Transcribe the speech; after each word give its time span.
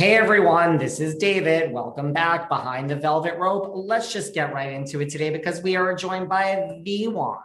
Hey 0.00 0.16
everyone, 0.16 0.78
this 0.78 0.98
is 0.98 1.16
David. 1.16 1.72
Welcome 1.72 2.14
back 2.14 2.48
behind 2.48 2.88
the 2.88 2.96
velvet 2.96 3.36
rope. 3.36 3.70
Let's 3.74 4.10
just 4.10 4.32
get 4.32 4.50
right 4.50 4.72
into 4.72 5.02
it 5.02 5.10
today 5.10 5.28
because 5.28 5.60
we 5.62 5.76
are 5.76 5.94
joined 5.94 6.26
by 6.26 6.80
the 6.82 7.08
one, 7.08 7.36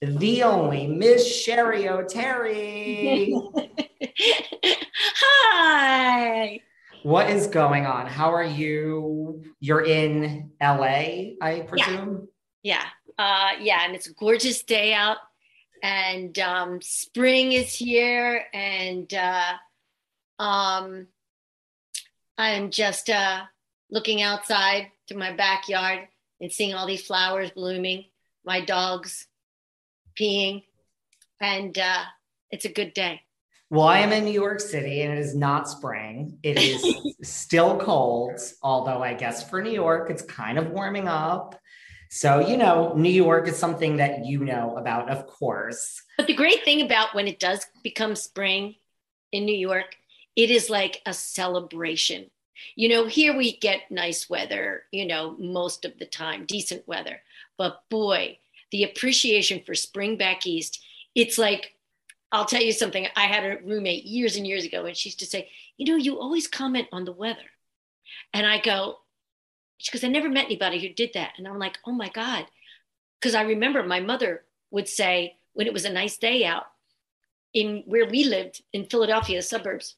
the 0.00 0.42
only 0.42 0.88
Miss 0.88 1.46
Cheri 1.46 1.84
Oteri. 1.84 3.40
Hi. 5.20 6.60
what 7.04 7.30
is 7.30 7.46
going 7.46 7.86
on? 7.86 8.08
How 8.08 8.34
are 8.34 8.42
you? 8.42 9.44
You're 9.60 9.84
in 9.84 10.50
LA, 10.60 11.36
I 11.40 11.68
presume. 11.68 12.26
Yeah. 12.64 12.82
Uh, 13.16 13.50
yeah. 13.60 13.84
And 13.84 13.94
it's 13.94 14.08
a 14.08 14.14
gorgeous 14.14 14.64
day 14.64 14.92
out. 14.92 15.18
And 15.84 16.36
um, 16.40 16.82
spring 16.82 17.52
is 17.52 17.72
here. 17.72 18.46
And 18.52 19.14
uh, 19.14 19.52
um, 20.40 21.06
I'm 22.38 22.70
just 22.70 23.10
uh, 23.10 23.42
looking 23.90 24.22
outside 24.22 24.90
through 25.08 25.18
my 25.18 25.32
backyard 25.32 26.08
and 26.40 26.50
seeing 26.50 26.74
all 26.74 26.86
these 26.86 27.06
flowers 27.06 27.50
blooming, 27.50 28.06
my 28.44 28.60
dogs 28.60 29.26
peeing. 30.18 30.64
And 31.40 31.76
uh, 31.78 32.04
it's 32.50 32.64
a 32.64 32.72
good 32.72 32.94
day. 32.94 33.22
Well, 33.70 33.86
I 33.86 34.00
am 34.00 34.12
in 34.12 34.24
New 34.24 34.32
York 34.32 34.60
City 34.60 35.00
and 35.00 35.12
it 35.14 35.18
is 35.18 35.34
not 35.34 35.68
spring. 35.68 36.38
It 36.42 36.58
is 36.58 36.84
still 37.22 37.78
cold, 37.78 38.38
although 38.62 39.02
I 39.02 39.14
guess 39.14 39.48
for 39.48 39.62
New 39.62 39.70
York, 39.70 40.10
it's 40.10 40.22
kind 40.22 40.58
of 40.58 40.70
warming 40.70 41.08
up. 41.08 41.58
So, 42.10 42.46
you 42.46 42.58
know, 42.58 42.92
New 42.94 43.08
York 43.08 43.48
is 43.48 43.56
something 43.56 43.96
that 43.96 44.26
you 44.26 44.44
know 44.44 44.76
about, 44.76 45.08
of 45.08 45.26
course. 45.26 46.02
But 46.18 46.26
the 46.26 46.34
great 46.34 46.62
thing 46.62 46.82
about 46.82 47.14
when 47.14 47.26
it 47.26 47.40
does 47.40 47.64
become 47.82 48.14
spring 48.14 48.74
in 49.32 49.46
New 49.46 49.56
York, 49.56 49.96
it 50.36 50.50
is 50.50 50.70
like 50.70 51.02
a 51.06 51.12
celebration. 51.12 52.30
You 52.76 52.88
know, 52.88 53.06
here 53.06 53.36
we 53.36 53.56
get 53.56 53.90
nice 53.90 54.30
weather, 54.30 54.84
you 54.92 55.06
know, 55.06 55.36
most 55.38 55.84
of 55.84 55.98
the 55.98 56.06
time, 56.06 56.46
decent 56.46 56.86
weather. 56.86 57.20
But 57.58 57.82
boy, 57.90 58.38
the 58.70 58.84
appreciation 58.84 59.62
for 59.64 59.74
spring 59.74 60.16
back 60.16 60.46
east, 60.46 60.82
it's 61.14 61.38
like, 61.38 61.74
I'll 62.30 62.46
tell 62.46 62.62
you 62.62 62.72
something. 62.72 63.06
I 63.14 63.26
had 63.26 63.44
a 63.44 63.58
roommate 63.64 64.04
years 64.04 64.36
and 64.36 64.46
years 64.46 64.64
ago, 64.64 64.86
and 64.86 64.96
she 64.96 65.10
used 65.10 65.18
to 65.18 65.26
say, 65.26 65.50
You 65.76 65.86
know, 65.86 65.96
you 65.96 66.18
always 66.18 66.48
comment 66.48 66.88
on 66.92 67.04
the 67.04 67.12
weather. 67.12 67.50
And 68.32 68.46
I 68.46 68.58
go, 68.58 68.98
Because 69.84 70.02
I 70.02 70.08
never 70.08 70.30
met 70.30 70.46
anybody 70.46 70.80
who 70.80 70.94
did 70.94 71.10
that. 71.14 71.32
And 71.36 71.46
I'm 71.46 71.58
like, 71.58 71.78
Oh 71.86 71.92
my 71.92 72.08
God. 72.08 72.46
Because 73.20 73.34
I 73.34 73.42
remember 73.42 73.82
my 73.82 74.00
mother 74.00 74.44
would 74.70 74.88
say, 74.88 75.36
when 75.52 75.66
it 75.66 75.72
was 75.72 75.84
a 75.84 75.92
nice 75.92 76.16
day 76.16 76.44
out 76.44 76.64
in 77.52 77.82
where 77.86 78.06
we 78.06 78.24
lived 78.24 78.62
in 78.72 78.86
Philadelphia, 78.86 79.38
the 79.38 79.42
suburbs, 79.42 79.96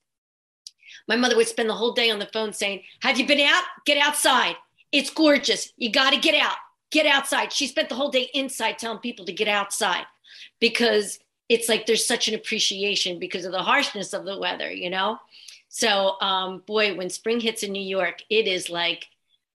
my 1.09 1.17
mother 1.17 1.37
would 1.37 1.49
spend 1.49 1.69
the 1.69 1.75
whole 1.75 1.93
day 1.93 2.11
on 2.11 2.19
the 2.19 2.27
phone 2.33 2.53
saying, 2.53 2.83
Have 3.01 3.19
you 3.19 3.27
been 3.27 3.41
out? 3.41 3.65
Get 3.85 3.99
outside. 3.99 4.57
It's 4.93 5.11
gorgeous. 5.11 5.73
You 5.77 5.91
got 5.91 6.11
to 6.11 6.19
get 6.19 6.35
out. 6.35 6.57
Get 6.91 7.07
outside. 7.07 7.53
She 7.53 7.67
spent 7.67 7.89
the 7.89 7.95
whole 7.95 8.11
day 8.11 8.31
inside 8.35 8.79
telling 8.79 8.99
people 8.99 9.27
to 9.27 9.33
get 9.33 9.49
outside 9.49 10.05
because 10.61 11.19
it's 11.49 11.69
like 11.69 11.87
there's 11.87 12.07
such 12.07 12.29
an 12.29 12.35
appreciation 12.35 13.19
because 13.19 13.45
of 13.45 13.53
the 13.53 13.63
harshness 13.63 14.13
of 14.13 14.25
the 14.25 14.39
weather, 14.39 14.71
you 14.71 14.91
know? 14.91 15.19
So, 15.69 16.21
um, 16.21 16.63
boy, 16.67 16.95
when 16.95 17.11
spring 17.11 17.41
hits 17.41 17.65
in 17.65 17.73
New 17.73 17.83
York, 17.83 18.23
it 18.31 18.47
is 18.47 18.71
like 18.71 19.07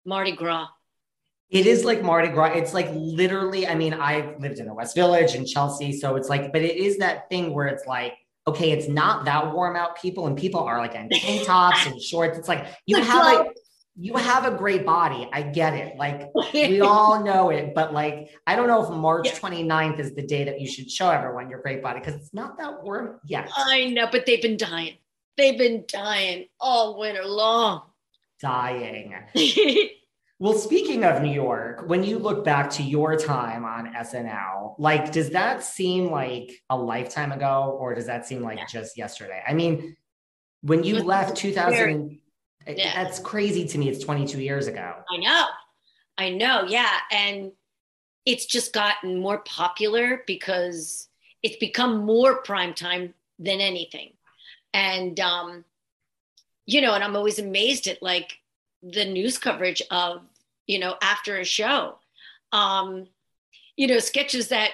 Mardi 0.06 0.34
Gras. 0.34 0.68
It 1.50 1.66
is 1.66 1.84
like 1.84 2.04
Mardi 2.04 2.28
Gras. 2.28 2.54
It's 2.54 2.74
like 2.74 2.90
literally, 2.94 3.66
I 3.66 3.74
mean, 3.74 3.94
I 3.94 4.36
lived 4.38 4.60
in 4.60 4.66
the 4.68 4.74
West 4.74 4.96
Village 4.96 5.34
in 5.34 5.46
Chelsea. 5.46 5.94
So 5.94 6.16
it's 6.16 6.30
like, 6.30 6.52
but 6.52 6.62
it 6.62 6.76
is 6.76 6.98
that 6.98 7.30
thing 7.30 7.54
where 7.54 7.68
it's 7.68 7.88
like, 7.88 8.14
okay, 8.49 8.72
it's 8.72 8.87
not 8.87 9.25
that 9.25 9.53
warm 9.53 9.75
out, 9.75 9.99
people, 10.01 10.28
and 10.28 10.37
people 10.37 10.61
are 10.61 10.78
like 10.78 10.96
in 10.96 11.09
tank 11.09 11.46
tops 11.47 11.85
and 11.85 12.01
shorts. 12.01 12.37
It's 12.37 12.47
like 12.47 12.66
you 12.85 12.96
Flip 12.97 13.07
have 13.07 13.23
flop. 13.35 13.47
a 13.47 13.49
you 14.01 14.13
have 14.16 14.46
a 14.46 14.51
great 14.51 14.85
body. 14.85 15.28
I 15.34 15.41
get 15.41 15.73
it. 15.73 15.97
Like 15.97 16.29
we 16.53 16.79
all 16.93 17.22
know 17.23 17.49
it, 17.49 17.73
but 17.75 17.93
like 17.93 18.29
I 18.47 18.55
don't 18.55 18.67
know 18.67 18.84
if 18.84 18.90
March 18.90 19.28
Yeah. 19.28 19.40
29th 19.40 19.99
is 19.99 20.16
the 20.16 20.22
day 20.25 20.46
that 20.46 20.61
you 20.61 20.67
should 20.67 20.90
show 20.90 21.09
everyone 21.09 21.49
your 21.49 21.61
great 21.61 21.84
body 21.84 21.99
because 21.99 22.16
it's 22.16 22.34
not 22.34 22.57
that 22.59 22.81
warm 22.84 23.19
yet. 23.25 23.49
I 23.57 23.87
know, 23.90 24.07
but 24.11 24.25
they've 24.25 24.41
been 24.41 24.57
dying. 24.57 24.96
They've 25.37 25.57
been 25.57 25.84
dying 25.87 26.46
all 26.59 26.97
winter 26.99 27.25
long. 27.25 27.81
Dying. 28.41 29.16
Well, 30.41 30.53
speaking 30.53 31.03
of 31.03 31.22
New 31.22 31.34
York, 31.34 31.84
when 31.88 32.02
you 32.02 32.18
look 32.18 32.46
back 32.46 32.70
to 32.72 32.84
your 32.84 33.18
time 33.18 33.66
on 33.66 33.94
SNL, 33.94 34.76
like, 34.80 35.12
does 35.12 35.32
that 35.32 35.66
seem 35.66 36.09
like 36.09 36.64
a 36.70 36.78
lifetime 36.78 37.34
ago 37.34 37.78
or 37.78 37.94
does 37.94 38.06
that 38.06 38.26
seem 38.26 38.41
like 38.41 38.66
just 38.70 38.97
yesterday? 38.97 39.44
I 39.46 39.53
mean, 39.53 39.97
when 40.62 40.84
you 40.86 41.03
left 41.03 41.36
2000, 41.36 42.22
Yeah. 42.66 43.03
that's 43.03 43.20
crazy 43.20 43.68
to 43.68 43.78
me. 43.78 43.90
It's 43.90 44.03
22 44.03 44.41
years 44.41 44.68
ago. 44.68 45.03
I 45.12 45.18
know. 45.18 45.46
I 46.18 46.30
know. 46.30 46.64
Yeah. 46.68 47.00
And 47.12 47.52
it's 48.26 48.46
just 48.46 48.72
gotten 48.72 49.20
more 49.20 49.40
popular 49.40 50.24
because 50.26 51.09
it's 51.44 51.58
become 51.58 52.06
more 52.06 52.42
prime 52.44 52.74
time 52.74 53.14
than 53.40 53.59
anything. 53.59 54.14
And, 54.74 55.20
um, 55.20 55.66
you 56.66 56.80
know, 56.80 56.94
and 56.94 57.03
I'm 57.03 57.16
always 57.18 57.40
amazed 57.40 57.88
at 57.88 58.02
like 58.02 58.39
the 58.81 59.05
news 59.05 59.37
coverage 59.37 59.81
of, 59.91 60.22
you 60.67 60.79
know, 60.79 60.96
after 61.02 61.37
a 61.37 61.46
show. 61.46 61.99
Um, 62.52 63.08
you 63.76 63.87
know, 63.87 63.99
sketches 63.99 64.49
that 64.49 64.72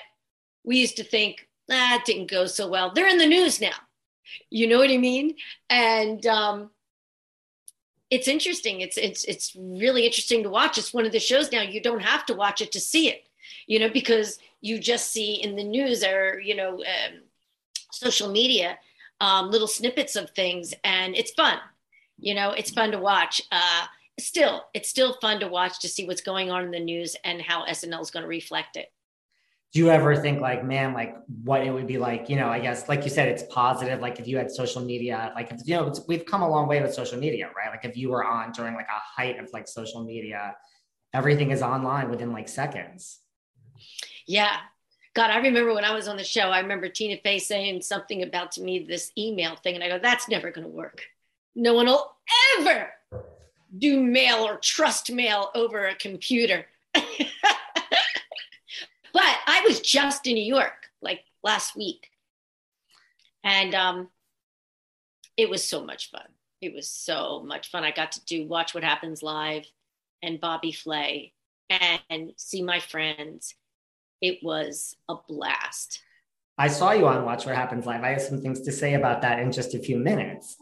we 0.64 0.78
used 0.78 0.98
to 0.98 1.04
think, 1.04 1.48
that 1.68 2.00
ah, 2.00 2.04
didn't 2.06 2.30
go 2.30 2.46
so 2.46 2.68
well. 2.68 2.92
They're 2.92 3.08
in 3.08 3.18
the 3.18 3.26
news 3.26 3.60
now. 3.60 3.76
You 4.50 4.68
know 4.68 4.78
what 4.78 4.92
I 4.92 4.98
mean? 4.98 5.36
And 5.70 6.26
um, 6.26 6.70
it's 8.10 8.28
interesting. 8.28 8.82
It's 8.82 8.98
it's 8.98 9.24
it's 9.26 9.56
really 9.56 10.06
interesting 10.06 10.44
to 10.44 10.50
watch. 10.50 10.78
It's 10.78 10.94
one 10.94 11.06
of 11.06 11.12
the 11.12 11.20
shows 11.20 11.52
now 11.52 11.62
you 11.62 11.82
don't 11.82 12.02
have 12.02 12.26
to 12.28 12.34
watch 12.34 12.62
it 12.62 12.72
to 12.74 12.80
see 12.80 13.10
it, 13.10 13.28
you 13.68 13.80
know, 13.80 13.90
because 13.90 14.40
you 14.62 14.80
just 14.80 15.12
see 15.12 15.36
in 15.36 15.56
the 15.56 15.64
news 15.64 16.04
or 16.04 16.40
you 16.40 16.56
know 16.56 16.76
um, 16.76 17.22
social 17.92 18.30
media 18.30 18.78
um, 19.22 19.50
little 19.50 19.68
snippets 19.68 20.16
of 20.16 20.30
things, 20.32 20.74
and 20.84 21.16
it's 21.16 21.32
fun. 21.32 21.58
You 22.18 22.34
know, 22.34 22.52
it's 22.52 22.72
fun 22.72 22.92
to 22.92 23.00
watch. 23.00 23.42
Uh, 23.52 23.86
still, 24.20 24.64
it's 24.74 24.90
still 24.90 25.18
fun 25.22 25.40
to 25.42 25.48
watch 25.48 25.80
to 25.80 25.90
see 25.90 26.06
what's 26.08 26.22
going 26.22 26.52
on 26.52 26.64
in 26.64 26.72
the 26.72 26.80
news 26.80 27.16
and 27.24 27.42
how 27.42 27.66
SNL 27.66 28.02
is 28.02 28.12
going 28.12 28.24
to 28.24 28.30
reflect 28.30 28.78
it. 28.78 28.88
Do 29.74 29.82
you 29.82 29.90
ever 29.90 30.16
think 30.16 30.40
like 30.40 30.64
man 30.64 30.94
like 30.94 31.18
what 31.44 31.62
it 31.62 31.70
would 31.70 31.86
be 31.86 31.98
like 31.98 32.30
you 32.30 32.38
know 32.38 32.48
i 32.48 32.60
guess 32.60 32.88
like 32.88 33.04
you 33.04 33.10
said 33.10 33.28
it's 33.28 33.44
positive 33.50 34.00
like 34.00 34.22
if 34.22 34.26
you 34.26 34.38
had 34.38 34.50
social 34.50 34.82
media 34.82 35.34
like 35.36 35.52
if 35.52 35.60
you 35.66 35.76
know 35.76 35.94
we've 36.08 36.26
come 36.26 36.44
a 36.44 36.50
long 36.50 36.70
way 36.70 36.82
with 36.82 36.94
social 36.94 37.20
media 37.20 37.50
right? 37.58 37.72
Like 37.72 37.84
if 37.84 37.98
you 37.98 38.10
were 38.10 38.24
on 38.24 38.54
during 38.54 38.74
like 38.74 38.88
a 38.88 39.22
height 39.22 39.38
of 39.38 39.50
like 39.52 39.68
social 39.68 40.06
media 40.06 40.56
everything 41.14 41.52
is 41.52 41.62
online 41.62 42.10
within 42.10 42.32
like 42.32 42.48
seconds. 42.48 43.20
Yeah. 44.26 44.56
God 45.14 45.30
i 45.30 45.38
remember 45.40 45.74
when 45.74 45.84
i 45.84 45.94
was 45.94 46.08
on 46.08 46.16
the 46.16 46.24
show 46.24 46.52
i 46.52 46.62
remember 46.62 46.88
tina 46.88 47.18
fey 47.22 47.38
saying 47.40 47.82
something 47.82 48.24
about 48.24 48.54
to 48.54 48.62
me 48.62 48.86
this 48.88 49.12
email 49.18 49.58
thing 49.58 49.76
and 49.76 49.84
i 49.84 49.90
go 49.90 50.00
that's 50.00 50.30
never 50.30 50.52
going 50.52 50.64
to 50.68 50.72
work. 50.72 51.02
No 51.54 51.74
one 51.74 51.88
will 51.88 52.16
ever 52.60 52.88
do 53.78 54.02
mail 54.02 54.38
or 54.38 54.58
trust 54.58 55.12
mail 55.12 55.52
over 55.56 55.86
a 55.86 55.96
computer 55.96 56.66
But 59.16 59.38
I 59.48 59.62
was 59.66 59.80
just 59.80 60.28
in 60.28 60.34
New 60.34 60.44
York 60.44 60.90
like 61.02 61.22
last 61.42 61.78
week. 61.78 62.10
And 63.46 63.74
um, 63.74 64.10
it 65.38 65.50
was 65.50 65.66
so 65.66 65.86
much 65.86 66.12
fun. 66.12 66.28
It 66.60 66.74
was 66.74 66.90
so 66.90 67.42
much 67.48 67.72
fun. 67.72 67.86
I 67.86 67.92
got 67.92 68.12
to 68.14 68.26
do 68.26 68.46
Watch 68.46 68.74
What 68.74 68.84
Happens 68.84 69.24
Live 69.24 69.64
and 70.22 70.42
Bobby 70.42 70.74
Flay 70.74 71.32
and 71.70 72.34
see 72.36 72.62
my 72.62 72.82
friends. 72.82 73.56
It 74.20 74.40
was 74.44 74.98
a 75.08 75.16
blast. 75.30 76.02
I 76.58 76.68
saw 76.68 76.92
you 76.92 77.08
on 77.08 77.24
Watch 77.24 77.46
What 77.46 77.56
Happens 77.56 77.86
Live. 77.86 78.04
I 78.04 78.10
have 78.10 78.22
some 78.22 78.42
things 78.42 78.60
to 78.64 78.72
say 78.74 78.96
about 78.96 79.22
that 79.22 79.40
in 79.40 79.50
just 79.54 79.76
a 79.76 79.80
few 79.80 79.98
minutes. 79.98 80.58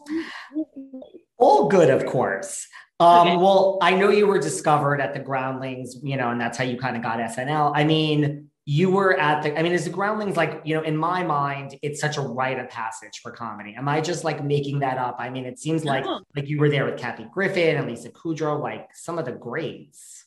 All 1.38 1.66
good, 1.66 1.90
of 1.90 2.06
course. 2.06 2.68
Um, 3.00 3.28
okay. 3.28 3.36
Well, 3.36 3.78
I 3.82 3.94
know 3.94 4.10
you 4.10 4.26
were 4.26 4.38
discovered 4.38 5.00
at 5.00 5.14
the 5.14 5.20
Groundlings, 5.20 5.96
you 6.02 6.16
know, 6.16 6.30
and 6.30 6.40
that's 6.40 6.56
how 6.56 6.64
you 6.64 6.78
kind 6.78 6.96
of 6.96 7.02
got 7.02 7.18
SNL. 7.18 7.72
I 7.74 7.84
mean, 7.84 8.50
you 8.66 8.90
were 8.90 9.18
at 9.18 9.42
the, 9.42 9.58
I 9.58 9.62
mean, 9.62 9.72
is 9.72 9.84
the 9.84 9.90
Groundlings 9.90 10.36
like, 10.36 10.62
you 10.64 10.74
know, 10.74 10.82
in 10.82 10.96
my 10.96 11.22
mind, 11.22 11.76
it's 11.82 12.00
such 12.00 12.16
a 12.16 12.20
rite 12.20 12.58
of 12.58 12.68
passage 12.70 13.20
for 13.22 13.30
comedy. 13.30 13.74
Am 13.74 13.88
I 13.88 14.00
just 14.00 14.24
like 14.24 14.44
making 14.44 14.78
that 14.78 14.96
up? 14.96 15.16
I 15.18 15.28
mean, 15.28 15.44
it 15.44 15.58
seems 15.58 15.84
like 15.84 16.04
no. 16.04 16.20
like 16.36 16.48
you 16.48 16.58
were 16.58 16.70
there 16.70 16.84
with 16.84 16.98
Kathy 16.98 17.26
Griffin 17.32 17.76
and 17.76 17.86
Lisa 17.86 18.10
Kudrow, 18.10 18.60
like 18.60 18.88
some 18.94 19.18
of 19.18 19.24
the 19.24 19.32
greats. 19.32 20.24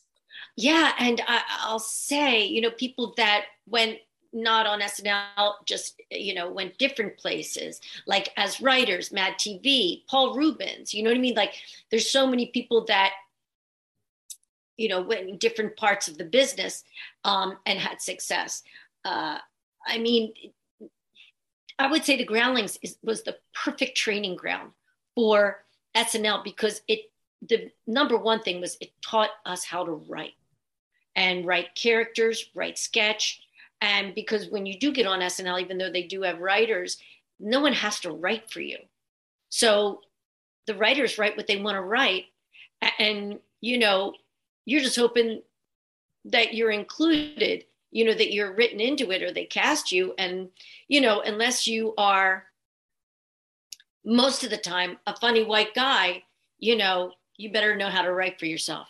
Yeah, 0.56 0.92
and 0.98 1.22
I, 1.26 1.42
I'll 1.60 1.78
say, 1.78 2.44
you 2.44 2.60
know, 2.60 2.70
people 2.70 3.14
that 3.16 3.44
went 3.66 3.98
not 4.32 4.66
on 4.66 4.80
SNL, 4.80 5.54
just 5.64 6.00
you 6.10 6.34
know, 6.34 6.50
went 6.50 6.78
different 6.78 7.16
places, 7.16 7.80
like 8.06 8.32
as 8.36 8.60
writers, 8.60 9.12
Mad 9.12 9.34
TV, 9.34 10.02
Paul 10.06 10.34
Reubens. 10.34 10.92
You 10.92 11.02
know 11.02 11.10
what 11.10 11.16
I 11.16 11.20
mean? 11.20 11.34
Like, 11.34 11.54
there's 11.90 12.10
so 12.10 12.26
many 12.26 12.46
people 12.46 12.84
that 12.86 13.12
you 14.76 14.88
know 14.88 15.02
went 15.02 15.28
in 15.28 15.38
different 15.38 15.76
parts 15.76 16.08
of 16.08 16.18
the 16.18 16.24
business 16.24 16.84
um, 17.24 17.56
and 17.66 17.78
had 17.78 18.00
success. 18.00 18.62
Uh, 19.04 19.38
I 19.86 19.98
mean, 19.98 20.32
I 21.78 21.90
would 21.90 22.04
say 22.04 22.16
the 22.16 22.24
Groundlings 22.24 22.78
is, 22.82 22.98
was 23.02 23.22
the 23.22 23.38
perfect 23.54 23.96
training 23.96 24.36
ground 24.36 24.72
for 25.14 25.64
SNL 25.96 26.44
because 26.44 26.82
it 26.88 27.10
the 27.48 27.70
number 27.86 28.16
one 28.16 28.42
thing 28.42 28.60
was 28.60 28.76
it 28.80 28.90
taught 29.00 29.30
us 29.46 29.64
how 29.64 29.84
to 29.84 29.92
write 29.92 30.34
and 31.14 31.46
write 31.46 31.74
characters, 31.74 32.50
write 32.54 32.78
sketch, 32.78 33.40
and 33.80 34.14
because 34.14 34.48
when 34.48 34.66
you 34.66 34.78
do 34.78 34.92
get 34.92 35.06
on 35.06 35.20
SNL, 35.20 35.60
even 35.60 35.78
though 35.78 35.90
they 35.90 36.02
do 36.02 36.22
have 36.22 36.40
writers, 36.40 36.98
no 37.38 37.60
one 37.60 37.72
has 37.72 38.00
to 38.00 38.10
write 38.10 38.50
for 38.50 38.60
you. 38.60 38.78
So 39.50 40.00
the 40.66 40.74
writers 40.74 41.18
write 41.18 41.36
what 41.36 41.46
they 41.46 41.60
want 41.60 41.76
to 41.76 41.82
write. 41.82 42.26
And, 42.98 43.38
you 43.60 43.78
know, 43.78 44.14
you're 44.64 44.82
just 44.82 44.96
hoping 44.96 45.42
that 46.26 46.54
you're 46.54 46.70
included, 46.70 47.64
you 47.90 48.04
know, 48.04 48.14
that 48.14 48.32
you're 48.32 48.54
written 48.54 48.80
into 48.80 49.12
it 49.12 49.22
or 49.22 49.32
they 49.32 49.44
cast 49.44 49.92
you. 49.92 50.14
And, 50.18 50.48
you 50.88 51.00
know, 51.00 51.20
unless 51.20 51.66
you 51.66 51.94
are 51.96 52.44
most 54.04 54.42
of 54.42 54.50
the 54.50 54.56
time 54.56 54.98
a 55.06 55.16
funny 55.16 55.44
white 55.44 55.74
guy, 55.74 56.24
you 56.58 56.76
know, 56.76 57.12
you 57.36 57.52
better 57.52 57.76
know 57.76 57.88
how 57.88 58.02
to 58.02 58.12
write 58.12 58.40
for 58.40 58.46
yourself. 58.46 58.88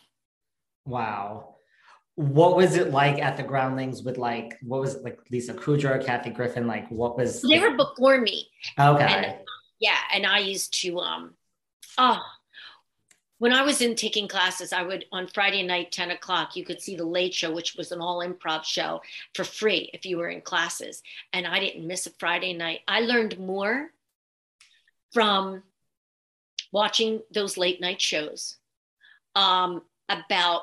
Wow 0.86 1.57
what 2.18 2.56
was 2.56 2.74
it 2.74 2.90
like 2.90 3.20
at 3.20 3.36
the 3.36 3.42
groundlings 3.44 4.02
with 4.02 4.18
like 4.18 4.58
what 4.62 4.80
was 4.80 4.96
it 4.96 5.04
like 5.04 5.20
lisa 5.30 5.54
kudrow 5.54 6.04
kathy 6.04 6.30
griffin 6.30 6.66
like 6.66 6.90
what 6.90 7.16
was 7.16 7.42
they 7.42 7.60
were 7.60 7.76
before 7.76 8.20
me. 8.20 8.48
Okay. 8.76 9.04
And, 9.04 9.36
yeah 9.78 9.98
and 10.12 10.26
i 10.26 10.38
used 10.38 10.74
to 10.82 10.98
um 10.98 11.34
oh 11.96 12.20
when 13.38 13.52
i 13.52 13.62
was 13.62 13.80
in 13.80 13.94
taking 13.94 14.26
classes 14.26 14.72
i 14.72 14.82
would 14.82 15.04
on 15.12 15.28
friday 15.28 15.62
night 15.62 15.92
10 15.92 16.10
o'clock 16.10 16.56
you 16.56 16.64
could 16.64 16.82
see 16.82 16.96
the 16.96 17.04
late 17.04 17.32
show 17.32 17.54
which 17.54 17.76
was 17.76 17.92
an 17.92 18.00
all 18.00 18.18
improv 18.18 18.64
show 18.64 19.00
for 19.36 19.44
free 19.44 19.88
if 19.94 20.04
you 20.04 20.16
were 20.16 20.28
in 20.28 20.40
classes. 20.40 21.04
And 21.32 21.46
i 21.46 21.60
didn't 21.60 21.86
miss 21.86 22.08
a 22.08 22.10
friday 22.18 22.52
night. 22.52 22.80
I 22.88 23.02
learned 23.02 23.38
more 23.38 23.92
from 25.12 25.62
watching 26.72 27.20
those 27.32 27.56
late 27.56 27.80
night 27.80 28.00
shows 28.00 28.56
um, 29.36 29.82
about 30.08 30.62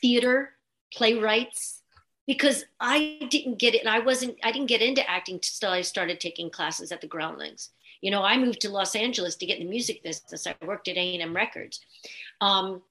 theater 0.00 0.52
playwrights 0.96 1.82
because 2.26 2.64
I 2.80 3.18
didn't 3.30 3.58
get 3.58 3.74
it 3.74 3.82
and 3.82 3.88
I 3.88 4.00
wasn't 4.00 4.36
I 4.42 4.50
didn't 4.50 4.68
get 4.68 4.82
into 4.82 5.08
acting 5.08 5.36
until 5.36 5.70
I 5.70 5.82
started 5.82 6.18
taking 6.18 6.50
classes 6.50 6.90
at 6.90 7.00
the 7.00 7.06
Groundlings. 7.06 7.70
You 8.00 8.10
know, 8.10 8.22
I 8.22 8.36
moved 8.36 8.60
to 8.62 8.70
Los 8.70 8.96
Angeles 8.96 9.36
to 9.36 9.46
get 9.46 9.58
in 9.58 9.64
the 9.64 9.70
music 9.70 10.02
business. 10.02 10.46
I 10.46 10.54
worked 10.64 10.88
at 10.88 10.96
A&M 10.96 11.34
Records. 11.34 11.80
Um, 12.40 12.82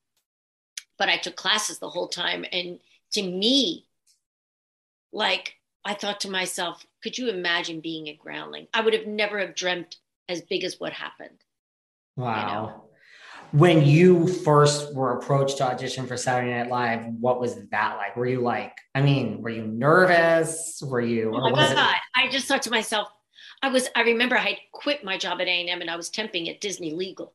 but 0.98 1.10
I 1.10 1.18
took 1.18 1.36
classes 1.36 1.80
the 1.80 1.90
whole 1.90 2.08
time 2.08 2.46
and 2.52 2.80
to 3.12 3.22
me 3.22 3.86
like 5.12 5.56
I 5.84 5.94
thought 5.94 6.22
to 6.22 6.32
myself, 6.32 6.86
could 7.04 7.18
you 7.18 7.30
imagine 7.30 7.80
being 7.80 8.08
a 8.08 8.16
groundling? 8.16 8.68
I 8.74 8.82
would 8.82 8.94
have 8.94 9.06
never 9.06 9.40
have 9.40 9.56
dreamt 9.56 9.98
as 10.28 10.42
big 10.42 10.64
as 10.64 10.80
what 10.80 10.94
happened. 10.94 11.38
Wow. 12.16 12.40
You 12.40 12.46
know? 12.54 12.85
When 13.56 13.86
you 13.86 14.28
first 14.28 14.94
were 14.94 15.18
approached 15.18 15.60
to 15.60 15.64
audition 15.64 16.06
for 16.06 16.18
Saturday 16.18 16.52
Night 16.52 16.70
Live, 16.70 17.06
what 17.06 17.40
was 17.40 17.56
that 17.70 17.96
like? 17.96 18.18
Were 18.18 18.26
you 18.26 18.42
like, 18.42 18.74
I 18.94 19.02
mean, 19.02 19.42
were 19.42 19.50
you 19.50 19.66
nervous? 19.66 20.84
Were 20.86 21.00
you? 21.00 21.32
Oh 21.34 21.50
my 21.52 21.74
God. 21.74 21.96
I 22.14 22.28
just 22.30 22.48
thought 22.48 22.64
to 22.64 22.70
myself, 22.70 23.08
I 23.62 23.70
was, 23.70 23.88
I 23.96 24.02
remember 24.02 24.38
I 24.38 24.42
had 24.42 24.58
quit 24.74 25.06
my 25.06 25.18
job 25.18 25.40
at 25.40 25.48
A&M 25.48 25.80
and 25.80 25.90
I 25.90 25.96
was 25.96 26.10
temping 26.10 26.50
at 26.50 26.60
Disney 26.60 26.94
Legal. 26.94 27.34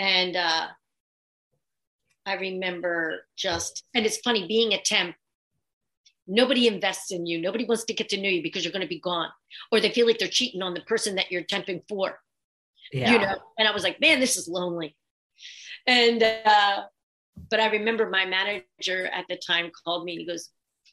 And 0.00 0.34
uh, 0.34 0.66
I 2.26 2.34
remember 2.34 3.26
just, 3.36 3.84
and 3.94 4.04
it's 4.04 4.18
funny 4.18 4.48
being 4.48 4.72
a 4.72 4.82
temp, 4.82 5.14
nobody 6.26 6.66
invests 6.66 7.12
in 7.12 7.26
you. 7.26 7.40
Nobody 7.40 7.64
wants 7.64 7.84
to 7.84 7.94
get 7.94 8.08
to 8.08 8.20
know 8.20 8.28
you 8.28 8.42
because 8.42 8.64
you're 8.64 8.72
going 8.72 8.82
to 8.82 8.88
be 8.88 8.98
gone. 8.98 9.28
Or 9.70 9.78
they 9.78 9.90
feel 9.90 10.08
like 10.08 10.18
they're 10.18 10.26
cheating 10.26 10.62
on 10.62 10.74
the 10.74 10.80
person 10.80 11.14
that 11.14 11.30
you're 11.30 11.44
temping 11.44 11.82
for 11.88 12.18
yeah. 12.92 13.12
you 13.12 13.18
know? 13.18 13.36
And 13.58 13.68
i 13.68 13.72
was 13.72 13.82
like 13.82 14.00
man 14.00 14.20
this 14.20 14.36
is 14.36 14.48
lonely. 14.48 14.96
And 15.86 16.22
uh 16.22 16.82
but 17.48 17.60
i 17.60 17.70
remember 17.70 18.08
my 18.08 18.24
manager 18.26 19.06
at 19.06 19.26
the 19.28 19.36
time 19.36 19.70
called 19.84 20.04
me. 20.04 20.16
He 20.16 20.26
goes 20.26 20.50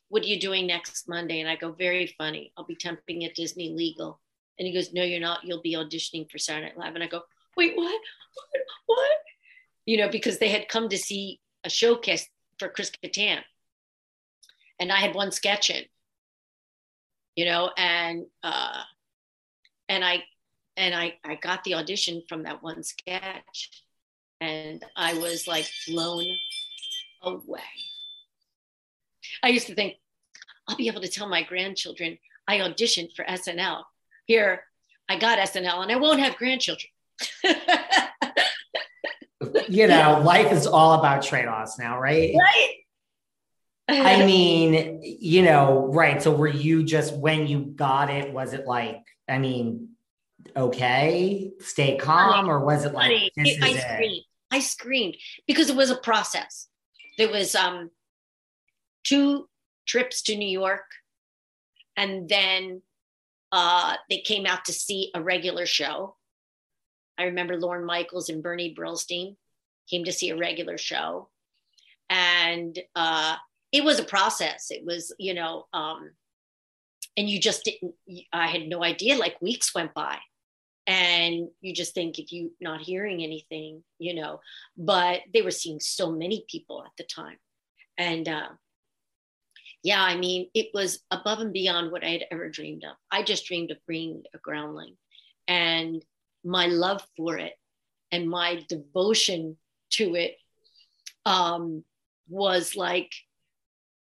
what 0.10 0.24
are 0.24 0.28
you 0.28 0.40
doing 0.40 0.68
next 0.68 1.08
monday? 1.08 1.42
And 1.42 1.50
i 1.50 1.56
go 1.56 1.72
very 1.72 2.14
funny. 2.18 2.52
I'll 2.58 2.66
be 2.66 2.76
temping 2.76 3.26
at 3.26 3.36
disney 3.36 3.74
legal. 3.76 4.20
And 4.60 4.68
he 4.68 4.74
goes 4.74 4.94
no 4.94 5.04
you're 5.04 5.20
not. 5.20 5.44
You'll 5.44 5.62
be 5.62 5.76
auditioning 5.76 6.30
for 6.30 6.38
saturday 6.38 6.68
night 6.68 6.78
live. 6.78 6.96
And 6.96 7.04
i 7.04 7.08
go 7.08 7.22
wait 7.56 7.76
what? 7.76 8.02
What, 8.34 8.62
what? 8.86 9.18
you 9.86 9.98
know 9.98 10.10
because 10.10 10.38
they 10.38 10.50
had 10.50 10.68
come 10.68 10.90
to 10.90 10.98
see 10.98 11.40
a 11.64 11.70
showcase 11.70 12.28
for 12.60 12.70
chris 12.70 12.92
kattan. 12.92 13.42
And 14.80 14.92
i 14.92 14.98
had 14.98 15.16
one 15.16 15.32
sketch 15.32 15.70
in 15.70 15.84
you 17.38 17.46
know? 17.46 17.72
And 17.78 18.26
uh 18.44 18.82
and 19.88 20.04
i 20.04 20.24
and 20.78 20.96
I, 20.96 21.16
I 21.26 21.36
got 21.36 21.64
the 21.64 21.74
audition 21.74 22.22
from 22.30 22.44
that 22.44 22.64
one 22.64 22.84
sketch 22.84 23.84
and 24.40 24.86
I 24.96 25.16
was 25.16 25.48
like 25.48 25.68
blown 25.88 26.26
away. 27.24 27.60
I 29.44 29.50
used 29.50 29.68
to 29.68 29.76
think 29.76 29.96
I'll 30.68 30.78
be 30.78 30.88
able 30.88 31.02
to 31.02 31.10
tell 31.10 31.28
my 31.28 31.44
grandchildren 31.44 32.18
I 32.48 32.60
auditioned 32.60 33.14
for 33.16 33.26
SNL. 33.26 33.84
Here, 34.26 34.64
I 35.10 35.18
got 35.18 35.40
SNL 35.40 35.84
and 35.84 35.92
I 35.92 35.96
won't 35.96 36.20
have 36.20 36.36
grandchildren. 36.36 36.92
you 39.68 39.88
know, 39.88 40.22
life 40.24 40.52
is 40.52 40.68
all 40.68 41.00
about 41.00 41.24
trade 41.24 41.48
offs 41.48 41.80
now, 41.80 42.00
right? 42.00 42.36
Right. 42.38 42.74
I 43.90 44.26
mean, 44.26 45.02
you 45.02 45.44
know, 45.44 45.88
right. 45.94 46.22
So 46.22 46.32
were 46.32 46.48
you 46.48 46.84
just 46.84 47.16
when 47.16 47.48
you 47.48 47.62
got 47.62 48.10
it, 48.10 48.34
was 48.34 48.54
it 48.54 48.68
like, 48.68 49.02
I 49.30 49.38
mean, 49.40 49.90
okay, 50.56 51.52
stay 51.60 51.98
calm, 51.98 52.50
or 52.50 52.60
was 52.64 52.86
it 52.86 52.94
like 52.94 53.32
this 53.36 53.58
I 53.62 53.68
is 53.70 53.78
it? 53.78 53.82
screamed. 53.82 54.26
I 54.52 54.60
screamed 54.60 55.18
because 55.48 55.70
it 55.70 55.76
was 55.76 55.90
a 55.90 55.98
process. 55.98 56.68
There 57.18 57.30
was 57.32 57.56
um 57.56 57.90
two 59.04 59.48
trips 59.86 60.22
to 60.24 60.36
New 60.36 60.48
York, 60.48 60.86
and 61.96 62.28
then 62.30 62.82
uh, 63.52 63.96
they 64.10 64.20
came 64.20 64.46
out 64.46 64.66
to 64.66 64.74
see 64.74 65.12
a 65.14 65.22
regular 65.22 65.66
show. 65.66 66.16
I 67.18 67.24
remember 67.24 67.58
Lorne 67.58 67.86
Michaels 67.86 68.30
and 68.30 68.44
Bernie 68.44 68.76
Brillstein 68.78 69.36
came 69.90 70.04
to 70.04 70.12
see 70.12 70.30
a 70.30 70.38
regular 70.38 70.78
show, 70.78 71.30
and 72.10 72.78
uh, 72.96 73.36
it 73.72 73.84
was 73.84 74.00
a 74.00 74.04
process. 74.04 74.68
It 74.70 74.86
was, 74.86 75.14
you 75.18 75.34
know, 75.34 75.66
um, 75.74 76.12
and 77.16 77.30
you 77.30 77.40
just 77.40 77.64
didn't. 77.64 77.96
I 78.32 78.48
had 78.48 78.68
no 78.68 78.84
idea. 78.84 79.18
Like 79.18 79.42
weeks 79.42 79.74
went 79.74 79.94
by, 79.94 80.18
and 80.88 81.50
you 81.62 81.74
just 81.74 81.94
think 81.94 82.18
if 82.18 82.32
you 82.32 82.52
not 82.60 82.82
hearing 82.82 83.22
anything, 83.22 83.84
you 84.00 84.16
know. 84.16 84.40
But 84.78 85.22
they 85.34 85.42
were 85.42 85.52
seeing 85.52 85.80
so 85.80 86.12
many 86.12 86.46
people 86.50 86.84
at 86.84 86.92
the 86.98 87.04
time, 87.04 87.38
and 87.98 88.28
uh, 88.28 88.50
yeah, 89.84 90.02
I 90.02 90.18
mean, 90.18 90.50
it 90.54 90.68
was 90.74 91.00
above 91.12 91.40
and 91.40 91.54
beyond 91.54 91.92
what 91.92 92.04
I 92.04 92.10
had 92.10 92.26
ever 92.32 92.50
dreamed 92.50 92.84
of. 92.84 92.96
I 93.12 93.24
just 93.24 93.46
dreamed 93.46 93.72
of 93.72 93.78
being 93.88 94.24
a 94.34 94.38
groundling, 94.40 94.96
and 95.48 96.04
my 96.44 96.68
love 96.68 97.06
for 97.18 97.38
it 97.38 97.54
and 98.12 98.30
my 98.30 98.64
devotion 98.70 99.58
to 99.92 100.16
it 100.16 100.38
um, 101.26 101.84
was 102.30 102.76
like 102.76 103.12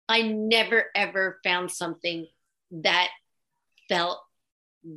I 0.09 0.23
never 0.23 0.87
ever 0.95 1.41
found 1.45 1.71
something 1.71 2.27
that 2.71 3.09
felt 3.89 4.21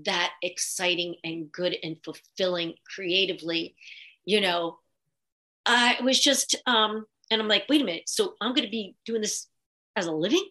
that 0.05 0.31
exciting 0.41 1.15
and 1.23 1.51
good 1.51 1.75
and 1.83 1.97
fulfilling 2.03 2.75
creatively. 2.93 3.75
You 4.25 4.41
know, 4.41 4.79
I 5.65 5.97
was 6.03 6.19
just, 6.19 6.55
um, 6.65 7.05
and 7.31 7.41
I'm 7.41 7.47
like, 7.47 7.65
wait 7.69 7.81
a 7.81 7.85
minute. 7.85 8.07
So 8.07 8.33
I'm 8.41 8.53
going 8.53 8.65
to 8.65 8.71
be 8.71 8.95
doing 9.05 9.21
this 9.21 9.47
as 9.97 10.05
a 10.05 10.11
living? 10.11 10.45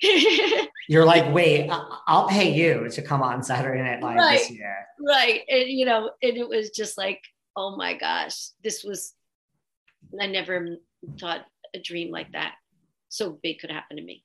You're 0.88 1.04
like, 1.04 1.32
wait, 1.32 1.68
I'll 2.06 2.28
pay 2.28 2.52
you 2.52 2.88
to 2.90 3.02
come 3.02 3.22
on 3.22 3.42
Saturday 3.42 3.82
Night 3.82 4.02
Live 4.02 4.32
this 4.32 4.50
year. 4.50 4.86
right. 5.04 5.40
And, 5.48 5.68
you 5.68 5.86
know, 5.86 6.10
and 6.22 6.36
it 6.36 6.48
was 6.48 6.70
just 6.70 6.98
like, 6.98 7.22
oh 7.56 7.76
my 7.76 7.94
gosh, 7.94 8.50
this 8.62 8.84
was, 8.84 9.14
I 10.20 10.26
never 10.26 10.76
thought 11.18 11.46
a 11.74 11.78
dream 11.80 12.10
like 12.10 12.32
that 12.32 12.54
so 13.08 13.38
big 13.42 13.60
could 13.60 13.70
happen 13.70 13.96
to 13.96 14.02
me. 14.02 14.24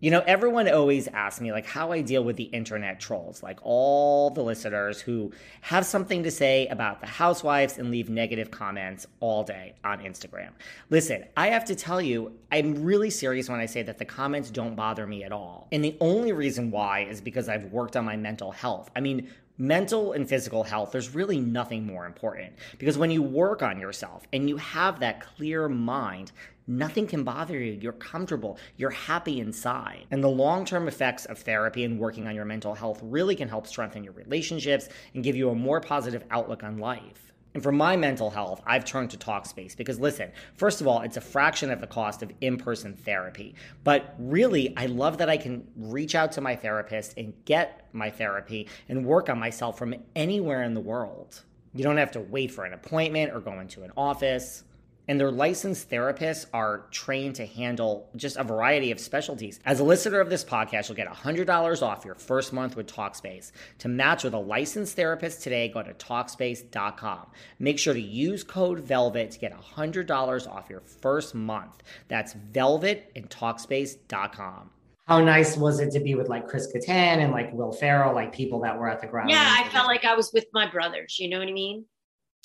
You 0.00 0.12
know, 0.12 0.22
everyone 0.26 0.68
always 0.68 1.08
asks 1.08 1.40
me, 1.40 1.50
like, 1.50 1.66
how 1.66 1.90
I 1.90 2.02
deal 2.02 2.22
with 2.22 2.36
the 2.36 2.44
internet 2.44 3.00
trolls, 3.00 3.42
like 3.42 3.58
all 3.62 4.30
the 4.30 4.44
listeners 4.44 5.00
who 5.00 5.32
have 5.62 5.84
something 5.84 6.22
to 6.22 6.30
say 6.30 6.68
about 6.68 7.00
the 7.00 7.08
housewives 7.08 7.78
and 7.78 7.90
leave 7.90 8.08
negative 8.08 8.52
comments 8.52 9.08
all 9.18 9.42
day 9.42 9.74
on 9.82 9.98
Instagram. 9.98 10.50
Listen, 10.88 11.24
I 11.36 11.48
have 11.48 11.64
to 11.64 11.74
tell 11.74 12.00
you, 12.00 12.32
I'm 12.52 12.84
really 12.84 13.10
serious 13.10 13.48
when 13.48 13.58
I 13.58 13.66
say 13.66 13.82
that 13.82 13.98
the 13.98 14.04
comments 14.04 14.50
don't 14.50 14.76
bother 14.76 15.04
me 15.04 15.24
at 15.24 15.32
all. 15.32 15.66
And 15.72 15.82
the 15.82 15.96
only 16.00 16.30
reason 16.30 16.70
why 16.70 17.00
is 17.00 17.20
because 17.20 17.48
I've 17.48 17.64
worked 17.72 17.96
on 17.96 18.04
my 18.04 18.16
mental 18.16 18.52
health. 18.52 18.90
I 18.94 19.00
mean, 19.00 19.28
mental 19.58 20.12
and 20.12 20.28
physical 20.28 20.62
health, 20.62 20.92
there's 20.92 21.14
really 21.14 21.40
nothing 21.40 21.84
more 21.84 22.06
important 22.06 22.52
because 22.78 22.96
when 22.96 23.10
you 23.10 23.22
work 23.22 23.62
on 23.62 23.80
yourself 23.80 24.26
and 24.32 24.48
you 24.48 24.56
have 24.58 25.00
that 25.00 25.20
clear 25.20 25.68
mind, 25.68 26.30
nothing 26.68 27.06
can 27.06 27.24
bother 27.24 27.58
you. 27.58 27.78
You're 27.80 27.92
comfortable, 27.92 28.58
you're 28.76 28.90
happy 28.90 29.40
inside. 29.40 30.06
And 30.10 30.22
the 30.22 30.28
long 30.28 30.64
term 30.64 30.86
effects 30.86 31.24
of 31.24 31.38
therapy 31.38 31.84
and 31.84 31.98
working 31.98 32.28
on 32.28 32.34
your 32.34 32.44
mental 32.44 32.74
health 32.74 33.00
really 33.02 33.34
can 33.34 33.48
help 33.48 33.66
strengthen 33.66 34.04
your 34.04 34.12
relationships 34.12 34.88
and 35.14 35.24
give 35.24 35.34
you 35.34 35.50
a 35.50 35.54
more 35.54 35.80
positive 35.80 36.22
outlook 36.30 36.62
on 36.62 36.78
life. 36.78 37.32
And 37.54 37.62
for 37.62 37.72
my 37.72 37.96
mental 37.96 38.30
health, 38.30 38.62
I've 38.66 38.84
turned 38.84 39.10
to 39.10 39.16
Talkspace 39.16 39.76
because 39.76 39.98
listen, 39.98 40.30
first 40.54 40.80
of 40.80 40.86
all, 40.86 41.00
it's 41.00 41.16
a 41.16 41.20
fraction 41.20 41.70
of 41.70 41.80
the 41.80 41.86
cost 41.86 42.22
of 42.22 42.30
in 42.40 42.58
person 42.58 42.94
therapy. 42.94 43.54
But 43.82 44.14
really, 44.18 44.76
I 44.76 44.86
love 44.86 45.18
that 45.18 45.30
I 45.30 45.38
can 45.38 45.66
reach 45.74 46.14
out 46.14 46.32
to 46.32 46.40
my 46.40 46.54
therapist 46.54 47.14
and 47.16 47.34
get 47.46 47.88
my 47.92 48.10
therapy 48.10 48.68
and 48.88 49.04
work 49.04 49.30
on 49.30 49.38
myself 49.38 49.78
from 49.78 49.94
anywhere 50.14 50.62
in 50.62 50.74
the 50.74 50.80
world. 50.80 51.42
You 51.74 51.84
don't 51.84 51.96
have 51.96 52.12
to 52.12 52.20
wait 52.20 52.50
for 52.50 52.64
an 52.64 52.74
appointment 52.74 53.32
or 53.32 53.40
go 53.40 53.58
into 53.60 53.82
an 53.82 53.92
office 53.96 54.64
and 55.08 55.18
their 55.18 55.32
licensed 55.32 55.90
therapists 55.90 56.46
are 56.52 56.86
trained 56.90 57.34
to 57.36 57.46
handle 57.46 58.08
just 58.14 58.36
a 58.36 58.44
variety 58.44 58.92
of 58.92 59.00
specialties. 59.00 59.58
As 59.64 59.80
a 59.80 59.84
listener 59.84 60.20
of 60.20 60.30
this 60.30 60.44
podcast, 60.44 60.88
you'll 60.88 60.96
get 60.96 61.08
$100 61.08 61.82
off 61.82 62.04
your 62.04 62.14
first 62.14 62.52
month 62.52 62.76
with 62.76 62.86
Talkspace. 62.86 63.50
To 63.78 63.88
match 63.88 64.22
with 64.22 64.34
a 64.34 64.38
licensed 64.38 64.94
therapist 64.94 65.42
today, 65.42 65.68
go 65.68 65.82
to 65.82 65.94
Talkspace.com. 65.94 67.26
Make 67.58 67.78
sure 67.78 67.94
to 67.94 68.00
use 68.00 68.44
code 68.44 68.80
VELVET 68.80 69.30
to 69.32 69.38
get 69.38 69.58
$100 69.58 70.48
off 70.48 70.68
your 70.68 70.80
first 70.80 71.34
month. 71.34 71.82
That's 72.08 72.34
VELVET 72.34 73.10
and 73.16 73.28
Talkspace.com. 73.30 74.70
How 75.06 75.24
nice 75.24 75.56
was 75.56 75.80
it 75.80 75.90
to 75.92 76.00
be 76.00 76.14
with 76.14 76.28
like 76.28 76.46
Chris 76.46 76.70
Kattan 76.70 77.22
and 77.22 77.32
like 77.32 77.50
Will 77.54 77.72
Ferrell, 77.72 78.14
like 78.14 78.30
people 78.34 78.60
that 78.60 78.78
were 78.78 78.90
at 78.90 79.00
the 79.00 79.06
ground? 79.06 79.30
Yeah, 79.30 79.56
I 79.58 79.66
felt 79.70 79.86
like 79.86 80.04
I 80.04 80.14
was 80.14 80.30
with 80.34 80.44
my 80.52 80.70
brothers. 80.70 81.18
You 81.18 81.30
know 81.30 81.38
what 81.38 81.48
I 81.48 81.52
mean? 81.52 81.86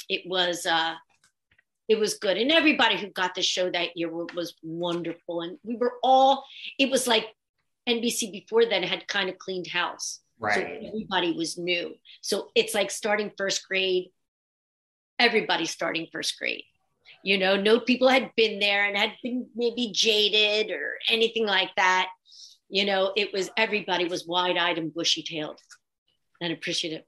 It 0.08 0.22
was, 0.26 0.66
uh, 0.66 0.94
it 1.88 2.00
was 2.00 2.16
good. 2.16 2.38
And 2.38 2.52
everybody 2.52 2.98
who 2.98 3.08
got 3.08 3.36
the 3.36 3.42
show 3.42 3.70
that 3.70 3.96
year 3.96 4.10
was 4.12 4.54
wonderful. 4.64 5.42
And 5.42 5.58
we 5.64 5.76
were 5.76 5.94
all 6.04 6.46
it 6.80 6.90
was 6.90 7.08
like 7.08 7.28
nbc 7.88 8.32
before 8.32 8.66
then 8.66 8.84
had 8.84 9.08
kind 9.08 9.30
of 9.30 9.38
cleaned 9.38 9.68
house. 9.68 10.20
Right. 10.40 10.82
so 10.82 10.88
everybody 10.88 11.32
was 11.34 11.58
new. 11.58 11.96
So 12.22 12.50
it's 12.56 12.74
like 12.74 12.92
starting 12.92 13.32
first 13.38 13.68
grade 13.68 14.10
everybody 15.20 15.66
starting 15.66 16.08
first 16.12 16.38
grade. 16.38 16.64
You 17.24 17.38
know 17.38 17.56
no 17.56 17.80
people 17.80 18.08
had 18.08 18.32
been 18.36 18.60
there 18.60 18.86
and 18.86 18.98
had 18.98 19.14
been 19.22 19.48
maybe 19.56 19.92
jaded 19.94 20.72
or 20.72 20.96
anything 21.10 21.46
like 21.46 21.70
that. 21.78 22.10
You 22.70 22.86
know 22.86 23.14
it 23.16 23.32
was 23.34 23.50
everybody 23.58 24.06
was 24.06 24.26
wide-eyed 24.26 24.78
and 24.78 24.94
bushy-tailed. 24.94 25.60
And 26.42 26.52
appreciative 26.52 27.04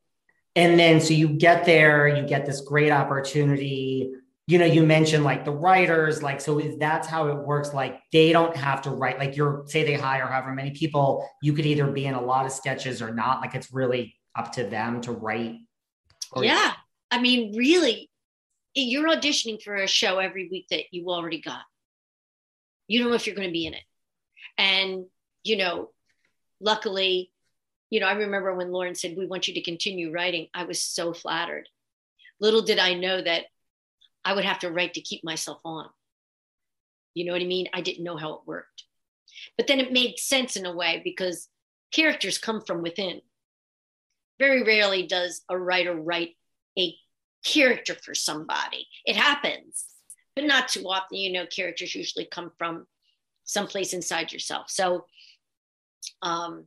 and 0.56 0.80
then 0.80 1.02
so 1.02 1.14
you 1.14 1.28
get 1.28 1.66
there 1.66 2.08
you 2.08 2.26
get 2.26 2.46
this 2.46 2.62
great 2.62 2.92
opportunity 2.92 4.14
you 4.48 4.60
know, 4.60 4.66
you 4.66 4.84
mentioned 4.84 5.24
like 5.24 5.44
the 5.44 5.52
writers, 5.52 6.22
like, 6.22 6.40
so 6.40 6.60
that's 6.78 7.08
how 7.08 7.28
it 7.30 7.38
works? 7.38 7.74
Like, 7.74 8.00
they 8.12 8.32
don't 8.32 8.56
have 8.56 8.84
to 8.84 8.92
write, 8.92 9.18
like, 9.18 9.36
you're 9.36 9.64
say 9.68 9.84
they 9.84 9.96
hire 9.96 10.28
however 10.28 10.54
many 10.54 10.72
people, 10.72 11.28
you 11.42 11.54
could 11.54 11.66
either 11.66 11.88
be 11.88 12.06
in 12.06 12.14
a 12.14 12.22
lot 12.22 12.46
of 12.46 12.52
sketches 12.52 13.02
or 13.02 13.14
not. 13.14 13.42
Like, 13.42 13.56
it's 13.56 13.74
really 13.74 14.16
up 14.36 14.52
to 14.54 14.64
them 14.64 15.02
to 15.02 15.12
write. 15.12 15.56
yeah. 16.36 16.74
I 17.10 17.20
mean, 17.20 17.56
really, 17.56 18.10
you're 18.76 19.08
auditioning 19.08 19.62
for 19.62 19.76
a 19.76 19.88
show 19.88 20.20
every 20.20 20.48
week 20.50 20.68
that 20.70 20.84
you 20.92 21.10
already 21.10 21.42
got. 21.42 21.62
You 22.88 23.00
don't 23.00 23.10
know 23.10 23.16
if 23.16 23.26
you're 23.26 23.36
going 23.36 23.48
to 23.48 23.54
be 23.54 23.66
in 23.66 23.74
it. 23.74 23.84
And, 24.58 25.06
you 25.44 25.58
know, 25.58 25.90
luckily, 26.60 27.32
you 27.90 28.00
know, 28.00 28.08
I 28.08 28.14
remember 28.14 28.54
when 28.54 28.72
Lorne 28.72 28.96
said, 28.96 29.18
We 29.18 29.26
want 29.26 29.48
you 29.48 29.56
to 29.56 29.62
continue 29.62 30.12
writing. 30.12 30.48
I 30.54 30.66
was 30.66 30.82
so 30.82 31.14
flattered. 31.14 31.68
Little 32.40 32.62
did 32.62 32.78
I 32.78 32.94
know 32.94 33.22
that 33.22 33.46
I 34.26 34.34
would 34.34 34.46
have 34.46 34.60
to 34.60 34.72
write 34.72 34.96
to 34.96 35.02
keep 35.02 35.24
myself 35.24 35.62
on. 35.64 35.88
You 37.14 37.26
know 37.26 37.34
what 37.34 37.42
I 37.42 37.46
mean? 37.46 37.68
I 37.74 37.82
didn't 37.82 38.04
know 38.04 38.18
how 38.18 38.34
it 38.34 38.42
worked. 38.46 38.84
But 39.58 39.68
then 39.68 39.80
it 39.80 39.94
made 39.94 40.18
sense 40.18 40.56
in 40.58 40.66
a 40.66 40.76
way 40.76 41.02
because 41.04 41.48
characters 41.92 42.38
come 42.38 42.62
from 42.62 42.82
within. 42.82 43.22
Very 44.40 44.64
rarely 44.64 45.08
does 45.08 45.44
a 45.48 45.58
writer 45.58 45.94
write 45.94 46.32
a 46.78 46.94
character 47.46 47.96
for 47.96 48.14
somebody. 48.14 48.88
It 49.06 49.16
happens, 49.16 49.86
but 50.36 50.46
not 50.46 50.68
too 50.68 50.84
often. 50.90 51.18
You 51.18 51.32
know, 51.32 51.46
characters 51.46 51.96
usually 51.96 52.26
come 52.26 52.52
from 52.58 52.86
someplace 53.46 53.94
inside 53.94 54.34
yourself. 54.34 54.70
So, 54.70 55.06
um, 56.22 56.66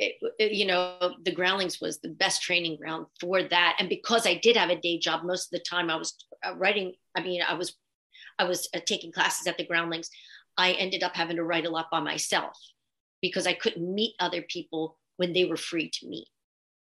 it, 0.00 0.14
it, 0.38 0.52
you 0.52 0.66
know, 0.66 1.14
the 1.24 1.32
Groundlings 1.32 1.80
was 1.80 1.98
the 1.98 2.08
best 2.08 2.42
training 2.42 2.78
ground 2.78 3.06
for 3.20 3.42
that. 3.42 3.76
And 3.78 3.88
because 3.88 4.26
I 4.26 4.34
did 4.34 4.56
have 4.56 4.70
a 4.70 4.80
day 4.80 4.98
job, 4.98 5.24
most 5.24 5.52
of 5.52 5.58
the 5.58 5.64
time 5.68 5.90
I 5.90 5.96
was 5.96 6.16
uh, 6.44 6.56
writing. 6.56 6.94
I 7.14 7.22
mean, 7.22 7.42
I 7.46 7.54
was, 7.54 7.76
I 8.38 8.44
was 8.44 8.66
uh, 8.74 8.80
taking 8.86 9.12
classes 9.12 9.46
at 9.46 9.58
the 9.58 9.66
Groundlings. 9.66 10.08
I 10.56 10.72
ended 10.72 11.02
up 11.02 11.14
having 11.14 11.36
to 11.36 11.44
write 11.44 11.66
a 11.66 11.70
lot 11.70 11.86
by 11.90 12.00
myself 12.00 12.56
because 13.20 13.46
I 13.46 13.52
couldn't 13.52 13.94
meet 13.94 14.14
other 14.18 14.42
people 14.42 14.96
when 15.18 15.34
they 15.34 15.44
were 15.44 15.58
free 15.58 15.90
to 15.90 16.08
meet. 16.08 16.28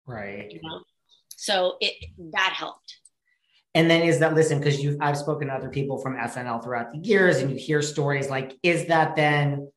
Right. 0.06 0.50
You 0.50 0.60
know? 0.62 0.82
So 1.36 1.76
it 1.80 1.94
that 2.32 2.54
helped. 2.56 2.98
And 3.74 3.90
then 3.90 4.02
is 4.02 4.20
that 4.20 4.34
listen 4.34 4.58
because 4.58 4.82
you 4.82 4.96
I've 5.00 5.16
spoken 5.16 5.48
to 5.48 5.54
other 5.54 5.70
people 5.70 5.98
from 5.98 6.14
SNL 6.16 6.62
throughout 6.62 6.92
the 6.92 6.98
years, 6.98 7.38
and 7.38 7.50
you 7.50 7.56
hear 7.56 7.82
stories 7.82 8.28
like 8.28 8.56
is 8.62 8.86
that 8.86 9.16
then 9.16 9.72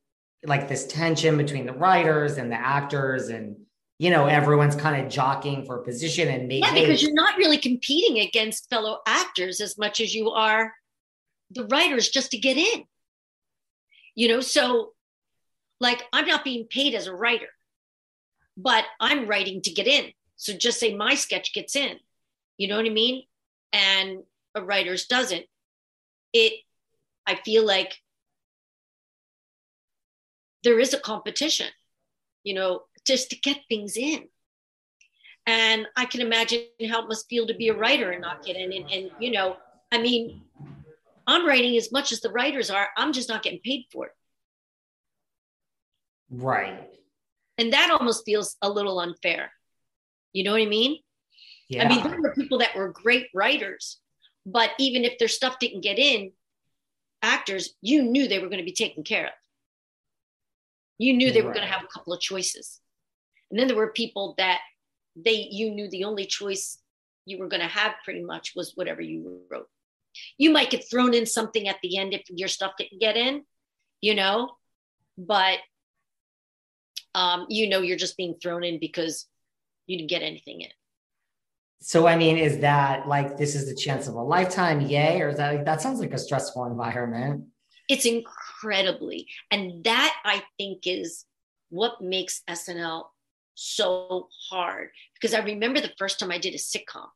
like 0.48 0.68
this 0.68 0.88
tension 0.88 1.38
between 1.38 1.66
the 1.66 1.74
writers 1.74 2.38
and 2.38 2.52
the 2.52 2.56
actors 2.56 3.30
and 3.30 3.56
you 3.98 4.10
know 4.10 4.26
everyone's 4.26 4.76
kind 4.76 5.04
of 5.04 5.12
jockeying 5.12 5.66
for 5.66 5.82
a 5.82 5.84
position 5.84 6.28
and 6.28 6.48
maybe 6.48 6.66
yeah 6.66 6.74
because 6.74 7.02
you're 7.02 7.14
not 7.14 7.38
really 7.38 7.58
competing 7.58 8.20
against 8.20 8.70
fellow 8.70 9.00
actors 9.08 9.62
as 9.62 9.78
much 9.78 10.02
as 10.02 10.14
you 10.14 10.32
are 10.32 10.74
the 11.52 11.66
writers 11.68 12.10
just 12.10 12.32
to 12.32 12.38
get 12.38 12.58
in. 12.58 12.84
You 14.16 14.30
know 14.30 14.42
so 14.42 14.94
like 15.80 16.04
i'm 16.14 16.26
not 16.26 16.44
being 16.44 16.66
paid 16.66 16.96
as 16.96 17.08
a 17.08 17.14
writer 17.14 17.50
but 18.58 18.86
i'm 19.00 19.28
writing 19.28 19.62
to 19.62 19.72
get 19.72 19.88
in. 19.88 20.12
So 20.38 20.54
just 20.54 20.80
say 20.80 20.94
my 20.94 21.16
sketch 21.16 21.54
gets 21.54 21.76
in 21.76 21.98
you 22.58 22.68
know 22.68 22.78
what 22.78 22.86
i 22.86 22.90
mean? 22.90 23.24
And 23.74 24.24
a 24.54 24.62
writer's 24.64 25.08
doesn't. 25.08 25.46
It 26.34 26.54
i 27.26 27.36
feel 27.36 27.66
like 27.66 27.98
there 30.66 30.80
is 30.80 30.94
a 30.94 31.00
competition, 31.00 31.68
you 32.44 32.54
know, 32.54 32.82
just 33.08 33.30
to 33.30 33.38
get 33.38 33.60
things 33.70 33.96
in. 33.96 34.28
And 35.48 35.86
I 35.96 36.06
can 36.06 36.22
imagine 36.22 36.64
how 36.90 37.04
it 37.04 37.08
must 37.08 37.30
feel 37.30 37.46
to 37.48 37.54
be 37.54 37.70
a 37.70 37.74
writer 37.74 38.12
and 38.12 38.22
not 38.22 38.44
get 38.44 38.58
in. 38.58 38.74
And, 38.74 38.92
and 38.92 39.12
you 39.20 39.32
know, 39.32 39.58
I 39.92 40.00
mean, 40.00 40.42
I'm 41.28 41.48
writing 41.48 41.78
as 41.78 41.92
much 41.92 42.12
as 42.12 42.20
the 42.20 42.32
writers 42.32 42.72
are. 42.72 42.90
I'm 42.98 43.14
just 43.14 43.30
not 43.30 43.44
getting 43.44 43.60
paid 43.60 43.86
for 43.92 44.08
it. 44.08 44.12
Right. 46.32 46.90
And 47.60 47.72
that 47.74 47.92
almost 47.92 48.26
feels 48.26 48.58
a 48.62 48.70
little 48.70 49.00
unfair. 49.00 49.52
You 50.34 50.44
know 50.44 50.52
what 50.52 50.64
I 50.64 50.66
mean? 50.66 50.98
Yeah. 51.70 51.86
I 51.86 51.90
mean, 51.90 52.04
there 52.04 52.22
were 52.22 52.34
people 52.34 52.58
that 52.58 52.76
were 52.76 52.90
great 52.90 53.28
writers, 53.34 54.00
but 54.48 54.72
even 54.80 55.06
if 55.06 55.18
their 55.20 55.28
stuff 55.28 55.60
didn't 55.60 55.82
get 55.82 56.00
in, 56.00 56.32
actors, 57.22 57.76
you 57.82 58.02
knew 58.02 58.28
they 58.28 58.40
were 58.40 58.50
going 58.50 58.60
to 58.60 58.66
be 58.66 58.74
taken 58.74 59.04
care 59.04 59.28
of. 59.28 59.32
You 60.98 61.14
knew 61.14 61.32
they 61.32 61.42
were 61.42 61.54
going 61.54 61.66
to 61.66 61.72
have 61.72 61.84
a 61.84 61.88
couple 61.88 62.14
of 62.14 62.22
choices. 62.22 62.80
And 63.52 63.60
then 63.60 63.68
there 63.68 63.76
were 63.76 63.92
people 63.92 64.36
that 64.38 64.60
they 65.16 65.48
you 65.52 65.72
knew 65.72 65.90
the 65.90 66.04
only 66.04 66.26
choice 66.26 66.80
you 67.26 67.38
were 67.40 67.48
going 67.48 67.62
to 67.62 67.68
have 67.68 67.94
pretty 68.04 68.24
much 68.24 68.54
was 68.56 68.74
whatever 68.76 69.02
you 69.02 69.42
wrote. 69.50 69.68
You 70.38 70.52
might 70.52 70.70
get 70.70 70.90
thrown 70.90 71.14
in 71.14 71.26
something 71.26 71.68
at 71.68 71.78
the 71.82 71.98
end 71.98 72.14
if 72.14 72.24
your 72.30 72.48
stuff 72.48 72.74
didn't 72.78 73.02
get 73.02 73.18
in, 73.18 73.44
you 74.02 74.16
know, 74.16 74.52
but 75.18 75.60
um, 77.14 77.46
you 77.50 77.70
know 77.70 77.82
you're 77.82 77.98
just 77.98 78.18
being 78.18 78.36
thrown 78.42 78.64
in 78.64 78.80
because 78.80 79.28
you 79.88 79.98
didn't 79.98 80.10
get 80.10 80.22
anything 80.22 80.62
in. 80.62 80.70
So 81.82 82.08
I 82.08 82.16
mean, 82.16 82.38
is 82.38 82.60
that 82.60 83.08
like 83.08 83.38
this 83.38 83.56
is 83.56 83.68
the 83.68 83.76
chance 83.76 84.08
of 84.08 84.16
a 84.16 84.22
lifetime? 84.22 84.82
Yay, 84.82 85.22
or 85.22 85.30
is 85.30 85.38
that 85.38 85.56
like, 85.56 85.66
that 85.66 85.82
sounds 85.82 86.00
like 86.00 86.14
a 86.14 86.18
stressful 86.18 86.66
environment? 86.66 87.46
It's 87.88 88.06
incredibly. 88.06 89.28
And 89.52 89.84
that 89.84 90.16
I 90.26 90.44
think 90.58 90.84
is 90.86 91.26
what 91.70 92.02
makes 92.02 92.42
SNL 92.50 93.06
so 93.56 94.30
hard. 94.50 94.90
Because 95.14 95.34
I 95.34 95.40
remember 95.40 95.80
the 95.80 95.94
first 95.98 96.20
time 96.20 96.32
I 96.32 96.38
did 96.38 96.54
a 96.54 96.58
sitcom 96.58 97.08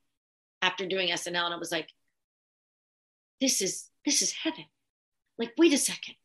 after 0.61 0.85
doing 0.85 1.09
SNL, 1.09 1.45
and 1.45 1.53
I 1.53 1.57
was 1.57 1.71
like, 1.71 1.89
this 3.39 3.61
is 3.61 3.89
this 4.05 4.21
is 4.21 4.31
heaven. 4.31 4.65
Like, 5.37 5.53
wait 5.57 5.73
a 5.73 5.77
second. 5.77 6.15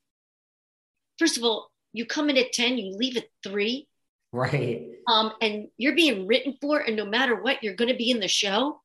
First 1.18 1.36
of 1.36 1.44
all, 1.44 1.70
you 1.92 2.06
come 2.06 2.28
in 2.28 2.36
at 2.36 2.52
10, 2.52 2.78
you 2.78 2.96
leave 2.96 3.16
at 3.16 3.28
three. 3.42 3.88
Right. 4.32 4.88
Um, 5.06 5.32
and 5.40 5.68
you're 5.76 5.94
being 5.94 6.26
written 6.26 6.56
for, 6.60 6.80
and 6.80 6.96
no 6.96 7.04
matter 7.04 7.40
what, 7.40 7.62
you're 7.62 7.74
gonna 7.74 7.96
be 7.96 8.10
in 8.10 8.18
the 8.18 8.28
show. 8.28 8.80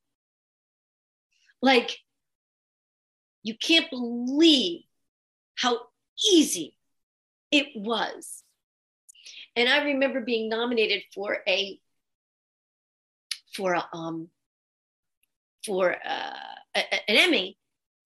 Like, 1.60 1.98
you 3.42 3.56
can't 3.56 3.90
believe 3.90 4.82
how 5.60 5.78
easy 6.32 6.76
it 7.50 7.66
was. 7.74 8.42
And 9.56 9.68
I 9.68 9.84
remember 9.84 10.20
being 10.20 10.48
nominated 10.48 11.02
for 11.14 11.38
a 11.46 11.78
for 13.54 13.74
a, 13.74 13.84
um 13.92 14.28
for 15.66 15.92
uh, 15.92 16.32
a, 16.74 17.10
an 17.10 17.16
Emmy, 17.16 17.58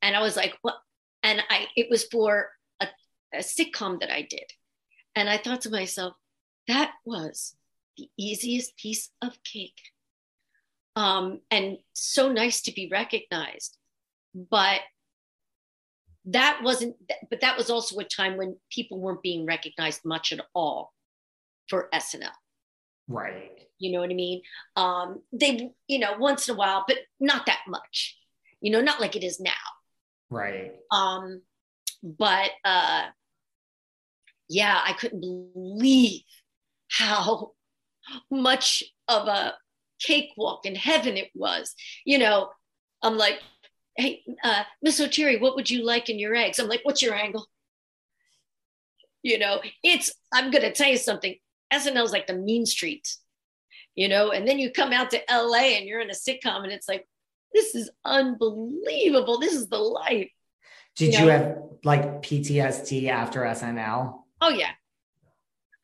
and 0.02 0.16
I 0.16 0.20
was 0.20 0.36
like, 0.36 0.56
what? 0.62 0.74
And 1.22 1.42
I 1.48 1.66
it 1.76 1.88
was 1.90 2.04
for 2.04 2.50
a, 2.80 2.88
a 3.32 3.38
sitcom 3.38 4.00
that 4.00 4.12
I 4.12 4.22
did, 4.22 4.50
and 5.14 5.28
I 5.28 5.36
thought 5.36 5.60
to 5.62 5.70
myself, 5.70 6.14
that 6.66 6.92
was 7.04 7.54
the 7.96 8.08
easiest 8.18 8.76
piece 8.76 9.10
of 9.22 9.38
cake, 9.44 9.80
um, 10.96 11.40
and 11.50 11.78
so 11.92 12.32
nice 12.32 12.62
to 12.62 12.72
be 12.72 12.88
recognized, 12.90 13.76
but 14.34 14.80
that 16.26 16.60
wasn't 16.62 16.96
but 17.30 17.40
that 17.40 17.56
was 17.56 17.70
also 17.70 17.98
a 17.98 18.04
time 18.04 18.36
when 18.36 18.56
people 18.70 18.98
weren't 18.98 19.22
being 19.22 19.44
recognized 19.46 20.00
much 20.04 20.32
at 20.32 20.40
all 20.54 20.92
for 21.68 21.88
SNL. 21.92 22.30
Right. 23.08 23.58
You 23.78 23.92
know 23.92 24.00
what 24.00 24.10
I 24.10 24.14
mean? 24.14 24.42
Um, 24.76 25.22
they, 25.32 25.72
you 25.88 25.98
know, 25.98 26.14
once 26.18 26.48
in 26.48 26.54
a 26.54 26.58
while, 26.58 26.84
but 26.86 26.98
not 27.20 27.46
that 27.46 27.60
much. 27.68 28.16
You 28.60 28.70
know, 28.70 28.80
not 28.80 29.00
like 29.00 29.16
it 29.16 29.24
is 29.24 29.40
now. 29.40 29.52
Right. 30.30 30.72
Um, 30.90 31.42
but 32.02 32.50
uh, 32.64 33.04
yeah, 34.48 34.80
I 34.84 34.94
couldn't 34.94 35.20
believe 35.20 36.22
how 36.90 37.52
much 38.30 38.82
of 39.08 39.28
a 39.28 39.54
cakewalk 40.00 40.64
in 40.64 40.74
heaven 40.74 41.16
it 41.16 41.30
was. 41.34 41.74
You 42.04 42.18
know, 42.18 42.50
I'm 43.02 43.18
like, 43.18 43.40
hey, 43.96 44.22
uh, 44.42 44.64
Miss 44.82 45.00
Oteri, 45.00 45.40
what 45.40 45.54
would 45.56 45.70
you 45.70 45.84
like 45.84 46.08
in 46.08 46.18
your 46.18 46.34
eggs? 46.34 46.58
I'm 46.58 46.68
like, 46.68 46.80
what's 46.82 47.02
your 47.02 47.14
angle? 47.14 47.46
You 49.22 49.38
know, 49.38 49.60
it's, 49.82 50.12
I'm 50.32 50.50
going 50.50 50.62
to 50.62 50.72
tell 50.72 50.88
you 50.88 50.96
something. 50.96 51.34
SNL 51.72 52.04
is 52.04 52.12
like 52.12 52.26
the 52.26 52.34
mean 52.34 52.66
streets, 52.66 53.20
you 53.94 54.08
know, 54.08 54.30
and 54.30 54.46
then 54.46 54.58
you 54.58 54.70
come 54.70 54.92
out 54.92 55.10
to 55.10 55.22
LA 55.30 55.76
and 55.76 55.86
you're 55.86 56.00
in 56.00 56.10
a 56.10 56.14
sitcom 56.14 56.64
and 56.64 56.72
it's 56.72 56.88
like, 56.88 57.06
this 57.52 57.74
is 57.74 57.90
unbelievable. 58.04 59.38
This 59.38 59.54
is 59.54 59.68
the 59.68 59.78
life. 59.78 60.30
Did 60.96 61.14
you, 61.14 61.20
know? 61.20 61.24
you 61.24 61.30
have 61.30 61.56
like 61.84 62.22
PTSD 62.22 63.08
after 63.08 63.40
SNL? 63.42 64.20
Oh, 64.40 64.50
yeah. 64.50 64.70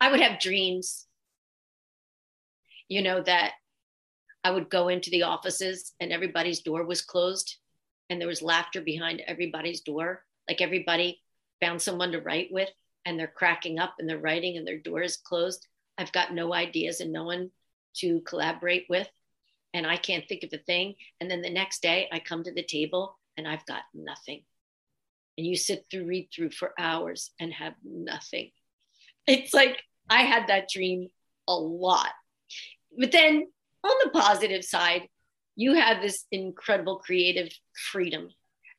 I 0.01 0.11
would 0.11 0.21
have 0.21 0.41
dreams, 0.41 1.07
you 2.89 3.03
know, 3.03 3.23
that 3.23 3.53
I 4.43 4.51
would 4.51 4.69
go 4.69 4.89
into 4.89 5.11
the 5.11 5.25
offices 5.25 5.93
and 6.01 6.13
everybody's 6.13 6.61
door 6.61 6.85
was 6.85 7.03
closed 7.03 7.57
and 8.11 8.21
there 8.21 8.29
was 8.29 8.43
laughter 8.43 8.81
behind 8.81 9.23
everybody's 9.27 9.81
door. 9.81 10.25
Like 10.49 10.61
everybody 10.61 11.23
found 11.61 11.81
someone 11.81 12.13
to 12.13 12.21
write 12.21 12.49
with 12.51 12.69
and 13.07 13.19
they're 13.19 13.29
cracking 13.29 13.79
up 13.79 13.95
and 13.99 14.09
they're 14.09 14.19
writing 14.19 14.57
and 14.57 14.67
their 14.67 14.79
door 14.79 15.01
is 15.01 15.17
closed. 15.17 15.67
I've 15.97 16.13
got 16.13 16.35
no 16.35 16.53
ideas 16.53 17.01
and 17.01 17.13
no 17.13 17.25
one 17.25 17.51
to 17.99 18.21
collaborate 18.23 18.87
with. 18.91 19.09
And 19.73 19.87
I 19.87 19.97
can't 19.97 20.27
think 20.29 20.43
of 20.43 20.51
a 20.53 20.59
thing. 20.59 20.97
And 21.21 21.31
then 21.31 21.41
the 21.41 21.51
next 21.51 21.83
day 21.83 22.09
I 22.11 22.19
come 22.19 22.43
to 22.43 22.53
the 22.53 22.65
table 22.65 23.17
and 23.37 23.47
I've 23.47 23.65
got 23.67 23.83
nothing. 23.95 24.43
And 25.39 25.47
you 25.47 25.57
sit 25.57 25.87
through, 25.91 26.07
read 26.07 26.29
through 26.35 26.51
for 26.51 26.75
hours 26.79 27.31
and 27.39 27.53
have 27.53 27.75
nothing. 27.85 28.51
It's 29.27 29.55
like 29.55 29.81
I 30.09 30.23
had 30.23 30.49
that 30.49 30.69
dream 30.69 31.09
a 31.47 31.55
lot. 31.55 32.11
But 32.99 33.13
then 33.13 33.47
on 33.85 33.93
the 34.03 34.11
positive 34.11 34.65
side, 34.65 35.09
you 35.61 35.75
have 35.75 36.01
this 36.01 36.25
incredible 36.33 36.97
creative 36.97 37.53
freedom 37.75 38.31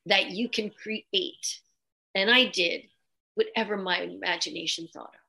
that 0.07 0.31
you 0.31 0.49
can 0.49 0.71
create. 0.71 1.59
And 2.15 2.27
I 2.27 2.45
did 2.45 2.85
whatever 3.35 3.77
my 3.77 3.99
imagination 3.99 4.87
thought 4.91 5.13
of. 5.13 5.21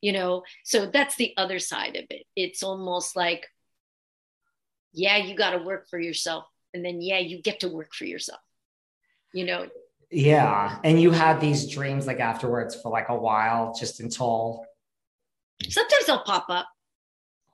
You 0.00 0.12
know, 0.12 0.44
so 0.62 0.86
that's 0.86 1.16
the 1.16 1.34
other 1.36 1.58
side 1.58 1.96
of 1.96 2.04
it. 2.08 2.24
It's 2.36 2.62
almost 2.62 3.16
like, 3.16 3.48
yeah, 4.92 5.16
you 5.16 5.34
got 5.34 5.50
to 5.50 5.58
work 5.58 5.88
for 5.88 5.98
yourself. 5.98 6.44
And 6.72 6.84
then, 6.84 7.00
yeah, 7.00 7.18
you 7.18 7.42
get 7.42 7.60
to 7.60 7.68
work 7.68 7.92
for 7.92 8.04
yourself. 8.04 8.40
You 9.32 9.46
know, 9.46 9.66
yeah. 10.12 10.78
And 10.84 11.02
you 11.02 11.10
had 11.10 11.40
these 11.40 11.68
dreams 11.68 12.06
like 12.06 12.20
afterwards 12.20 12.80
for 12.80 12.92
like 12.92 13.08
a 13.08 13.16
while, 13.16 13.74
just 13.74 13.98
until. 13.98 14.64
Sometimes 15.68 16.06
they'll 16.06 16.22
pop 16.22 16.46
up. 16.48 16.68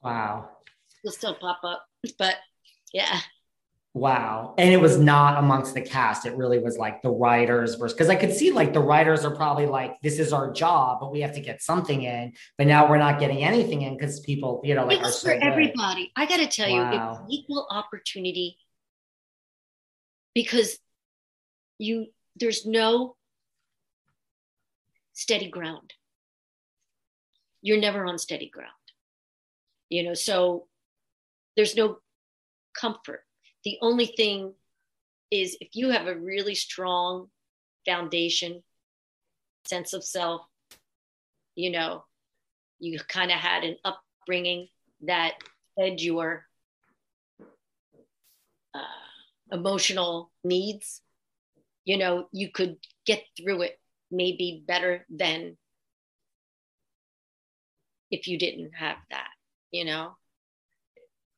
Wow. 0.03 0.51
They'll 1.03 1.15
still 1.15 1.35
pop 1.35 1.61
up. 1.65 1.87
But 2.19 2.37
yeah. 2.93 3.21
Wow. 3.93 4.55
And 4.57 4.73
it 4.73 4.81
was 4.81 4.99
not 4.99 5.39
amongst 5.39 5.75
the 5.75 5.81
cast. 5.81 6.25
It 6.25 6.37
really 6.37 6.61
was 6.61 6.79
like 6.79 7.03
the 7.03 7.11
writers 7.11 7.75
versus 7.75 7.93
because 7.93 8.09
I 8.09 8.15
could 8.15 8.33
see 8.33 8.53
like 8.53 8.73
the 8.73 8.81
writers 8.81 9.25
are 9.25 9.35
probably 9.35 9.67
like, 9.67 10.01
this 10.01 10.21
is 10.21 10.33
our 10.33 10.53
job, 10.53 10.99
but 11.01 11.11
we 11.11 11.21
have 11.23 11.35
to 11.35 11.41
get 11.41 11.61
something 11.61 12.03
in. 12.03 12.33
But 12.57 12.69
now 12.69 12.89
we're 12.89 12.99
not 12.99 13.19
getting 13.19 13.43
anything 13.43 13.83
in 13.83 13.97
because 13.97 14.21
people, 14.21 14.61
you 14.63 14.77
know, 14.77 14.87
like 14.87 14.99
it 14.99 15.03
was 15.03 15.21
for 15.21 15.33
everybody. 15.33 16.13
I 16.15 16.27
gotta 16.27 16.47
tell 16.47 16.71
wow. 16.71 16.93
you, 16.93 16.97
it 16.97 17.01
was 17.01 17.21
equal 17.31 17.67
opportunity 17.69 18.59
because 20.35 20.79
you 21.79 22.07
there's 22.37 22.65
no 22.65 23.17
steady 25.15 25.51
ground. 25.51 25.95
You're 27.61 27.81
never 27.81 28.07
on 28.07 28.19
steady 28.19 28.49
ground. 28.49 28.71
You 29.89 30.05
know, 30.05 30.15
so 30.15 30.69
there's 31.57 31.75
no 31.75 31.99
comfort 32.79 33.25
the 33.65 33.79
only 33.83 34.07
thing 34.07 34.55
is 35.31 35.57
if 35.61 35.69
you 35.75 35.91
have 35.91 36.07
a 36.07 36.15
really 36.15 36.55
strong 36.55 37.29
foundation, 37.87 38.63
sense 39.67 39.93
of 39.93 40.03
self, 40.03 40.43
you 41.55 41.71
know, 41.71 42.05
you 42.79 42.99
kind 43.09 43.31
of 43.31 43.37
had 43.37 43.65
an 43.65 43.77
upbringing 43.85 44.69
that 45.03 45.35
fed 45.79 46.01
your 46.01 46.47
uh, 48.75 49.53
emotional 49.53 50.33
needs, 50.43 51.03
you 51.85 51.99
know, 51.99 52.29
you 52.33 52.51
could 52.51 52.77
get 53.07 53.23
through 53.37 53.63
it 53.63 53.79
maybe 54.11 54.65
better 54.67 55.07
than 55.11 55.57
if 58.11 58.27
you 58.27 58.39
didn't 58.39 58.73
have 58.73 58.97
that, 59.11 59.29
you 59.71 59.85
know? 59.85 60.17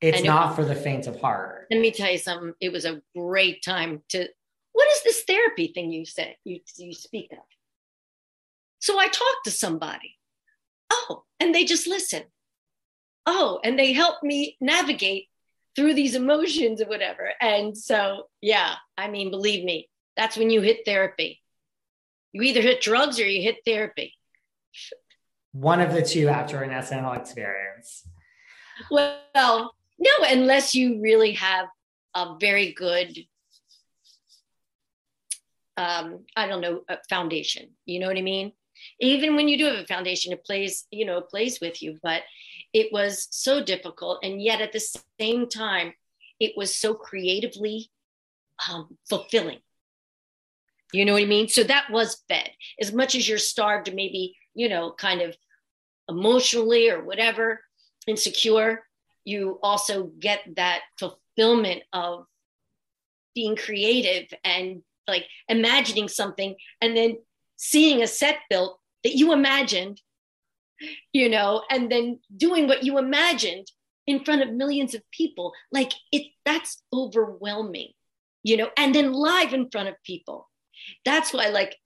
It's 0.03 0.25
not 0.25 0.53
it, 0.53 0.57
for 0.57 0.65
the 0.65 0.75
faint 0.75 1.07
of 1.07 1.21
heart. 1.21 1.67
Let 1.71 1.81
me 1.81 1.93
tell 1.93 2.11
you 2.11 2.19
something. 2.19 2.55
It 2.61 2.73
was 2.73 2.85
a 2.85 3.01
great 3.17 3.63
time 3.63 4.03
to. 4.11 4.29
What 4.73 4.89
is 4.95 5.03
this 5.05 5.23
therapy 5.25 5.69
thing 5.69 5.93
you 5.93 6.05
say 6.05 6.37
you 6.45 6.61
you 6.77 6.93
speak 6.93 7.33
of? 7.33 7.39
So 8.81 8.99
I 8.99 9.07
talked 9.07 9.45
to 9.45 9.51
somebody. 9.51 10.19
Oh, 10.91 11.23
and 11.39 11.55
they 11.55 11.65
just 11.65 11.87
listen. 11.87 12.25
Oh, 13.27 13.61
and 13.63 13.79
they 13.79 13.93
help 13.93 14.23
me 14.23 14.57
navigate 14.61 15.29
through 15.77 15.95
these 15.95 16.17
emotions 16.17 16.83
or 16.83 16.87
whatever. 16.87 17.33
And 17.41 17.79
so, 17.79 18.29
yeah, 18.41 18.75
I 18.99 19.09
mean, 19.09 19.31
believe 19.31 19.65
me, 19.65 19.89
that's 20.17 20.37
when 20.37 20.51
you 20.51 20.61
hit 20.61 20.81
therapy. 20.85 21.41
You 22.33 22.43
either 22.43 22.61
hit 22.61 22.81
drugs 22.81 23.21
or 23.21 23.27
you 23.27 23.43
hit 23.43 23.59
therapy. 23.65 24.15
One 25.53 25.81
of 25.81 25.93
the 25.93 26.03
two 26.03 26.29
after 26.29 26.63
an 26.63 26.71
SNL 26.71 27.17
experience. 27.17 28.07
Well, 28.91 29.75
no, 30.03 30.27
unless 30.29 30.75
you 30.75 31.01
really 31.01 31.33
have 31.33 31.67
a 32.15 32.37
very 32.41 32.73
good, 32.73 33.17
um, 35.77 36.25
I 36.37 36.47
don't 36.47 36.61
know, 36.61 36.83
foundation. 37.09 37.71
You 37.87 38.01
know 38.01 38.09
what 38.09 38.19
I 38.19 38.23
mean? 38.23 38.53
Even 39.01 39.37
when 39.37 39.49
you 39.49 39.59
do 39.59 39.67
have 39.67 39.79
a 39.79 39.87
foundation, 39.87 40.33
it 40.33 40.45
plays, 40.45 40.87
you 40.91 41.05
know, 41.05 41.19
it 41.19 41.29
plays 41.29 41.61
with 41.61 41.83
you. 41.83 41.99
But 42.03 42.23
it 42.73 42.93
was 42.93 43.29
so 43.31 43.63
difficult, 43.63 44.25
and 44.25 44.43
yet 44.43 44.61
at 44.61 44.73
the 44.73 44.99
same 45.21 45.49
time, 45.49 45.95
it 46.41 46.53
was 46.57 46.75
so 46.75 46.95
creatively 46.95 47.91
um, 48.69 48.99
fulfilling. 49.09 49.61
You 50.93 51.05
know 51.05 51.15
what 51.15 51.23
I 51.23 51.27
mean? 51.27 51.49
So 51.49 51.63
that 51.65 51.91
was 51.91 52.23
fed. 52.29 52.51
As 52.81 52.93
much 52.93 53.15
as 53.15 53.29
you're 53.29 53.39
starved, 53.39 53.95
maybe 53.95 54.37
you 54.55 54.69
know, 54.69 54.93
kind 54.93 55.23
of 55.23 55.37
emotionally 56.09 56.91
or 56.91 57.05
whatever, 57.05 57.61
insecure 58.07 58.85
you 59.25 59.59
also 59.63 60.05
get 60.19 60.41
that 60.57 60.81
fulfillment 60.99 61.83
of 61.93 62.27
being 63.35 63.57
creative 63.57 64.27
and 64.45 64.83
like 65.09 65.25
imagining 65.49 66.09
something 66.09 66.55
and 66.81 66.97
then 66.97 67.17
seeing 67.57 68.03
a 68.03 68.07
set 68.07 68.37
built 68.51 68.79
that 69.05 69.15
you 69.15 69.33
imagined 69.33 70.01
you 71.13 71.29
know 71.29 71.63
and 71.71 71.91
then 71.91 72.19
doing 72.37 72.67
what 72.67 72.83
you 72.83 72.99
imagined 72.99 73.67
in 74.07 74.25
front 74.25 74.43
of 74.43 74.53
millions 74.53 74.95
of 74.95 75.03
people. 75.13 75.53
Like 75.71 75.93
it 76.11 76.27
that's 76.45 76.83
overwhelming 76.93 77.93
you 78.43 78.57
know 78.57 78.71
and 78.77 78.95
then 78.95 79.13
live 79.13 79.53
in 79.53 79.71
front 79.71 79.89
of 79.89 79.95
people. 80.05 80.49
That's 81.05 81.33
why 81.33 81.49
like 81.49 81.77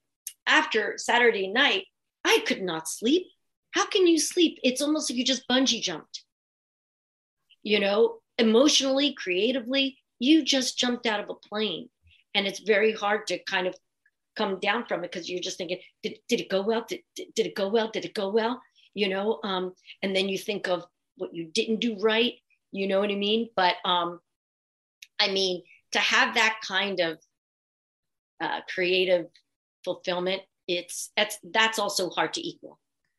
after 0.48 0.94
saturday 0.96 1.48
night 1.48 1.84
i 2.24 2.38
could 2.46 2.62
not 2.62 2.88
sleep. 2.88 3.26
How 3.72 3.86
can 3.86 4.06
you 4.06 4.18
sleep? 4.18 4.58
It's 4.62 4.80
almost 4.80 5.10
like 5.10 5.18
you 5.18 5.24
just 5.24 5.46
bungee 5.48 5.82
jumped 5.82 6.22
you 7.66 7.80
know, 7.80 8.18
emotionally, 8.38 9.12
creatively, 9.12 9.98
you 10.20 10.44
just 10.44 10.78
jumped 10.78 11.04
out 11.04 11.18
of 11.18 11.28
a 11.28 11.48
plane. 11.48 11.88
And 12.32 12.46
it's 12.46 12.60
very 12.60 12.92
hard 12.92 13.26
to 13.26 13.42
kind 13.42 13.66
of 13.66 13.74
come 14.36 14.60
down 14.60 14.86
from 14.86 15.02
it 15.02 15.10
because 15.10 15.28
you're 15.28 15.40
just 15.40 15.58
thinking, 15.58 15.80
did, 16.00 16.14
did 16.28 16.40
it 16.42 16.48
go 16.48 16.62
well? 16.62 16.86
Did, 16.88 17.00
did, 17.16 17.44
it 17.44 17.56
go 17.56 17.68
well? 17.68 17.90
Did 17.90 18.04
it 18.04 18.14
go 18.14 18.30
well? 18.30 18.62
You 18.94 19.08
know, 19.08 19.40
um, 19.42 19.72
and 20.00 20.14
then 20.14 20.28
you 20.28 20.38
think 20.38 20.68
of 20.68 20.84
what 21.16 21.34
you 21.34 21.46
didn't 21.52 21.80
do 21.80 21.98
right. 21.98 22.34
You 22.70 22.86
know 22.86 23.00
what 23.00 23.10
I 23.10 23.16
mean? 23.16 23.48
But 23.56 23.74
um, 23.84 24.20
I 25.18 25.32
mean, 25.32 25.64
to 25.90 25.98
have 25.98 26.36
that 26.36 26.60
kind 26.64 27.00
of 27.00 27.18
uh, 28.40 28.60
creative 28.72 29.26
fulfillment, 29.84 30.42
it's 30.68 31.10
that's 31.16 31.36
that's 31.42 31.80
also 31.80 32.10
hard 32.10 32.32
to 32.34 32.46
equal. 32.46 32.78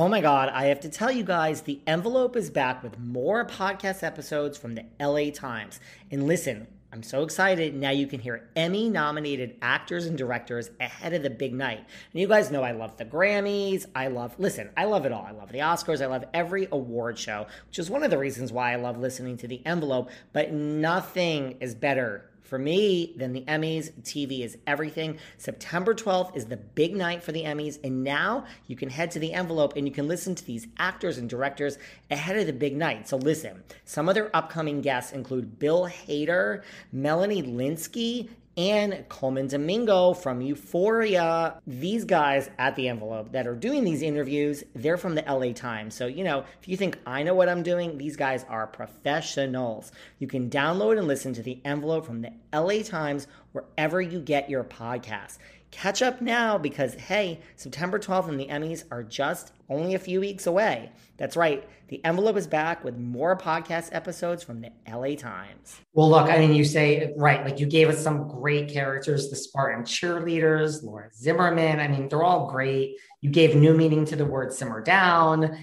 Oh 0.00 0.08
my 0.08 0.22
God, 0.22 0.48
I 0.48 0.68
have 0.68 0.80
to 0.80 0.88
tell 0.88 1.12
you 1.12 1.22
guys, 1.22 1.60
the 1.60 1.78
envelope 1.86 2.34
is 2.34 2.48
back 2.48 2.82
with 2.82 2.98
more 2.98 3.44
podcast 3.44 4.02
episodes 4.02 4.56
from 4.56 4.74
the 4.74 4.86
LA 4.98 5.30
Times. 5.30 5.78
And 6.10 6.26
listen, 6.26 6.68
I'm 6.90 7.02
so 7.02 7.22
excited. 7.22 7.74
Now 7.74 7.90
you 7.90 8.06
can 8.06 8.18
hear 8.18 8.48
Emmy 8.56 8.88
nominated 8.88 9.56
actors 9.60 10.06
and 10.06 10.16
directors 10.16 10.70
ahead 10.80 11.12
of 11.12 11.22
the 11.22 11.28
big 11.28 11.52
night. 11.52 11.84
And 12.12 12.20
you 12.22 12.26
guys 12.26 12.50
know 12.50 12.62
I 12.62 12.72
love 12.72 12.96
the 12.96 13.04
Grammys. 13.04 13.84
I 13.94 14.06
love, 14.06 14.34
listen, 14.38 14.70
I 14.74 14.86
love 14.86 15.04
it 15.04 15.12
all. 15.12 15.26
I 15.26 15.32
love 15.32 15.52
the 15.52 15.58
Oscars. 15.58 16.00
I 16.00 16.06
love 16.06 16.24
every 16.32 16.66
award 16.72 17.18
show, 17.18 17.46
which 17.66 17.78
is 17.78 17.90
one 17.90 18.02
of 18.02 18.10
the 18.10 18.16
reasons 18.16 18.52
why 18.52 18.72
I 18.72 18.76
love 18.76 18.96
listening 18.96 19.36
to 19.36 19.48
the 19.48 19.60
envelope. 19.66 20.08
But 20.32 20.50
nothing 20.50 21.58
is 21.60 21.74
better 21.74 22.29
for 22.50 22.58
me, 22.58 23.14
then 23.16 23.32
the 23.32 23.42
Emmys, 23.42 23.92
TV 24.02 24.40
is 24.40 24.58
everything. 24.66 25.18
September 25.38 25.94
12th 25.94 26.36
is 26.36 26.46
the 26.46 26.56
big 26.56 26.96
night 26.96 27.22
for 27.22 27.30
the 27.30 27.44
Emmys, 27.44 27.78
and 27.84 28.02
now 28.02 28.44
you 28.66 28.74
can 28.74 28.90
head 28.90 29.12
to 29.12 29.20
the 29.20 29.32
envelope 29.32 29.74
and 29.76 29.86
you 29.86 29.94
can 29.94 30.08
listen 30.08 30.34
to 30.34 30.44
these 30.44 30.66
actors 30.76 31.16
and 31.16 31.30
directors 31.30 31.78
ahead 32.10 32.36
of 32.36 32.46
the 32.46 32.52
big 32.52 32.76
night. 32.76 33.08
So 33.08 33.18
listen, 33.18 33.62
some 33.84 34.08
of 34.08 34.16
their 34.16 34.34
upcoming 34.36 34.80
guests 34.80 35.12
include 35.12 35.60
Bill 35.60 35.86
Hader, 35.86 36.62
Melanie 36.92 37.44
Lynskey, 37.44 38.28
and 38.56 39.04
Colman 39.08 39.46
Domingo 39.46 40.12
from 40.12 40.40
Euphoria. 40.40 41.60
These 41.66 42.04
guys 42.04 42.50
at 42.58 42.76
the 42.76 42.88
envelope 42.88 43.32
that 43.32 43.46
are 43.46 43.54
doing 43.54 43.84
these 43.84 44.02
interviews, 44.02 44.64
they're 44.74 44.96
from 44.96 45.14
the 45.14 45.22
LA 45.22 45.52
Times. 45.52 45.94
So, 45.94 46.06
you 46.06 46.24
know, 46.24 46.44
if 46.60 46.68
you 46.68 46.76
think 46.76 46.98
I 47.06 47.22
know 47.22 47.34
what 47.34 47.48
I'm 47.48 47.62
doing, 47.62 47.96
these 47.96 48.16
guys 48.16 48.44
are 48.48 48.66
professionals. 48.66 49.92
You 50.18 50.26
can 50.26 50.50
download 50.50 50.98
and 50.98 51.06
listen 51.06 51.32
to 51.34 51.42
the 51.42 51.60
envelope 51.64 52.06
from 52.06 52.22
the 52.22 52.32
LA 52.52 52.82
Times 52.82 53.26
wherever 53.52 54.00
you 54.00 54.20
get 54.20 54.50
your 54.50 54.64
podcasts. 54.64 55.38
Catch 55.70 56.02
up 56.02 56.20
now 56.20 56.58
because, 56.58 56.94
hey, 56.94 57.40
September 57.54 57.98
12th 57.98 58.28
and 58.28 58.40
the 58.40 58.46
Emmys 58.46 58.84
are 58.90 59.04
just 59.04 59.52
only 59.68 59.94
a 59.94 60.00
few 60.00 60.20
weeks 60.20 60.46
away. 60.46 60.90
That's 61.16 61.36
right. 61.36 61.68
The 61.88 62.04
envelope 62.04 62.36
is 62.36 62.46
back 62.46 62.82
with 62.84 62.96
more 62.98 63.36
podcast 63.36 63.90
episodes 63.92 64.42
from 64.42 64.60
the 64.60 64.70
LA 64.88 65.14
Times. 65.14 65.80
Well, 65.92 66.10
look, 66.10 66.28
I 66.28 66.38
mean, 66.38 66.54
you 66.54 66.64
say, 66.64 67.12
right, 67.16 67.44
like 67.44 67.60
you 67.60 67.66
gave 67.66 67.88
us 67.88 68.02
some 68.02 68.26
great 68.26 68.68
characters 68.68 69.30
the 69.30 69.36
Spartan 69.36 69.84
cheerleaders, 69.84 70.82
Laura 70.82 71.10
Zimmerman. 71.14 71.78
I 71.78 71.86
mean, 71.86 72.08
they're 72.08 72.24
all 72.24 72.50
great. 72.50 72.96
You 73.20 73.30
gave 73.30 73.54
new 73.54 73.74
meaning 73.74 74.04
to 74.06 74.16
the 74.16 74.24
word 74.24 74.52
simmer 74.52 74.80
down. 74.82 75.56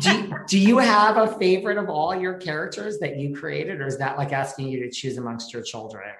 do, 0.00 0.34
do 0.46 0.58
you 0.58 0.78
have 0.78 1.16
a 1.16 1.38
favorite 1.38 1.78
of 1.78 1.88
all 1.88 2.14
your 2.14 2.34
characters 2.34 2.98
that 3.00 3.16
you 3.16 3.34
created, 3.34 3.80
or 3.80 3.86
is 3.86 3.98
that 3.98 4.18
like 4.18 4.32
asking 4.32 4.68
you 4.68 4.80
to 4.84 4.90
choose 4.90 5.18
amongst 5.18 5.52
your 5.52 5.62
children? 5.62 6.14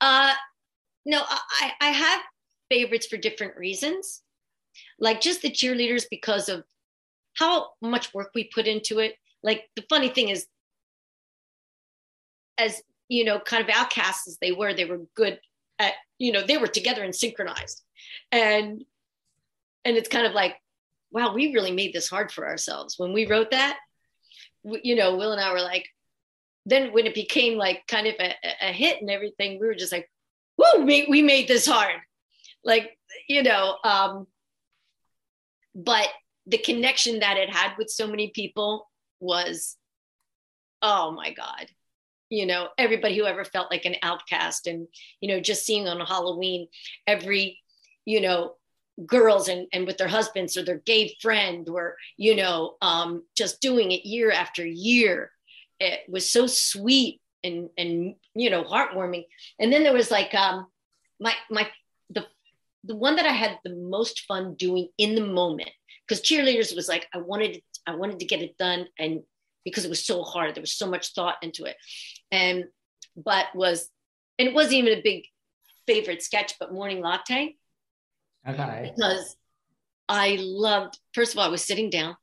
Uh, 0.00 0.32
no, 1.08 1.22
I, 1.26 1.72
I 1.80 1.88
have 1.88 2.20
favorites 2.70 3.06
for 3.06 3.16
different 3.16 3.56
reasons. 3.56 4.22
Like 5.00 5.22
just 5.22 5.40
the 5.40 5.50
cheerleaders 5.50 6.04
because 6.10 6.50
of 6.50 6.64
how 7.34 7.70
much 7.80 8.12
work 8.12 8.32
we 8.34 8.50
put 8.54 8.66
into 8.66 8.98
it. 8.98 9.14
Like 9.42 9.64
the 9.74 9.84
funny 9.88 10.10
thing 10.10 10.28
is, 10.28 10.46
as 12.58 12.82
you 13.08 13.24
know, 13.24 13.40
kind 13.40 13.64
of 13.64 13.74
outcasts 13.74 14.28
as 14.28 14.36
they 14.42 14.52
were, 14.52 14.74
they 14.74 14.84
were 14.84 15.00
good 15.16 15.40
at, 15.78 15.94
you 16.18 16.30
know, 16.30 16.42
they 16.42 16.58
were 16.58 16.66
together 16.66 17.02
and 17.02 17.14
synchronized. 17.14 17.82
And 18.30 18.84
and 19.86 19.96
it's 19.96 20.10
kind 20.10 20.26
of 20.26 20.34
like, 20.34 20.56
wow, 21.10 21.32
we 21.32 21.54
really 21.54 21.72
made 21.72 21.94
this 21.94 22.10
hard 22.10 22.30
for 22.30 22.46
ourselves. 22.46 22.98
When 22.98 23.14
we 23.14 23.26
wrote 23.26 23.52
that, 23.52 23.78
you 24.62 24.94
know, 24.94 25.16
Will 25.16 25.32
and 25.32 25.40
I 25.40 25.52
were 25.52 25.62
like, 25.62 25.88
then 26.66 26.92
when 26.92 27.06
it 27.06 27.14
became 27.14 27.56
like 27.56 27.86
kind 27.86 28.06
of 28.06 28.14
a, 28.20 28.34
a 28.60 28.72
hit 28.72 29.00
and 29.00 29.10
everything, 29.10 29.58
we 29.58 29.66
were 29.66 29.74
just 29.74 29.92
like, 29.92 30.10
woo, 30.58 30.84
we, 30.84 31.06
we 31.08 31.22
made 31.22 31.48
this 31.48 31.66
hard. 31.66 31.96
Like, 32.64 32.98
you 33.28 33.42
know, 33.42 33.76
um, 33.84 34.26
but 35.74 36.08
the 36.46 36.58
connection 36.58 37.20
that 37.20 37.36
it 37.36 37.54
had 37.54 37.72
with 37.78 37.88
so 37.88 38.06
many 38.06 38.30
people 38.34 38.90
was, 39.20 39.76
oh 40.82 41.12
my 41.12 41.32
God. 41.32 41.66
You 42.30 42.44
know, 42.44 42.68
everybody 42.76 43.16
who 43.16 43.24
ever 43.24 43.44
felt 43.44 43.70
like 43.70 43.86
an 43.86 43.96
outcast 44.02 44.66
and, 44.66 44.86
you 45.20 45.28
know, 45.28 45.40
just 45.40 45.64
seeing 45.64 45.88
on 45.88 46.04
Halloween 46.04 46.68
every, 47.06 47.58
you 48.04 48.20
know, 48.20 48.56
girls 49.06 49.48
and, 49.48 49.66
and 49.72 49.86
with 49.86 49.96
their 49.96 50.08
husbands 50.08 50.56
or 50.56 50.62
their 50.62 50.82
gay 50.84 51.16
friend 51.22 51.68
or, 51.68 51.96
you 52.18 52.36
know, 52.36 52.76
um, 52.82 53.22
just 53.34 53.62
doing 53.62 53.92
it 53.92 54.04
year 54.04 54.30
after 54.30 54.66
year. 54.66 55.30
It 55.80 56.00
was 56.08 56.28
so 56.28 56.46
sweet 56.46 57.20
and 57.48 57.70
and 57.76 58.14
you 58.34 58.50
know 58.50 58.62
heartwarming. 58.62 59.24
And 59.58 59.72
then 59.72 59.82
there 59.82 59.92
was 59.92 60.10
like 60.10 60.34
um 60.34 60.66
my 61.20 61.34
my 61.50 61.68
the 62.10 62.26
the 62.84 62.94
one 62.94 63.16
that 63.16 63.26
i 63.26 63.32
had 63.32 63.58
the 63.64 63.74
most 63.74 64.20
fun 64.26 64.54
doing 64.54 64.88
in 64.98 65.14
the 65.14 65.26
moment 65.26 65.70
because 66.06 66.22
cheerleaders 66.22 66.74
was 66.74 66.88
like 66.88 67.06
i 67.14 67.18
wanted 67.18 67.60
i 67.86 67.94
wanted 67.94 68.18
to 68.20 68.26
get 68.26 68.42
it 68.42 68.56
done 68.56 68.86
and 68.98 69.22
because 69.64 69.84
it 69.84 69.90
was 69.90 70.04
so 70.04 70.22
hard 70.22 70.54
there 70.54 70.62
was 70.62 70.74
so 70.74 70.88
much 70.88 71.12
thought 71.12 71.36
into 71.42 71.64
it. 71.64 71.76
And 72.30 72.64
but 73.16 73.46
was 73.54 73.90
and 74.38 74.48
it 74.48 74.54
wasn't 74.54 74.74
even 74.74 74.98
a 74.98 75.02
big 75.02 75.24
favorite 75.86 76.22
sketch 76.22 76.54
but 76.60 76.72
morning 76.72 77.00
latte. 77.00 77.56
Okay. 78.48 78.92
Because 78.96 79.36
i 80.08 80.38
loved 80.40 80.98
first 81.12 81.32
of 81.32 81.38
all 81.38 81.44
i 81.44 81.50
was 81.50 81.62
sitting 81.62 81.90
down 81.90 82.16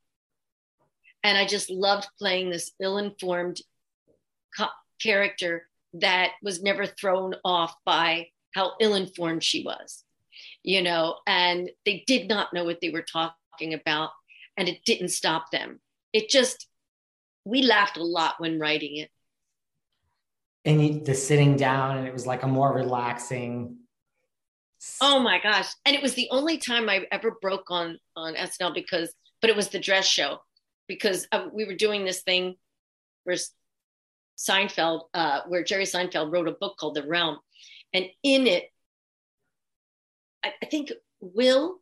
and 1.24 1.38
i 1.38 1.46
just 1.46 1.70
loved 1.70 2.08
playing 2.18 2.50
this 2.50 2.72
ill-informed 2.82 3.62
character 5.02 5.68
that 5.94 6.32
was 6.42 6.62
never 6.62 6.86
thrown 6.86 7.36
off 7.44 7.74
by 7.86 8.28
how 8.54 8.74
ill-informed 8.80 9.44
she 9.44 9.64
was 9.64 10.06
you 10.66 10.82
know? 10.82 11.18
And 11.26 11.70
they 11.86 12.04
did 12.06 12.28
not 12.28 12.54
know 12.54 12.66
what 12.66 12.82
they 12.82 12.90
were 12.90 13.04
talking 13.04 13.74
about 13.74 14.10
and 14.58 14.68
it 14.68 14.84
didn't 14.84 15.10
stop 15.10 15.52
them. 15.52 15.80
It 16.12 16.30
just 16.30 16.68
we 17.46 17.62
laughed 17.62 17.98
a 17.98 18.04
lot 18.04 18.36
when 18.40 18.60
writing 18.60 18.98
it. 18.98 19.10
And 20.66 20.84
you, 20.84 21.00
the 21.00 21.14
sitting 21.14 21.56
down 21.56 21.98
and 21.98 22.08
it 22.08 22.14
was 22.14 22.26
like 22.26 22.44
a 22.44 22.48
more 22.48 22.74
relaxing 22.74 23.78
oh 25.02 25.20
my 25.20 25.40
gosh. 25.42 25.68
And 25.86 25.96
it 25.96 26.02
was 26.02 26.14
the 26.14 26.28
only 26.32 26.58
time 26.58 26.90
i 26.90 27.06
ever 27.12 27.38
broke 27.42 27.72
on 27.72 27.98
on 28.16 28.36
snl 28.36 28.74
because 28.74 29.14
but 29.42 29.50
it 29.50 29.56
was 29.56 29.70
the 29.70 29.80
dress 29.80 30.06
show 30.06 30.40
because 30.88 31.28
uh, 31.32 31.48
we 31.54 31.66
were 31.66 31.76
doing 31.76 32.06
this 32.06 32.22
thing 32.22 32.56
where 33.24 33.38
Seinfeld, 34.38 35.04
uh, 35.14 35.42
where 35.48 35.64
Jerry 35.64 35.86
Seinfeld 35.86 36.32
wrote 36.32 36.48
a 36.48 36.52
book 36.52 36.78
called 36.78 36.96
The 36.96 37.08
Realm. 37.08 37.40
And 37.94 38.06
in 38.24 38.48
it, 38.48 38.72
I, 40.44 40.54
I 40.62 40.66
think 40.66 40.92
Will 41.22 41.80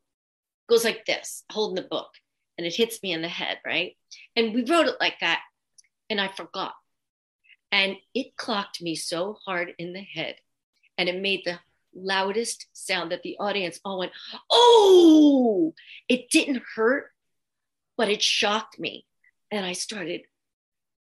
goes 0.69 0.83
like 0.83 1.05
this, 1.05 1.43
holding 1.51 1.75
the 1.75 1.89
book, 1.89 2.09
and 2.57 2.65
it 2.65 2.75
hits 2.75 3.01
me 3.03 3.11
in 3.11 3.21
the 3.21 3.27
head, 3.27 3.59
right? 3.65 3.97
And 4.35 4.53
we 4.53 4.63
wrote 4.63 4.87
it 4.87 4.95
like 4.99 5.19
that, 5.19 5.41
and 6.09 6.21
I 6.21 6.29
forgot. 6.29 6.73
And 7.71 7.97
it 8.13 8.37
clocked 8.37 8.81
me 8.81 8.95
so 8.95 9.37
hard 9.45 9.73
in 9.77 9.93
the 9.93 10.01
head, 10.03 10.35
and 10.97 11.09
it 11.09 11.21
made 11.21 11.41
the 11.43 11.59
loudest 11.95 12.67
sound 12.73 13.11
that 13.11 13.23
the 13.23 13.37
audience 13.39 13.79
all 13.83 13.99
went, 13.99 14.11
Oh, 14.49 15.73
it 16.07 16.29
didn't 16.29 16.63
hurt, 16.75 17.07
but 17.97 18.09
it 18.09 18.21
shocked 18.21 18.79
me. 18.79 19.05
And 19.51 19.65
I 19.65 19.73
started 19.73 20.21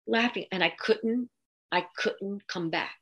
laughing 0.08 0.46
and 0.52 0.64
I 0.64 0.70
couldn't, 0.70 1.30
I 1.72 1.86
couldn't 1.98 2.48
come 2.48 2.70
back. 2.70 2.96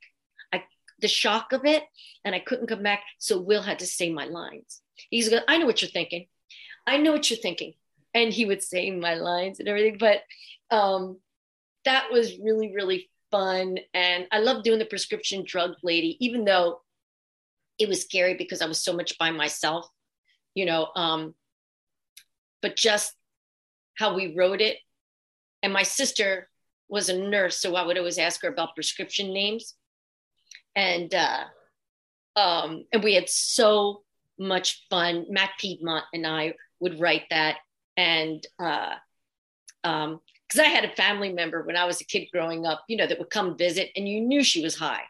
I 0.52 0.64
the 1.00 1.08
shock 1.08 1.52
of 1.52 1.64
it, 1.64 1.82
and 2.24 2.34
I 2.34 2.40
couldn't 2.40 2.68
come 2.68 2.82
back. 2.82 3.02
So 3.18 3.40
Will 3.40 3.62
had 3.62 3.80
to 3.80 3.86
say 3.86 4.10
my 4.12 4.26
lines. 4.26 4.80
He's 5.10 5.28
going, 5.28 5.42
I 5.48 5.58
know 5.58 5.66
what 5.66 5.82
you're 5.82 5.90
thinking. 5.90 6.26
I 6.86 6.98
know 6.98 7.12
what 7.12 7.30
you're 7.30 7.38
thinking. 7.38 7.74
And 8.14 8.32
he 8.32 8.46
would 8.46 8.62
say 8.62 8.90
my 8.90 9.14
lines 9.14 9.60
and 9.60 9.68
everything. 9.68 9.98
But 9.98 10.22
um, 10.70 11.18
that 11.84 12.10
was 12.10 12.38
really, 12.38 12.72
really 12.74 13.10
fun. 13.30 13.78
And 13.92 14.26
I 14.32 14.38
love 14.38 14.62
doing 14.62 14.78
the 14.78 14.86
prescription 14.86 15.44
drug 15.46 15.74
lady, 15.82 16.16
even 16.24 16.44
though 16.44 16.80
it 17.78 17.88
was 17.88 18.00
scary 18.00 18.34
because 18.34 18.62
I 18.62 18.66
was 18.66 18.82
so 18.82 18.94
much 18.94 19.18
by 19.18 19.30
myself, 19.30 19.88
you 20.54 20.64
know. 20.64 20.88
Um, 20.96 21.34
but 22.62 22.76
just 22.76 23.12
how 23.96 24.14
we 24.14 24.34
wrote 24.34 24.60
it. 24.60 24.78
And 25.62 25.72
my 25.72 25.82
sister 25.82 26.48
was 26.88 27.08
a 27.08 27.18
nurse, 27.18 27.60
so 27.60 27.74
I 27.74 27.84
would 27.84 27.98
always 27.98 28.18
ask 28.18 28.42
her 28.42 28.48
about 28.48 28.74
prescription 28.74 29.32
names. 29.32 29.74
And 30.74 31.14
uh, 31.14 31.44
um, 32.36 32.84
and 32.92 33.02
we 33.02 33.14
had 33.14 33.28
so 33.28 34.02
much 34.38 34.86
fun. 34.90 35.26
Matt 35.30 35.50
Piedmont 35.58 36.04
and 36.12 36.26
I 36.26 36.54
would 36.80 37.00
write 37.00 37.24
that, 37.30 37.56
and 37.96 38.46
uh, 38.58 38.94
um, 39.84 40.20
because 40.46 40.60
I 40.60 40.68
had 40.68 40.84
a 40.84 40.94
family 40.94 41.32
member 41.32 41.62
when 41.62 41.76
I 41.76 41.86
was 41.86 42.00
a 42.00 42.04
kid 42.04 42.28
growing 42.32 42.66
up, 42.66 42.84
you 42.88 42.96
know, 42.96 43.06
that 43.06 43.18
would 43.18 43.30
come 43.30 43.56
visit, 43.56 43.90
and 43.96 44.08
you 44.08 44.20
knew 44.20 44.44
she 44.44 44.62
was 44.62 44.76
high, 44.76 45.02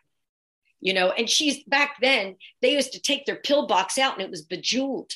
you 0.81 0.95
know. 0.95 1.11
And 1.11 1.29
she's 1.29 1.63
back 1.65 1.97
then 2.01 2.37
they 2.63 2.73
used 2.73 2.93
to 2.93 3.01
take 3.01 3.27
their 3.27 3.37
pill 3.37 3.67
box 3.67 3.99
out, 3.99 4.15
and 4.15 4.23
it 4.23 4.31
was 4.31 4.43
bejeweled. 4.43 5.13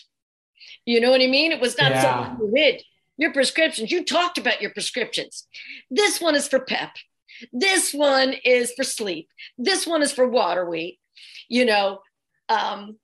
You 0.84 1.00
know 1.00 1.10
what 1.10 1.22
I 1.22 1.26
mean? 1.26 1.52
It 1.52 1.60
was 1.60 1.78
not 1.78 1.92
yeah. 1.92 2.02
something 2.02 2.46
you 2.46 2.52
hid. 2.54 2.82
Your 3.20 3.34
prescriptions. 3.34 3.92
You 3.92 4.02
talked 4.02 4.38
about 4.38 4.62
your 4.62 4.70
prescriptions. 4.70 5.46
This 5.90 6.22
one 6.22 6.34
is 6.34 6.48
for 6.48 6.58
PEP. 6.58 6.96
This 7.52 7.92
one 7.92 8.34
is 8.46 8.72
for 8.72 8.82
sleep. 8.82 9.28
This 9.58 9.86
one 9.86 10.00
is 10.00 10.10
for 10.10 10.26
water 10.26 10.68
weight. 10.68 10.98
You 11.46 11.66
know, 11.66 11.98
um, 12.48 12.96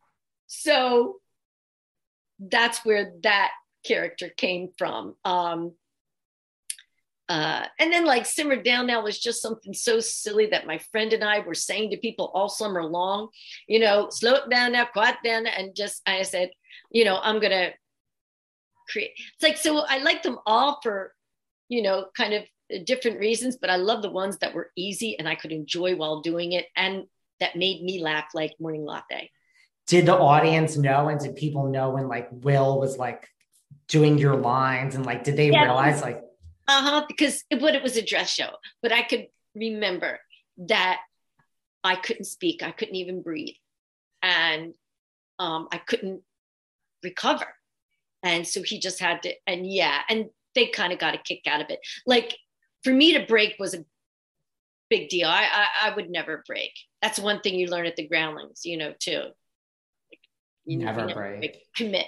so 0.47 1.17
that's 2.41 2.83
where 2.83 3.13
that 3.25 3.51
character 3.87 4.31
came 4.35 4.71
from. 4.79 5.17
Um, 5.23 5.73
uh, 7.29 7.67
and 7.79 7.93
then 7.93 8.07
like 8.07 8.25
simmer 8.25 8.57
down 8.57 8.87
now 8.87 9.03
was 9.03 9.19
just 9.19 9.43
something 9.43 9.75
so 9.75 10.01
silly 10.01 10.47
that 10.47 10.67
my 10.67 10.79
friend 10.93 11.13
and 11.13 11.25
I 11.25 11.41
were 11.41 11.55
saying 11.55 11.91
to 11.91 11.99
people 11.99 12.31
all 12.33 12.49
summer 12.49 12.85
long, 12.85 13.29
you 13.69 13.81
know, 13.81 14.09
slow 14.09 14.37
it 14.37 14.49
down 14.49 14.73
now, 14.73 14.87
quiet 14.87 15.17
down, 15.23 15.47
and 15.47 15.77
just 15.77 16.01
I 16.07 16.23
said, 16.23 16.53
you 16.91 17.05
know, 17.05 17.19
I'm 17.21 17.39
gonna 17.39 17.73
create. 18.89 19.13
It's 19.17 19.43
like 19.43 19.57
so 19.57 19.85
I 19.87 19.99
like 19.99 20.23
them 20.23 20.39
all 20.47 20.81
for, 20.83 21.15
you 21.69 21.83
know, 21.83 22.07
kind 22.17 22.35
of 22.35 22.45
different 22.85 23.21
reasons, 23.21 23.57
but 23.57 23.71
I 23.71 23.77
love 23.77 24.03
the 24.03 24.11
ones 24.11 24.39
that 24.39 24.55
were 24.55 24.71
easy 24.77 25.19
and 25.19 25.29
I 25.29 25.35
could 25.35 25.53
enjoy 25.53 25.97
while 25.97 26.21
doing 26.21 26.53
it, 26.53 26.67
and 26.77 27.05
that 27.41 27.57
made 27.57 27.83
me 27.83 28.03
laugh 28.03 28.27
like 28.35 28.55
morning 28.59 28.85
latte 28.85 29.31
did 29.87 30.07
the 30.07 30.17
audience 30.17 30.77
know 30.77 31.09
and 31.09 31.21
did 31.21 31.37
people 31.37 31.69
know 31.69 31.91
when 31.91 32.09
like 32.09 32.29
Will 32.31 32.79
was 32.79 32.99
like 32.99 33.29
doing 33.89 34.19
your 34.19 34.37
lines 34.37 34.95
and 34.95 35.07
like 35.07 35.25
did 35.25 35.37
they 35.37 35.51
yeah. 35.51 35.63
realize 35.63 36.03
like 36.03 36.23
uh-huh 36.69 37.05
because 37.07 37.45
it, 37.51 37.61
but 37.61 37.75
it 37.75 37.83
was 37.83 37.97
a 37.97 38.03
dress 38.03 38.31
show 38.31 38.51
but 38.83 38.93
I 38.93 39.03
could 39.03 39.27
remember 39.55 40.19
that 40.59 41.01
I 41.85 41.97
couldn't 41.97 42.25
speak 42.25 42.63
I 42.63 42.73
couldn't 42.73 42.97
even 42.97 43.23
breathe 43.23 43.55
and 44.23 44.75
um 45.39 45.69
I 45.71 45.79
couldn't 45.79 46.23
recover 47.03 47.47
and 48.27 48.47
so 48.47 48.63
he 48.63 48.79
just 48.79 49.01
had 49.01 49.23
to 49.23 49.33
and 49.47 49.71
yeah 49.71 50.01
and 50.09 50.27
they 50.55 50.67
kind 50.67 50.93
of 50.93 50.99
got 50.99 51.15
a 51.15 51.19
kick 51.19 51.43
out 51.47 51.61
of 51.61 51.71
it 51.71 51.81
like 52.07 52.37
for 52.83 52.93
me 52.93 53.13
to 53.13 53.27
break 53.27 53.55
was 53.59 53.75
a 53.75 53.85
big 54.89 55.09
deal 55.09 55.29
I, 55.29 55.47
I, 55.53 55.91
I 55.91 55.95
would 55.95 56.11
never 56.11 56.45
break 56.47 56.73
that's 57.03 57.19
one 57.19 57.41
thing 57.41 57.55
you 57.55 57.69
learn 57.69 57.87
at 57.87 57.97
the 57.97 58.07
groundlings 58.07 58.65
you 58.65 58.77
know 58.77 58.95
too 58.99 59.31
you 60.67 60.79
never, 60.79 61.07
break. 61.15 61.59
Commit. 61.77 62.07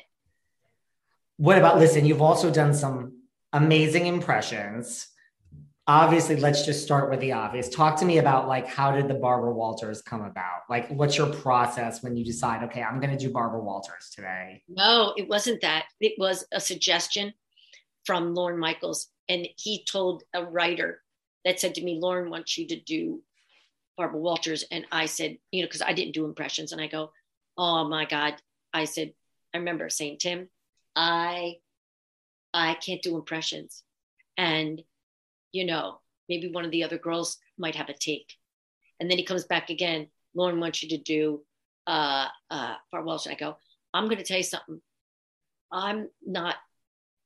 What 1.37 1.59
about 1.59 1.79
listen? 1.79 2.05
You've 2.05 2.21
also 2.21 2.51
done 2.51 2.75
some 2.75 3.23
amazing 3.53 4.07
impressions. 4.07 5.07
Obviously, 5.89 6.37
let's 6.37 6.67
just 6.67 6.83
start 6.83 7.09
with 7.09 7.19
the 7.21 7.33
obvious. 7.33 7.71
Talk 7.71 7.97
to 8.01 8.05
me 8.05 8.19
about 8.19 8.47
like 8.47 8.67
how 8.67 8.93
did 8.93 9.09
the 9.09 9.15
Barbara 9.15 9.53
Walters 9.53 10.03
come 10.03 10.21
about? 10.21 10.61
Like, 10.69 10.89
what's 10.91 11.17
your 11.17 11.33
process 11.33 12.03
when 12.03 12.15
you 12.15 12.25
decide, 12.27 12.63
okay, 12.65 12.83
I'm 12.83 13.01
going 13.01 13.17
to 13.17 13.19
do 13.19 13.33
Barbara 13.33 13.61
Walters 13.61 14.11
today? 14.15 14.63
No, 14.69 15.15
it 15.17 15.27
wasn't 15.27 15.63
that. 15.63 15.87
It 15.99 16.13
was 16.19 16.45
a 16.53 16.61
suggestion 16.61 17.33
from 18.05 18.35
Lorne 18.35 18.59
Michaels, 18.59 19.09
and 19.31 19.49
he 19.57 19.83
told 19.85 20.25
a 20.35 20.45
writer 20.45 21.01
that 21.47 21.59
said 21.59 21.75
to 21.77 21.83
me, 21.83 21.99
"Lorne 21.99 22.29
wants 22.29 22.59
you 22.59 22.67
to 22.69 22.79
do 22.79 23.23
Barbara 23.97 24.21
Walters," 24.21 24.65
and 24.71 24.85
I 24.93 25.07
said, 25.07 25.39
you 25.53 25.63
know, 25.63 25.69
because 25.69 25.83
I 25.83 25.95
didn't 25.95 26.13
do 26.13 26.27
impressions, 26.27 26.73
and 26.73 26.83
I 26.83 26.87
go, 26.87 27.13
"Oh 27.57 27.89
my 27.89 28.05
God, 28.05 28.35
I 28.75 28.85
said, 28.85 29.15
I 29.55 29.59
remember 29.59 29.89
saying, 29.89 30.19
Tim, 30.19 30.51
I 30.95 31.57
I 32.53 32.75
can't 32.75 33.03
do 33.03 33.17
impressions. 33.17 33.83
And, 34.37 34.83
you 35.53 35.67
know, 35.67 36.01
maybe 36.29 36.49
one 36.49 36.65
of 36.65 36.71
the 36.71 36.85
other 36.85 36.99
girls 36.99 37.39
might 37.59 37.77
have 37.77 37.89
a 37.89 37.95
take. 37.95 38.35
And 39.01 39.11
then 39.11 39.19
he 39.19 39.25
comes 39.25 39.45
back 39.45 39.71
again. 39.71 40.09
Lorne 40.35 40.61
wants 40.61 40.83
you 40.83 40.89
to 40.91 40.99
do 40.99 41.43
uh 41.87 42.29
uh 42.51 42.75
Welsh. 42.93 43.27
I 43.27 43.35
go, 43.35 43.57
I'm 43.95 44.09
gonna 44.09 44.23
tell 44.23 44.37
you 44.37 44.43
something. 44.43 44.81
I'm 45.71 46.09
not, 46.25 46.57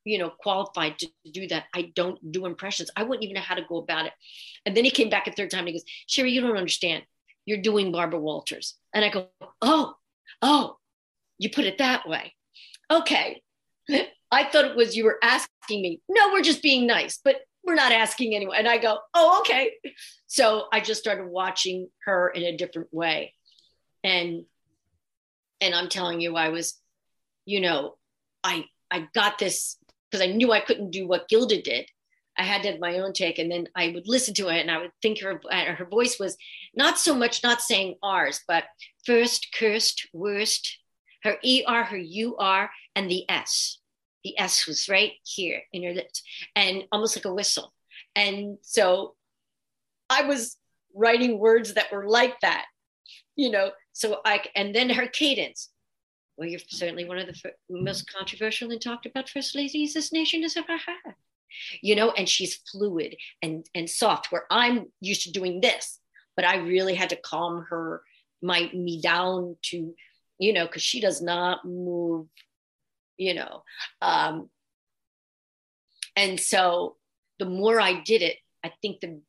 you 0.04 0.18
know, 0.18 0.30
qualified 0.30 0.98
to 0.98 1.08
do 1.30 1.48
that. 1.48 1.64
I 1.74 1.92
don't 1.94 2.32
do 2.32 2.46
impressions. 2.46 2.90
I 2.96 3.02
wouldn't 3.02 3.24
even 3.24 3.34
know 3.34 3.40
how 3.40 3.54
to 3.54 3.64
go 3.68 3.78
about 3.78 4.06
it. 4.06 4.12
And 4.66 4.76
then 4.76 4.84
he 4.84 4.90
came 4.90 5.10
back 5.10 5.26
a 5.26 5.32
third 5.32 5.50
time 5.50 5.60
and 5.60 5.68
he 5.68 5.74
goes, 5.74 5.84
Cheri, 6.08 6.32
you 6.32 6.40
don't 6.40 6.56
understand. 6.56 7.04
You're 7.44 7.58
doing 7.62 7.92
Barbara 7.92 8.20
Walters. 8.20 8.74
And 8.94 9.04
I 9.04 9.10
go, 9.10 9.28
Oh, 9.60 9.94
oh, 10.40 10.76
you 11.38 11.50
put 11.50 11.64
it 11.64 11.78
that 11.78 12.08
way. 12.08 12.34
Okay. 12.90 13.42
I 14.32 14.44
thought 14.44 14.64
it 14.64 14.76
was 14.76 14.96
you 14.96 15.04
were 15.04 15.18
asking 15.22 15.82
me. 15.82 16.00
No, 16.08 16.32
we're 16.32 16.42
just 16.42 16.62
being 16.62 16.86
nice, 16.86 17.18
but 17.22 17.36
we're 17.64 17.74
not 17.74 17.92
asking 17.92 18.34
anyone. 18.34 18.56
And 18.56 18.68
I 18.68 18.78
go, 18.78 18.98
oh, 19.14 19.40
okay. 19.40 19.72
So 20.26 20.66
I 20.72 20.80
just 20.80 21.00
started 21.00 21.26
watching 21.26 21.88
her 22.04 22.28
in 22.28 22.42
a 22.42 22.56
different 22.56 22.92
way. 22.92 23.34
And 24.04 24.44
and 25.60 25.74
I'm 25.74 25.88
telling 25.88 26.20
you, 26.20 26.34
I 26.34 26.48
was, 26.48 26.80
you 27.46 27.60
know, 27.60 27.96
I 28.42 28.64
I 28.90 29.08
got 29.14 29.38
this 29.38 29.76
because 30.10 30.26
I 30.26 30.32
knew 30.32 30.52
I 30.52 30.60
couldn't 30.60 30.90
do 30.90 31.06
what 31.06 31.28
Gilda 31.28 31.62
did. 31.62 31.88
I 32.36 32.42
had 32.44 32.62
to 32.62 32.72
have 32.72 32.80
my 32.80 32.98
own 32.98 33.12
take, 33.12 33.38
and 33.38 33.50
then 33.50 33.68
I 33.76 33.92
would 33.94 34.08
listen 34.08 34.34
to 34.34 34.48
it, 34.48 34.60
and 34.60 34.70
I 34.70 34.78
would 34.78 34.90
think 35.02 35.20
her 35.20 35.40
her 35.50 35.86
voice 35.88 36.18
was 36.18 36.36
not 36.74 36.98
so 36.98 37.14
much 37.14 37.42
not 37.42 37.60
saying 37.60 37.96
ours, 38.02 38.40
but 38.48 38.64
first, 39.04 39.54
cursed, 39.56 40.08
worst, 40.12 40.78
her 41.22 41.36
ER, 41.44 41.84
her 41.84 41.98
UR, 41.98 42.70
and 42.96 43.10
the 43.10 43.28
S. 43.28 43.78
The 44.24 44.38
S 44.38 44.66
was 44.66 44.88
right 44.88 45.12
here 45.24 45.62
in 45.72 45.82
her 45.84 45.94
lips 45.94 46.22
and 46.54 46.84
almost 46.92 47.16
like 47.16 47.24
a 47.24 47.34
whistle. 47.34 47.72
And 48.14 48.58
so 48.62 49.14
I 50.10 50.22
was 50.22 50.56
writing 50.94 51.38
words 51.38 51.74
that 51.74 51.92
were 51.92 52.08
like 52.08 52.38
that, 52.40 52.66
you 53.36 53.50
know. 53.50 53.70
So 53.92 54.20
I, 54.24 54.44
and 54.54 54.74
then 54.74 54.90
her 54.90 55.06
cadence. 55.06 55.70
Well, 56.36 56.48
you're 56.48 56.60
certainly 56.66 57.04
one 57.04 57.18
of 57.18 57.26
the 57.26 57.52
most 57.68 58.10
controversial 58.10 58.70
and 58.70 58.80
talked 58.80 59.06
about 59.06 59.28
first 59.28 59.54
ladies 59.54 59.94
this 59.94 60.12
nation 60.12 60.42
has 60.42 60.56
ever 60.56 60.76
had. 60.76 61.14
You 61.82 61.94
know, 61.94 62.12
and 62.12 62.26
she's 62.26 62.56
fluid 62.70 63.16
and 63.42 63.66
and 63.74 63.88
soft. 63.88 64.32
Where 64.32 64.46
I'm 64.50 64.86
used 65.00 65.22
to 65.24 65.32
doing 65.32 65.60
this, 65.60 65.98
but 66.34 66.46
I 66.46 66.56
really 66.56 66.94
had 66.94 67.10
to 67.10 67.16
calm 67.16 67.66
her, 67.68 68.02
my 68.40 68.70
me 68.72 69.02
down 69.02 69.56
to 69.64 69.94
you 70.42 70.52
know, 70.52 70.66
because 70.66 70.82
she 70.82 71.00
does 71.00 71.22
not 71.22 71.64
move, 71.64 72.26
you 73.22 73.34
know. 73.34 73.62
Um, 74.00 74.50
and 76.16 76.38
so 76.38 76.96
the 77.38 77.46
more 77.46 77.80
I 77.80 78.00
did 78.00 78.22
it, 78.22 78.36
I 78.64 78.72
think 78.82 79.00
the 79.00 79.20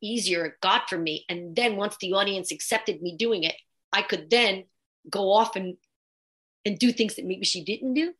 easier 0.00 0.44
it 0.46 0.60
got 0.60 0.88
for 0.88 0.98
me. 0.98 1.24
And 1.28 1.54
then 1.54 1.76
once 1.76 1.96
the 2.00 2.12
audience 2.14 2.50
accepted 2.50 3.02
me 3.02 3.16
doing 3.16 3.44
it, 3.44 3.56
I 3.92 4.02
could 4.02 4.30
then 4.30 4.64
go 5.08 5.32
off 5.32 5.56
and 5.56 5.76
and 6.64 6.78
do 6.78 6.92
things 6.92 7.16
that 7.16 7.26
maybe 7.26 7.44
she 7.44 7.62
didn't 7.62 7.94
do 7.94 8.14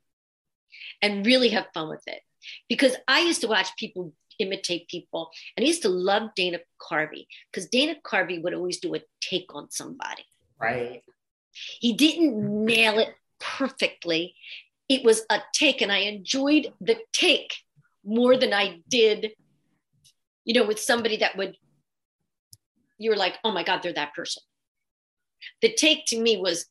and 1.01 1.25
really 1.25 1.49
have 1.49 1.67
fun 1.73 1.89
with 1.89 2.03
it. 2.07 2.21
Because 2.69 2.95
I 3.09 3.21
used 3.21 3.41
to 3.41 3.49
watch 3.49 3.69
people 3.79 4.13
imitate 4.39 4.89
people 4.89 5.31
and 5.57 5.65
I 5.65 5.67
used 5.67 5.83
to 5.83 5.89
love 5.89 6.31
Dana 6.37 6.59
Carvey 6.81 7.27
because 7.51 7.69
Dana 7.69 7.95
Carvey 8.05 8.43
would 8.43 8.53
always 8.53 8.81
do 8.81 8.95
a 8.95 9.01
take 9.21 9.55
on 9.55 9.71
somebody. 9.71 10.25
Right. 10.61 11.03
He 11.81 11.95
didn't 11.95 12.65
nail 12.65 12.99
it 12.99 13.15
perfectly. 13.41 14.35
It 14.89 15.05
was 15.05 15.23
a 15.31 15.41
take, 15.53 15.81
and 15.81 15.91
I 15.91 15.99
enjoyed 15.99 16.73
the 16.81 16.99
take 17.13 17.55
more 18.05 18.37
than 18.37 18.53
I 18.53 18.81
did, 18.89 19.33
you 20.45 20.55
know, 20.55 20.67
with 20.67 20.79
somebody 20.79 21.17
that 21.19 21.37
would, 21.37 21.57
you 22.99 23.11
were 23.11 23.17
like, 23.17 23.39
oh 23.45 23.51
my 23.51 23.65
God, 23.65 23.83
they're 23.83 23.93
that 23.95 24.15
person. 24.15 24.43
The 25.63 25.73
take 25.73 26.07
to 26.07 26.21
me 26.21 26.37
was, 26.37 26.67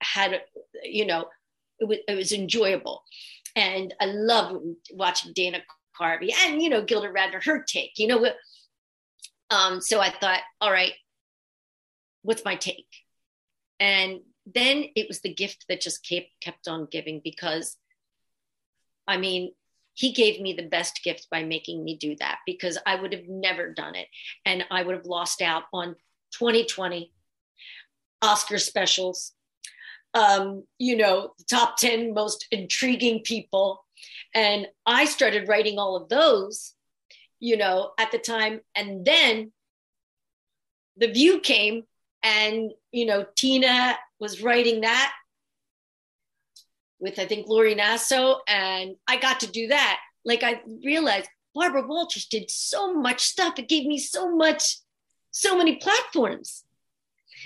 had, 0.00 0.40
you 0.84 1.06
know, 1.06 1.26
it 1.80 1.88
was, 1.88 1.98
it 2.06 2.14
was 2.14 2.32
enjoyable. 2.32 3.02
And 3.56 3.92
I 4.00 4.06
love 4.06 4.60
watching 4.92 5.32
Dana 5.32 5.58
Carvey 6.00 6.32
and, 6.44 6.62
you 6.62 6.68
know, 6.68 6.82
Gilda 6.82 7.08
Radner, 7.08 7.44
her 7.44 7.64
take, 7.64 7.98
you 7.98 8.06
know, 8.06 8.24
Um, 9.50 9.80
so 9.80 9.98
I 9.98 10.10
thought, 10.10 10.40
all 10.60 10.70
right, 10.70 10.92
what's 12.22 12.44
my 12.44 12.54
take? 12.54 12.86
And 13.80 14.20
then 14.54 14.84
it 14.96 15.08
was 15.08 15.20
the 15.20 15.32
gift 15.32 15.66
that 15.68 15.80
just 15.80 16.06
kept 16.06 16.28
kept 16.40 16.68
on 16.68 16.88
giving 16.90 17.20
because 17.22 17.76
I 19.06 19.16
mean, 19.16 19.52
he 19.94 20.12
gave 20.12 20.40
me 20.40 20.52
the 20.52 20.68
best 20.68 21.02
gift 21.02 21.26
by 21.28 21.42
making 21.42 21.82
me 21.82 21.96
do 21.96 22.14
that 22.20 22.38
because 22.46 22.78
I 22.86 22.94
would 22.94 23.12
have 23.12 23.26
never 23.26 23.72
done 23.72 23.96
it. 23.96 24.06
And 24.44 24.64
I 24.70 24.84
would 24.84 24.94
have 24.94 25.06
lost 25.06 25.42
out 25.42 25.64
on 25.72 25.96
2020 26.34 27.10
Oscar 28.22 28.58
specials, 28.58 29.32
um, 30.14 30.64
you 30.78 30.96
know, 30.96 31.32
the 31.38 31.44
top 31.44 31.78
10 31.78 32.14
most 32.14 32.46
intriguing 32.52 33.22
people. 33.24 33.84
And 34.34 34.68
I 34.86 35.06
started 35.06 35.48
writing 35.48 35.78
all 35.78 35.96
of 35.96 36.08
those, 36.08 36.74
you 37.40 37.56
know, 37.56 37.90
at 37.98 38.12
the 38.12 38.18
time. 38.18 38.60
And 38.76 39.04
then 39.04 39.52
The 40.96 41.08
View 41.08 41.40
came, 41.40 41.84
and, 42.22 42.72
you 42.90 43.06
know, 43.06 43.26
Tina 43.36 43.96
was 44.18 44.42
writing 44.42 44.80
that 44.82 45.12
with, 46.98 47.18
I 47.18 47.26
think, 47.26 47.46
Lori 47.46 47.74
Nasso. 47.74 48.38
And 48.48 48.96
I 49.06 49.16
got 49.16 49.40
to 49.40 49.46
do 49.46 49.68
that. 49.68 50.00
Like, 50.24 50.42
I 50.42 50.60
realized 50.84 51.28
Barbara 51.54 51.86
Walters 51.86 52.26
did 52.26 52.50
so 52.50 52.94
much 52.94 53.20
stuff. 53.20 53.58
It 53.58 53.68
gave 53.68 53.86
me 53.86 53.98
so 53.98 54.34
much, 54.34 54.78
so 55.30 55.56
many 55.56 55.76
platforms. 55.76 56.64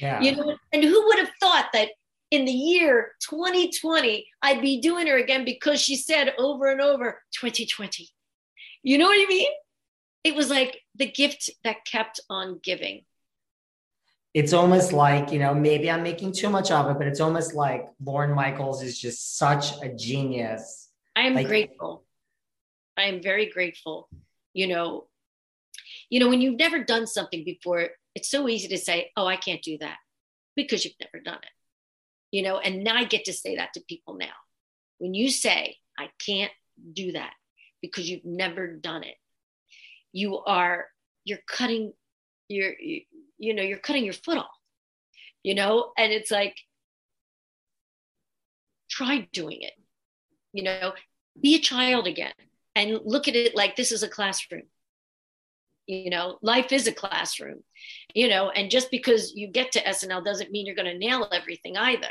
Yeah. 0.01 0.21
You 0.21 0.37
know, 0.37 0.57
and 0.73 0.83
who 0.83 1.07
would 1.07 1.19
have 1.19 1.33
thought 1.39 1.69
that 1.75 1.91
in 2.31 2.47
the 2.47 2.53
year 2.53 3.13
2020, 3.29 4.27
I'd 4.41 4.63
be 4.63 4.81
doing 4.81 5.07
her 5.07 5.19
again 5.19 5.45
because 5.45 5.81
she 5.83 5.97
said 5.97 6.33
over 6.39 6.71
and 6.71 6.81
over 6.81 7.23
2020. 7.39 8.09
You 8.83 8.99
know 8.99 9.07
what 9.07 9.23
I 9.23 9.29
mean? 9.29 9.51
It 10.25 10.35
was 10.35 10.49
like 10.49 10.81
the 10.95 11.11
gift 11.11 11.51
that 11.63 11.85
kept 11.85 12.21
on 12.31 12.59
giving. 12.63 13.05
It's 14.35 14.55
almost 14.55 14.93
like, 14.93 15.31
you 15.31 15.39
know, 15.39 15.55
maybe 15.55 15.91
I'm 15.91 16.03
making 16.03 16.33
too 16.33 16.49
much 16.49 16.71
of 16.71 16.91
it, 16.91 16.97
but 16.97 17.07
it's 17.07 17.21
almost 17.21 17.53
like 17.55 17.87
Lorne 18.03 18.33
Michaels 18.35 18.83
is 18.83 18.99
just 18.99 19.37
such 19.37 19.81
a 19.83 19.91
genius. 19.91 20.89
I 21.15 21.23
am 21.27 21.35
Like- 21.35 21.49
grateful. 21.49 22.07
I 22.97 23.05
am 23.05 23.23
very 23.23 23.47
grateful. 23.47 24.09
You 24.55 24.69
know, 24.69 25.09
you 26.09 26.21
know, 26.21 26.29
when 26.29 26.41
you've 26.41 26.59
never 26.59 26.83
done 26.83 27.07
something 27.07 27.45
before, 27.45 27.91
it's 28.15 28.29
so 28.29 28.49
easy 28.49 28.69
to 28.69 28.79
say, 28.79 29.11
"Oh, 29.17 29.27
I 29.27 29.37
can't 29.37 29.63
do 29.63 29.79
that," 29.79 29.99
because 30.55 30.85
you've 30.85 31.01
never 31.01 31.21
done 31.21 31.41
it. 31.43 31.51
You 32.31 32.43
know, 32.43 32.59
and 32.59 32.85
now 32.85 32.97
I 32.97 33.05
get 33.05 33.25
to 33.27 33.33
say 33.33 33.57
that 33.57 33.75
to 33.75 33.81
people 33.81 34.15
now. 34.15 34.35
When 34.99 35.15
you 35.15 35.31
say, 35.31 35.79
"I 35.99 36.11
can't 36.19 36.53
do 36.93 37.13
that," 37.13 37.35
because 37.81 38.09
you've 38.11 38.25
never 38.25 38.67
done 38.69 39.05
it, 39.05 39.17
you 40.13 40.39
are 40.39 40.91
you're 41.25 41.45
cutting 41.47 41.95
your 42.49 42.75
you, 43.43 43.55
know 43.55 43.63
you're 43.63 43.79
cutting 43.79 44.05
your 44.05 44.15
foot 44.15 44.39
off. 44.39 44.47
You 45.43 45.55
know, 45.55 45.93
and 45.99 46.13
it's 46.13 46.31
like 46.31 46.57
try 48.89 49.29
doing 49.33 49.63
it. 49.63 49.73
You 50.53 50.63
know, 50.63 50.93
be 51.41 51.57
a 51.57 51.61
child 51.61 52.07
again 52.07 52.33
and 52.77 53.01
look 53.05 53.27
at 53.27 53.37
it 53.37 53.57
like 53.57 53.77
this 53.77 53.93
is 53.93 54.03
a 54.03 54.09
classroom 54.09 54.63
you 55.89 56.11
know? 56.11 56.39
Life 56.43 56.71
is 56.73 56.87
a 56.87 56.93
classroom 56.93 57.65
you 58.15 58.29
know? 58.29 58.51
And 58.51 58.71
just 58.71 58.91
because 58.91 59.33
you 59.35 59.49
get 59.49 59.73
to 59.73 59.83
snl 59.83 60.25
doesn't 60.25 60.51
mean 60.51 60.67
you're 60.67 60.77
going 60.77 60.93
to 60.93 60.99
nail 60.99 61.29
everything 61.33 61.77
either. 61.77 62.11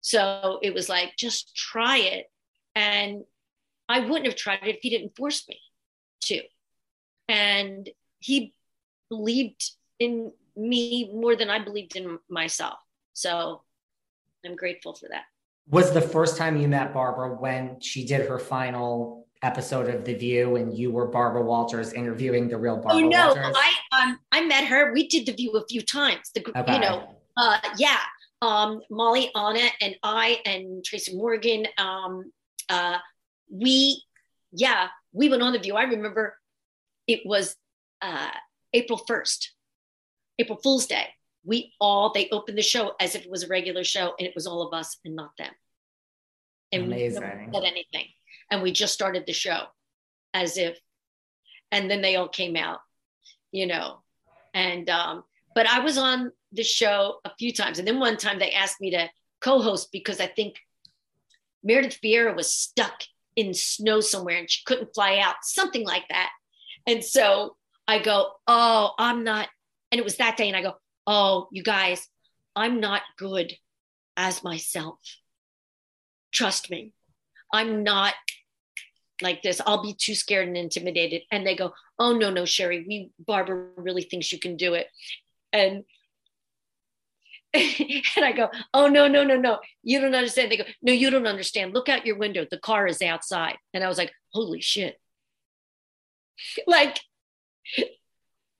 So 0.00 0.58
it 0.62 0.74
was 0.74 0.88
like 0.88 1.16
just 1.16 1.54
try 1.56 1.98
it. 1.98 2.26
And 2.74 3.22
i 3.88 4.00
wouldn't 4.00 4.26
have 4.26 4.36
tried 4.36 4.60
it 4.62 4.76
if 4.76 4.80
he 4.82 4.90
didn't 4.90 5.16
force 5.16 5.48
me 5.48 5.58
to. 6.22 6.42
And 7.28 7.88
he 8.18 8.54
believed 9.08 9.70
in 9.98 10.32
me 10.56 11.10
more 11.12 11.36
than 11.36 11.50
i 11.50 11.58
believed 11.58 11.96
in 11.96 12.18
myself 12.28 12.78
so 13.12 13.62
i'm 14.44 14.56
grateful 14.56 14.94
for 14.94 15.08
that 15.08 15.24
Was 15.68 15.92
the 15.92 16.00
first 16.02 16.36
time 16.36 16.56
you 16.60 16.68
met 16.68 16.92
Barbara 16.92 17.34
when 17.34 17.80
she 17.80 18.04
did 18.04 18.28
her 18.28 18.38
final 18.38 19.26
episode 19.42 19.88
of 19.94 20.04
The 20.04 20.14
View 20.14 20.56
and 20.56 20.76
you 20.76 20.90
were 20.90 21.06
Barbara 21.06 21.42
Walters 21.42 21.92
interviewing 21.92 22.48
the 22.48 22.56
real 22.56 22.76
Barbara 22.76 23.02
oh 23.04 23.08
no, 23.08 23.26
Walters? 23.28 23.56
I 23.56 23.70
um 23.96 24.18
I 24.30 24.40
met 24.44 24.64
her. 24.72 24.92
We 24.92 25.08
did 25.08 25.24
the 25.26 25.32
view 25.32 25.52
a 25.52 25.64
few 25.66 25.82
times. 25.82 26.30
The 26.34 26.40
Okay. 26.60 26.74
you 26.74 26.80
know, 26.80 26.96
uh 27.36 27.58
yeah. 27.78 28.00
Um 28.42 28.80
Molly, 28.90 29.30
Anna, 29.34 29.66
and 29.80 29.96
I 30.02 30.40
and 30.44 30.84
Tracy 30.84 31.16
Morgan. 31.16 31.66
Um 31.78 32.12
uh 32.68 32.98
we 33.50 34.02
yeah, 34.52 34.88
we 35.12 35.28
went 35.30 35.42
on 35.42 35.52
the 35.52 35.58
view. 35.58 35.74
I 35.76 35.84
remember 35.84 36.36
it 37.06 37.20
was 37.24 37.56
uh 38.02 38.30
April 38.72 39.00
1st, 39.08 39.40
April 40.38 40.58
Fool's 40.62 40.86
Day. 40.86 41.06
We 41.44 41.74
all 41.80 42.12
they 42.12 42.28
opened 42.30 42.56
the 42.58 42.62
show 42.62 42.92
as 43.00 43.14
if 43.14 43.24
it 43.24 43.30
was 43.30 43.42
a 43.42 43.48
regular 43.48 43.84
show 43.84 44.14
and 44.18 44.26
it 44.26 44.34
was 44.34 44.46
all 44.46 44.62
of 44.62 44.72
us 44.72 44.98
and 45.04 45.14
not 45.14 45.36
them. 45.36 45.52
And 46.72 46.88
we 46.88 46.94
Amazing. 47.06 47.50
said 47.52 47.64
anything. 47.64 48.06
And 48.50 48.62
we 48.62 48.72
just 48.72 48.94
started 48.94 49.24
the 49.26 49.32
show 49.32 49.64
as 50.32 50.58
if 50.58 50.78
and 51.70 51.90
then 51.90 52.02
they 52.02 52.16
all 52.16 52.28
came 52.28 52.56
out 52.56 52.80
you 53.52 53.66
know 53.66 54.02
and 54.52 54.90
um 54.90 55.24
but 55.54 55.66
i 55.66 55.80
was 55.80 55.96
on 55.96 56.30
the 56.52 56.62
show 56.62 57.20
a 57.24 57.30
few 57.38 57.52
times 57.52 57.78
and 57.78 57.86
then 57.86 58.00
one 58.00 58.16
time 58.16 58.38
they 58.38 58.52
asked 58.52 58.80
me 58.80 58.90
to 58.90 59.08
co-host 59.40 59.88
because 59.92 60.20
i 60.20 60.26
think 60.26 60.56
meredith 61.62 61.98
vieira 62.02 62.34
was 62.34 62.52
stuck 62.52 63.02
in 63.36 63.54
snow 63.54 64.00
somewhere 64.00 64.36
and 64.36 64.50
she 64.50 64.62
couldn't 64.64 64.94
fly 64.94 65.18
out 65.18 65.36
something 65.42 65.84
like 65.84 66.06
that 66.08 66.30
and 66.86 67.02
so 67.02 67.56
i 67.88 67.98
go 67.98 68.32
oh 68.46 68.90
i'm 68.98 69.24
not 69.24 69.48
and 69.94 70.00
it 70.00 70.04
was 70.04 70.16
that 70.16 70.36
day 70.36 70.48
and 70.48 70.56
i 70.56 70.62
go 70.62 70.74
oh 71.06 71.46
you 71.52 71.62
guys 71.62 72.08
i'm 72.56 72.80
not 72.80 73.02
good 73.16 73.54
as 74.16 74.44
myself. 74.44 74.98
Trust 76.32 76.70
me. 76.70 76.92
I'm 77.52 77.84
not 77.84 78.14
like 79.22 79.42
this. 79.42 79.60
I'll 79.64 79.82
be 79.82 79.94
too 79.94 80.14
scared 80.14 80.48
and 80.48 80.56
intimidated. 80.56 81.22
And 81.30 81.46
they 81.46 81.56
go 81.56 81.72
oh 81.98 82.12
no 82.12 82.30
no 82.30 82.44
Cheri 82.44 82.84
we 82.86 83.10
barbara 83.18 83.68
really 83.76 84.02
thinks 84.02 84.32
you 84.32 84.40
can 84.40 84.56
do 84.56 84.74
it. 84.74 84.88
And 85.52 85.84
and 87.54 88.24
i 88.24 88.32
go 88.32 88.50
oh 88.72 88.88
no 88.88 89.06
no 89.06 89.22
no 89.22 89.36
no. 89.36 89.60
You 89.82 90.00
don't 90.00 90.14
understand. 90.14 90.50
They 90.50 90.56
go 90.56 90.64
no 90.82 90.92
you 90.92 91.10
don't 91.10 91.26
understand. 91.26 91.74
Look 91.74 91.88
out 91.88 92.06
your 92.06 92.18
window. 92.18 92.46
The 92.50 92.58
car 92.58 92.86
is 92.86 93.02
outside. 93.02 93.56
And 93.72 93.84
i 93.84 93.88
was 93.88 93.98
like 93.98 94.12
holy 94.32 94.60
shit. 94.60 95.00
Like 96.66 96.98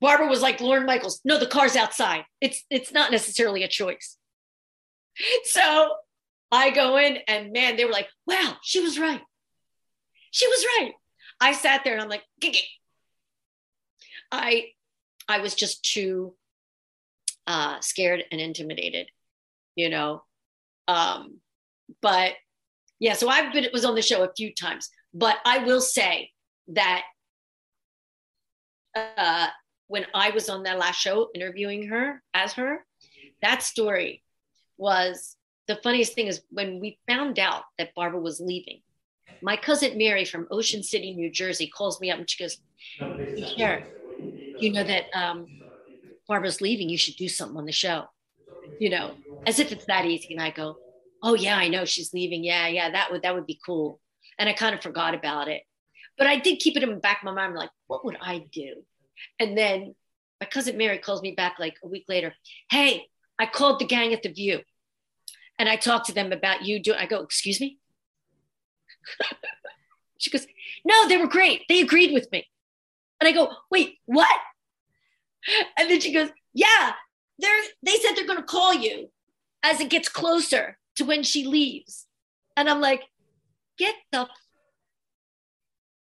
barbara 0.05 0.29
was 0.29 0.43
like 0.43 0.61
Lorne 0.61 0.87
Michaels 0.87 1.21
no 1.25 1.39
the 1.39 1.47
car's 1.47 1.77
outside 1.77 2.25
it's 2.41 2.65
it's 2.71 2.93
not 2.93 3.11
necessarily 3.11 3.63
a 3.65 3.69
choice 3.69 4.17
so 5.45 5.95
i 6.53 6.71
go 6.71 6.97
in 6.97 7.19
and 7.29 7.53
man 7.53 7.77
they 7.77 7.85
were 7.85 7.91
like 7.91 8.09
wow 8.27 8.57
she 8.63 8.81
was 8.81 8.99
right 8.99 9.23
she 10.35 10.49
was 10.49 10.67
right. 10.79 10.93
I 11.41 11.53
sat 11.53 11.85
there 11.85 11.93
and 11.93 12.03
I'm 12.03 12.09
like, 12.09 12.25
Gigi. 12.41 12.65
I 14.33 14.71
I 15.29 15.39
was 15.39 15.55
just 15.55 15.85
too 15.85 16.35
uh 17.47 17.81
scared 17.81 18.25
and 18.33 18.41
intimidated, 18.41 19.09
you 19.77 19.89
know. 19.89 20.25
Um, 20.89 21.39
but 22.03 22.33
yeah, 22.99 23.13
so 23.13 23.29
I've 23.29 23.53
been 23.53 23.67
was 23.73 23.85
on 23.85 23.95
the 23.95 24.03
show 24.03 24.25
a 24.25 24.33
few 24.37 24.53
times, 24.53 24.91
but 25.15 25.37
I 25.47 25.59
will 25.59 25.81
say 25.81 26.31
that 26.69 27.03
uh 28.97 29.47
when 29.89 30.07
I 30.15 30.31
was 30.31 30.49
on 30.49 30.63
that 30.65 30.79
last 30.79 31.01
show 31.01 31.29
interviewing 31.35 31.89
her 31.89 32.23
as 32.33 32.55
her, 32.55 32.85
that 33.43 33.63
story 33.63 34.23
was 34.77 35.37
the 35.67 35.77
funniest 35.77 36.15
thing 36.15 36.27
is 36.27 36.43
when 36.51 36.81
we 36.81 36.99
found 37.09 37.39
out 37.39 37.65
that 37.79 37.95
Barbara 37.95 38.21
was 38.21 38.41
leaving 38.41 38.81
my 39.45 39.57
cousin 39.57 39.99
Mary 39.99 40.25
from 40.25 40.49
Ocean 40.51 40.83
City, 40.83 41.13
New 41.13 41.31
Jersey, 41.31 41.67
calls 41.67 42.01
me 42.01 42.11
up 42.11 42.19
and 42.19 42.29
she 42.29 42.43
goes, 42.43 42.57
Sharon, 43.59 43.85
you 44.59 44.73
know 44.73 44.83
that 44.83 45.05
um, 45.15 45.47
Barbara's 46.27 46.63
leaving. 46.63 46.89
You 46.89 46.97
should 46.97 47.17
do 47.17 47.29
something 47.29 47.59
on 47.59 47.67
the 47.67 47.73
show. 47.73 48.05
You 48.79 48.89
know, 48.89 49.13
as 49.47 49.59
if 49.59 49.71
it's 49.71 49.85
that 49.85 50.07
easy. 50.07 50.33
And 50.33 50.43
I 50.43 50.51
go, 50.51 50.79
Oh 51.23 51.35
yeah, 51.35 51.57
I 51.57 51.69
know 51.69 51.85
she's 51.85 52.15
leaving. 52.15 52.43
Yeah, 52.43 52.69
yeah, 52.69 52.91
that 52.91 53.13
would 53.13 53.23
that 53.23 53.35
would 53.35 53.47
be 53.47 53.61
cool. 53.65 54.01
And 54.39 54.49
I 54.49 54.55
kind 54.55 54.75
of 54.75 54.83
forgot 54.83 55.15
about 55.15 55.49
it. 55.49 55.63
But 56.17 56.27
I 56.27 56.39
did 56.39 56.61
keep 56.61 56.77
it 56.79 56.83
in 56.83 56.91
the 56.91 56.97
back 56.97 57.19
of 57.19 57.25
my 57.25 57.33
mind. 57.33 57.55
Like, 57.55 57.71
what 57.87 58.05
would 58.07 58.17
I 58.23 58.47
do? 58.51 58.83
And 59.39 59.57
then 59.57 59.95
my 60.41 60.47
cousin 60.47 60.77
Mary 60.77 60.99
calls 60.99 61.23
me 61.23 61.33
back 61.33 61.57
like 61.59 61.77
a 61.83 61.89
week 61.89 62.05
later. 62.09 62.35
Hey, 62.71 63.07
I 63.39 63.47
called 63.47 63.81
the 63.81 63.87
gang 63.87 64.13
at 64.13 64.23
the 64.23 64.29
View, 64.31 64.61
and 65.59 65.69
I 65.69 65.77
talked 65.77 66.07
to 66.07 66.15
them 66.15 66.33
about 66.33 66.65
you 66.65 66.81
doing. 66.81 66.99
I 66.99 67.07
go, 67.07 67.23
excuse 67.23 67.61
me. 67.61 67.79
she 70.19 70.31
goes, 70.31 70.47
no, 70.85 71.09
they 71.09 71.17
were 71.17 71.27
great. 71.27 71.63
They 71.69 71.81
agreed 71.81 72.13
with 72.13 72.31
me. 72.33 72.47
And 73.21 73.29
I 73.29 73.33
go, 73.33 73.51
wait, 73.71 73.99
what? 74.07 74.29
And 75.79 75.91
then 75.91 76.01
she 76.01 76.11
goes, 76.11 76.31
yeah, 76.55 76.93
they're 77.39 77.63
they 77.83 77.97
said 77.97 78.15
they're 78.15 78.27
gonna 78.27 78.43
call 78.43 78.73
you 78.73 79.11
as 79.63 79.79
it 79.79 79.91
gets 79.91 80.09
closer 80.09 80.79
to 80.97 81.05
when 81.05 81.23
she 81.23 81.45
leaves. 81.47 82.07
And 82.57 82.71
I'm 82.71 82.81
like, 82.81 83.03
get 83.77 83.95
the 84.11 84.27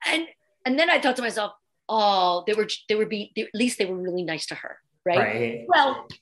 and 0.05 0.27
and 0.65 0.77
then 0.77 0.89
I 0.89 0.99
thought 0.99 1.15
to 1.17 1.21
myself, 1.21 1.53
oh, 1.89 2.43
they 2.47 2.53
were 2.53 2.67
they 2.87 2.95
were 2.95 3.05
being 3.05 3.29
at 3.37 3.47
least 3.53 3.77
they 3.79 3.85
were 3.85 3.97
really 3.97 4.23
nice 4.23 4.45
to 4.47 4.55
her, 4.55 4.77
right? 5.05 5.17
Right. 5.17 5.65
Well, 5.67 6.07
a 6.09 6.13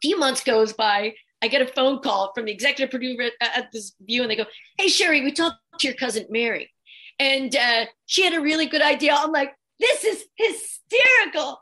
few 0.00 0.18
months 0.18 0.42
goes 0.42 0.72
by. 0.72 1.14
I 1.42 1.48
get 1.48 1.60
a 1.60 1.66
phone 1.66 2.00
call 2.00 2.32
from 2.34 2.46
the 2.46 2.52
executive 2.52 2.90
producer 2.90 3.30
at, 3.40 3.58
at 3.58 3.72
this 3.72 3.94
view, 4.00 4.22
and 4.22 4.30
they 4.30 4.36
go, 4.36 4.46
"Hey, 4.78 4.88
Cheri, 4.88 5.22
we 5.22 5.32
talked 5.32 5.58
to 5.80 5.88
your 5.88 5.96
cousin 5.96 6.26
Mary, 6.30 6.72
and 7.18 7.54
uh, 7.54 7.86
she 8.06 8.24
had 8.24 8.32
a 8.32 8.40
really 8.40 8.66
good 8.66 8.82
idea." 8.82 9.14
I'm 9.14 9.32
like, 9.32 9.52
"This 9.78 10.04
is 10.04 10.24
hysterical," 10.36 11.60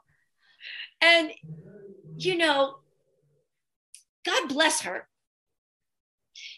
and 1.01 1.31
you 2.16 2.37
know, 2.37 2.77
God 4.25 4.49
bless 4.49 4.83
her. 4.83 5.09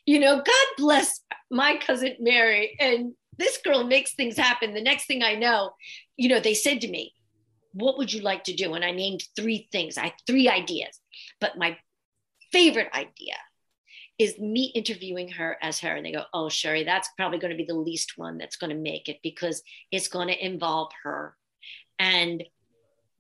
You 0.05 0.21
know, 0.21 0.37
God 0.37 0.67
bless 0.77 1.21
my 1.51 1.77
cousin 1.77 2.17
Mary, 2.21 2.77
and 2.79 3.15
this 3.39 3.59
girl 3.59 3.85
makes 3.85 4.15
things 4.15 4.37
happen. 4.37 4.75
The 4.75 4.83
next 4.83 5.07
thing 5.07 5.23
I 5.23 5.35
know, 5.35 5.73
you 6.17 6.29
know, 6.29 6.41
they 6.41 6.55
said 6.55 6.81
to 6.83 6.89
me, 6.89 7.15
What 7.73 7.99
would 7.99 8.13
you 8.13 8.23
like 8.23 8.45
to 8.45 8.55
do? 8.55 8.75
And 8.75 8.85
I 8.85 8.93
named 8.93 9.25
three 9.37 9.69
things. 9.73 9.99
I 9.99 10.13
three 10.27 10.49
ideas. 10.49 11.01
But 11.41 11.59
my 11.59 11.77
favorite 12.53 12.93
idea 12.95 13.35
is 14.19 14.39
me 14.39 14.73
interviewing 14.75 15.29
her 15.29 15.59
as 15.61 15.81
her. 15.81 15.95
And 15.95 16.07
they 16.07 16.13
go, 16.13 16.25
Oh, 16.33 16.49
Cheri, 16.49 16.85
that's 16.85 17.11
probably 17.17 17.39
going 17.39 17.51
to 17.51 17.57
be 17.57 17.67
the 17.67 17.75
least 17.75 18.15
one 18.17 18.39
that's 18.39 18.57
going 18.57 18.71
to 18.71 18.77
make 18.77 19.09
it 19.09 19.19
because 19.23 19.63
it's 19.91 20.09
going 20.09 20.29
to 20.29 20.45
involve 20.45 20.91
her. 21.03 21.37
And 21.99 22.45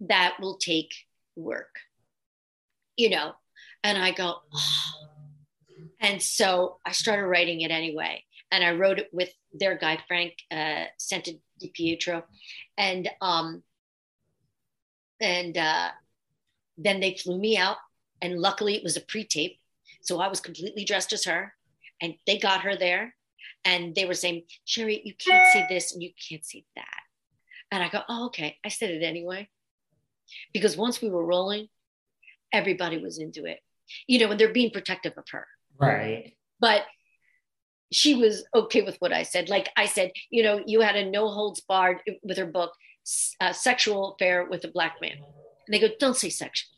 that 0.00 0.36
will 0.40 0.56
take 0.56 0.92
work, 1.34 1.76
you 2.96 3.10
know. 3.10 3.32
And 3.82 3.96
I 3.96 4.10
go, 4.10 4.36
oh. 4.52 5.08
And 6.00 6.20
so 6.20 6.78
I 6.84 6.92
started 6.92 7.26
writing 7.26 7.62
it 7.62 7.70
anyway 7.70 8.22
and 8.50 8.64
I 8.64 8.72
wrote 8.72 8.98
it 8.98 9.08
with 9.12 9.30
their 9.52 9.76
guy 9.76 9.98
Frank 10.06 10.34
uh, 10.50 10.84
Santa 10.98 11.32
Di 11.58 11.70
Pietro, 11.74 12.24
and 12.76 13.08
um, 13.20 13.62
and 15.20 15.56
uh, 15.56 15.90
then 16.78 17.00
they 17.00 17.16
flew 17.16 17.38
me 17.38 17.56
out, 17.56 17.78
and 18.20 18.38
luckily 18.40 18.74
it 18.76 18.82
was 18.82 18.96
a 18.96 19.00
pre-tape, 19.00 19.58
so 20.02 20.20
I 20.20 20.28
was 20.28 20.40
completely 20.40 20.84
dressed 20.84 21.12
as 21.12 21.24
her, 21.24 21.54
and 22.00 22.14
they 22.26 22.38
got 22.38 22.60
her 22.62 22.76
there, 22.76 23.14
and 23.64 23.94
they 23.94 24.04
were 24.04 24.14
saying, 24.14 24.42
Cheri, 24.66 25.00
you 25.04 25.14
can't 25.14 25.46
see 25.52 25.64
this 25.68 25.92
and 25.92 26.02
you 26.02 26.10
can't 26.28 26.44
see 26.44 26.66
that, 26.76 27.00
and 27.70 27.82
I 27.82 27.88
go, 27.88 28.00
oh 28.08 28.26
okay, 28.26 28.58
I 28.64 28.68
said 28.68 28.90
it 28.90 29.02
anyway, 29.02 29.48
because 30.52 30.76
once 30.76 31.00
we 31.00 31.08
were 31.08 31.24
rolling, 31.24 31.68
everybody 32.52 32.98
was 32.98 33.18
into 33.18 33.44
it, 33.46 33.60
you 34.06 34.18
know, 34.18 34.30
and 34.30 34.38
they're 34.38 34.52
being 34.52 34.70
protective 34.70 35.14
of 35.16 35.24
her, 35.30 35.46
Right. 35.78 36.36
but 36.60 36.82
she 37.92 38.14
was 38.14 38.44
okay 38.54 38.82
with 38.82 38.96
what 38.98 39.12
I 39.12 39.22
said. 39.22 39.48
Like 39.48 39.70
I 39.76 39.86
said, 39.86 40.12
you 40.30 40.42
know, 40.42 40.62
you 40.66 40.80
had 40.80 40.96
a 40.96 41.08
no 41.08 41.28
holds 41.28 41.60
barred 41.60 41.98
with 42.22 42.36
her 42.38 42.46
book, 42.46 42.72
uh, 43.40 43.52
sexual 43.52 44.14
affair 44.14 44.46
with 44.48 44.64
a 44.64 44.68
black 44.68 44.96
man. 45.00 45.12
And 45.66 45.74
they 45.74 45.78
go, 45.78 45.88
don't 45.98 46.16
say 46.16 46.28
sexual. 46.28 46.70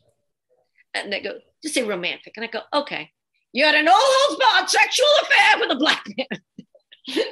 And 0.93 1.11
they 1.11 1.21
go, 1.21 1.39
just 1.61 1.75
say 1.75 1.83
romantic. 1.83 2.33
And 2.35 2.45
I 2.45 2.47
go, 2.47 2.61
okay. 2.73 3.11
You 3.51 3.65
had 3.65 3.75
a 3.75 3.83
no 3.83 3.93
holds 3.95 4.39
barred 4.39 4.69
sexual 4.69 5.07
affair 5.23 5.59
with 5.59 5.71
a 5.71 5.79
black 5.79 6.05
man. 6.15 7.25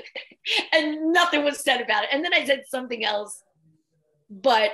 and 0.74 1.14
nothing 1.14 1.44
was 1.44 1.64
said 1.64 1.82
about 1.82 2.04
it. 2.04 2.10
And 2.12 2.24
then 2.26 2.34
I 2.34 2.46
said 2.46 2.64
something 2.68 3.06
else, 3.06 3.44
but, 4.30 4.72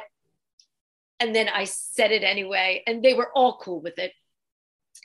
and 1.19 1.35
then 1.35 1.49
I 1.49 1.65
said 1.65 2.11
it 2.11 2.23
anyway. 2.23 2.83
And 2.87 3.03
they 3.03 3.13
were 3.13 3.31
all 3.35 3.57
cool 3.57 3.81
with 3.81 3.99
it. 3.99 4.13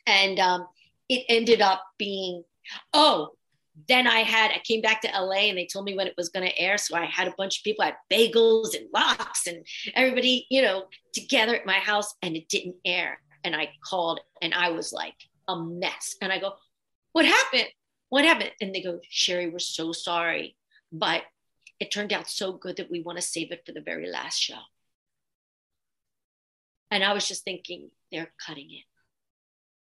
And 0.06 0.38
um, 0.38 0.66
it 1.08 1.24
ended 1.28 1.60
up 1.60 1.82
being, 1.98 2.44
oh, 2.92 3.32
then 3.86 4.06
I 4.06 4.20
had, 4.20 4.50
I 4.50 4.60
came 4.64 4.80
back 4.80 5.02
to 5.02 5.08
LA 5.08 5.48
and 5.48 5.58
they 5.58 5.66
told 5.66 5.84
me 5.84 5.94
when 5.94 6.06
it 6.06 6.14
was 6.16 6.30
going 6.30 6.46
to 6.46 6.58
air. 6.58 6.78
So 6.78 6.96
I 6.96 7.04
had 7.04 7.28
a 7.28 7.34
bunch 7.36 7.58
of 7.58 7.64
people, 7.64 7.84
I 7.84 7.88
had 7.88 7.96
bagels 8.10 8.74
and 8.74 8.88
lox 8.92 9.46
and 9.46 9.64
everybody, 9.94 10.46
you 10.50 10.62
know, 10.62 10.84
together 11.12 11.54
at 11.54 11.66
my 11.66 11.74
house 11.74 12.14
and 12.22 12.36
it 12.36 12.48
didn't 12.48 12.76
air. 12.84 13.20
And 13.44 13.54
I 13.54 13.70
called 13.84 14.20
and 14.42 14.54
I 14.54 14.70
was 14.70 14.92
like 14.92 15.14
a 15.46 15.60
mess. 15.60 16.16
And 16.20 16.32
I 16.32 16.38
go, 16.38 16.54
what 17.12 17.24
happened? 17.24 17.68
What 18.08 18.24
happened? 18.24 18.52
And 18.60 18.74
they 18.74 18.82
go, 18.82 19.00
Cheri, 19.10 19.50
we're 19.50 19.58
so 19.58 19.92
sorry. 19.92 20.56
But 20.90 21.22
it 21.78 21.90
turned 21.90 22.12
out 22.12 22.28
so 22.28 22.52
good 22.52 22.76
that 22.78 22.90
we 22.90 23.02
want 23.02 23.18
to 23.18 23.22
save 23.22 23.52
it 23.52 23.64
for 23.64 23.72
the 23.72 23.80
very 23.80 24.10
last 24.10 24.38
show. 24.38 24.58
And 26.90 27.04
I 27.04 27.12
was 27.12 27.28
just 27.28 27.44
thinking, 27.44 27.90
they're 28.10 28.32
cutting 28.44 28.70
it. 28.70 28.84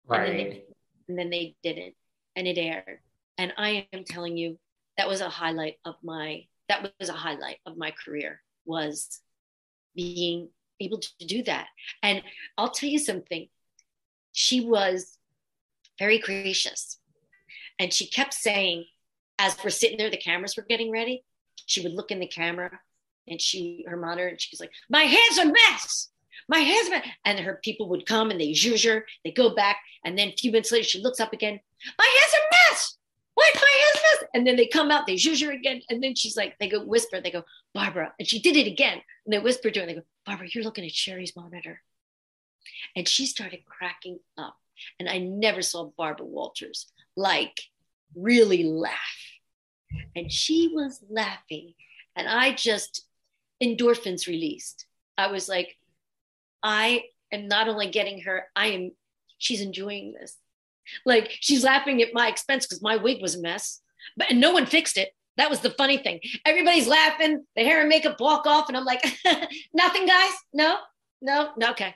Right. 0.05 0.29
And 0.29 0.39
then 0.39 0.49
they, 0.49 0.63
and 1.09 1.17
then 1.17 1.29
they 1.31 1.55
didn't. 1.63 1.95
And 2.35 2.47
it 2.47 2.57
aired 2.57 2.99
and 3.37 3.53
i 3.57 3.87
am 3.93 4.03
telling 4.03 4.37
you 4.37 4.57
that 4.97 5.07
was 5.07 5.21
a 5.21 5.29
highlight 5.29 5.75
of 5.85 5.95
my 6.03 6.43
that 6.69 6.91
was 6.99 7.09
a 7.09 7.13
highlight 7.13 7.57
of 7.65 7.77
my 7.77 7.91
career 7.91 8.41
was 8.65 9.19
being 9.95 10.49
able 10.79 10.99
to 10.99 11.25
do 11.25 11.43
that. 11.43 11.67
And 12.01 12.21
i'll 12.57 12.71
tell 12.71 12.89
you 12.89 12.99
something. 12.99 13.47
She 14.31 14.61
was 14.61 15.17
very 15.99 16.17
gracious. 16.17 16.99
And 17.79 17.93
she 17.93 18.07
kept 18.07 18.33
saying 18.33 18.85
as 19.39 19.57
we're 19.63 19.69
sitting 19.69 19.97
there 19.97 20.09
the 20.09 20.17
cameras 20.17 20.55
were 20.55 20.65
getting 20.67 20.91
ready 20.91 21.23
she 21.65 21.81
would 21.81 21.93
look 21.93 22.11
in 22.11 22.19
the 22.19 22.27
camera 22.27 22.79
and 23.27 23.41
she 23.41 23.85
her 23.87 23.97
monitor 23.97 24.27
and 24.27 24.39
she 24.39 24.49
was 24.51 24.59
like 24.59 24.71
my 24.89 25.03
hair's 25.03 25.37
a 25.37 25.45
mess! 25.45 26.09
My 26.47 26.59
hair's 26.59 26.87
a 26.87 26.91
mess! 26.91 27.07
And 27.25 27.39
her 27.39 27.59
people 27.63 27.89
would 27.89 28.05
come 28.05 28.31
and 28.31 28.39
they 28.39 28.51
zhuzh 28.51 28.85
her 28.85 29.05
they 29.23 29.31
go 29.31 29.55
back. 29.55 29.77
And 30.05 30.17
then 30.17 30.29
a 30.29 30.35
few 30.35 30.51
minutes 30.51 30.71
later 30.71 30.83
she 30.83 31.01
looks 31.01 31.19
up 31.19 31.33
again. 31.33 31.59
My 31.97 32.05
hair's 32.05 32.33
a 32.33 32.71
mess 32.71 32.97
what 33.35 33.55
my 33.55 33.61
husband? 33.61 34.29
And 34.33 34.47
then 34.47 34.55
they 34.55 34.67
come 34.67 34.91
out, 34.91 35.07
they 35.07 35.15
zhuzh 35.15 35.45
her 35.45 35.51
again. 35.51 35.81
And 35.89 36.03
then 36.03 36.15
she's 36.15 36.37
like, 36.37 36.57
they 36.59 36.69
go 36.69 36.83
whisper, 36.83 37.19
they 37.19 37.31
go, 37.31 37.43
Barbara. 37.73 38.13
And 38.19 38.27
she 38.27 38.39
did 38.39 38.55
it 38.55 38.67
again. 38.67 39.01
And 39.25 39.33
they 39.33 39.39
whisper 39.39 39.71
to 39.71 39.79
her, 39.79 39.83
and 39.85 39.89
they 39.89 39.99
go, 39.99 40.05
Barbara, 40.25 40.47
you're 40.51 40.63
looking 40.63 40.85
at 40.85 40.91
Cheri's 40.91 41.35
monitor. 41.35 41.81
And 42.95 43.07
she 43.07 43.25
started 43.25 43.65
cracking 43.65 44.19
up. 44.37 44.57
And 44.99 45.09
I 45.09 45.19
never 45.19 45.61
saw 45.61 45.91
Barbara 45.97 46.25
Walters 46.25 46.91
like 47.15 47.59
really 48.15 48.63
laugh. 48.63 48.93
And 50.15 50.31
she 50.31 50.71
was 50.73 51.03
laughing. 51.09 51.73
And 52.15 52.27
I 52.27 52.53
just, 52.53 53.05
endorphins 53.61 54.27
released. 54.27 54.85
I 55.17 55.27
was 55.27 55.47
like, 55.47 55.77
I 56.61 57.03
am 57.31 57.47
not 57.47 57.67
only 57.67 57.89
getting 57.89 58.21
her, 58.21 58.47
I 58.55 58.67
am, 58.67 58.91
she's 59.37 59.61
enjoying 59.61 60.13
this. 60.13 60.37
Like 61.05 61.31
she's 61.39 61.63
laughing 61.63 62.01
at 62.01 62.13
my 62.13 62.27
expense 62.27 62.65
because 62.65 62.81
my 62.81 62.97
wig 62.97 63.21
was 63.21 63.35
a 63.35 63.41
mess, 63.41 63.81
but 64.17 64.29
and 64.31 64.39
no 64.39 64.51
one 64.51 64.65
fixed 64.65 64.97
it. 64.97 65.09
That 65.37 65.49
was 65.49 65.61
the 65.61 65.71
funny 65.71 65.97
thing. 65.97 66.19
Everybody's 66.45 66.87
laughing, 66.87 67.43
the 67.55 67.63
hair 67.63 67.79
and 67.79 67.89
makeup 67.89 68.19
walk 68.19 68.45
off, 68.45 68.67
and 68.67 68.77
I'm 68.77 68.85
like, 68.85 69.03
nothing, 69.73 70.05
guys. 70.05 70.31
No, 70.53 70.77
no, 71.21 71.49
no, 71.57 71.71
okay. 71.71 71.95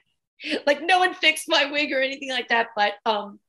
Like 0.65 0.81
no 0.81 0.99
one 0.99 1.13
fixed 1.13 1.45
my 1.47 1.71
wig 1.71 1.91
or 1.91 2.01
anything 2.01 2.29
like 2.29 2.47
that. 2.49 2.67
But 2.75 2.93
um, 3.05 3.39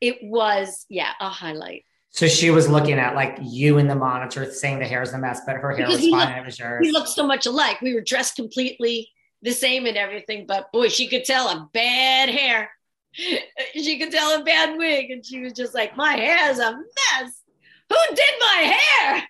it 0.00 0.18
was 0.22 0.86
yeah 0.88 1.12
a 1.20 1.28
highlight. 1.28 1.84
So 2.10 2.28
she 2.28 2.50
was 2.50 2.68
looking 2.68 2.94
at 2.94 3.16
like 3.16 3.38
you 3.42 3.78
in 3.78 3.88
the 3.88 3.94
monitor 3.96 4.48
saying 4.52 4.78
the 4.78 4.86
hair's 4.86 5.12
a 5.12 5.18
mess, 5.18 5.40
but 5.44 5.56
her 5.56 5.72
hair 5.74 5.86
Because 5.86 6.00
was 6.02 6.10
fine. 6.10 6.20
looked- 6.28 6.38
it 6.38 6.46
was 6.46 6.58
yours. 6.60 6.80
We 6.80 6.92
looked 6.92 7.08
so 7.08 7.26
much 7.26 7.46
alike. 7.46 7.80
We 7.80 7.94
were 7.94 8.00
dressed 8.02 8.36
completely 8.36 9.08
the 9.42 9.50
same 9.52 9.86
and 9.86 9.96
everything, 9.96 10.46
but 10.46 10.70
boy, 10.72 10.88
she 10.88 11.08
could 11.08 11.24
tell 11.24 11.48
a 11.48 11.68
bad 11.72 12.28
hair. 12.28 12.70
She 13.74 13.98
could 13.98 14.12
tell 14.12 14.40
a 14.40 14.44
bad 14.44 14.76
wig, 14.76 15.10
and 15.10 15.24
she 15.24 15.40
was 15.40 15.52
just 15.52 15.74
like, 15.74 15.96
"My 15.96 16.12
hair's 16.16 16.58
a 16.58 16.72
mess. 16.72 17.42
Who 17.88 17.96
did 18.14 18.34
my 18.40 18.76
hair?" 18.76 19.24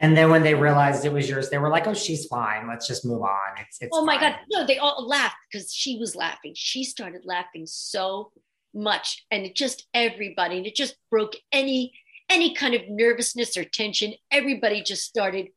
And 0.00 0.16
then 0.16 0.30
when 0.30 0.42
they 0.42 0.54
realized 0.54 1.04
it 1.04 1.12
was 1.12 1.28
yours, 1.28 1.50
they 1.50 1.58
were 1.58 1.68
like, 1.68 1.86
"Oh, 1.86 1.94
she's 1.94 2.26
fine. 2.26 2.68
Let's 2.68 2.86
just 2.86 3.04
move 3.04 3.22
on." 3.22 3.58
It's 3.58 3.78
it's 3.80 3.90
oh 3.92 4.04
my 4.04 4.18
fine." 4.18 4.32
god, 4.32 4.40
no! 4.50 4.66
They 4.66 4.78
all 4.78 5.06
laughed 5.06 5.36
because 5.50 5.72
she 5.72 5.98
was 5.98 6.16
laughing. 6.16 6.52
She 6.54 6.84
started 6.84 7.22
laughing 7.24 7.66
so 7.66 8.32
much, 8.74 9.24
and 9.30 9.44
it 9.44 9.54
just 9.54 9.86
everybody, 9.94 10.58
and 10.58 10.66
it 10.66 10.74
just 10.74 10.96
broke 11.10 11.34
any 11.52 11.92
any 12.28 12.54
kind 12.54 12.74
of 12.74 12.82
nervousness 12.88 13.56
or 13.56 13.64
tension. 13.64 14.14
Everybody 14.30 14.82
just 14.82 15.04
started 15.04 15.48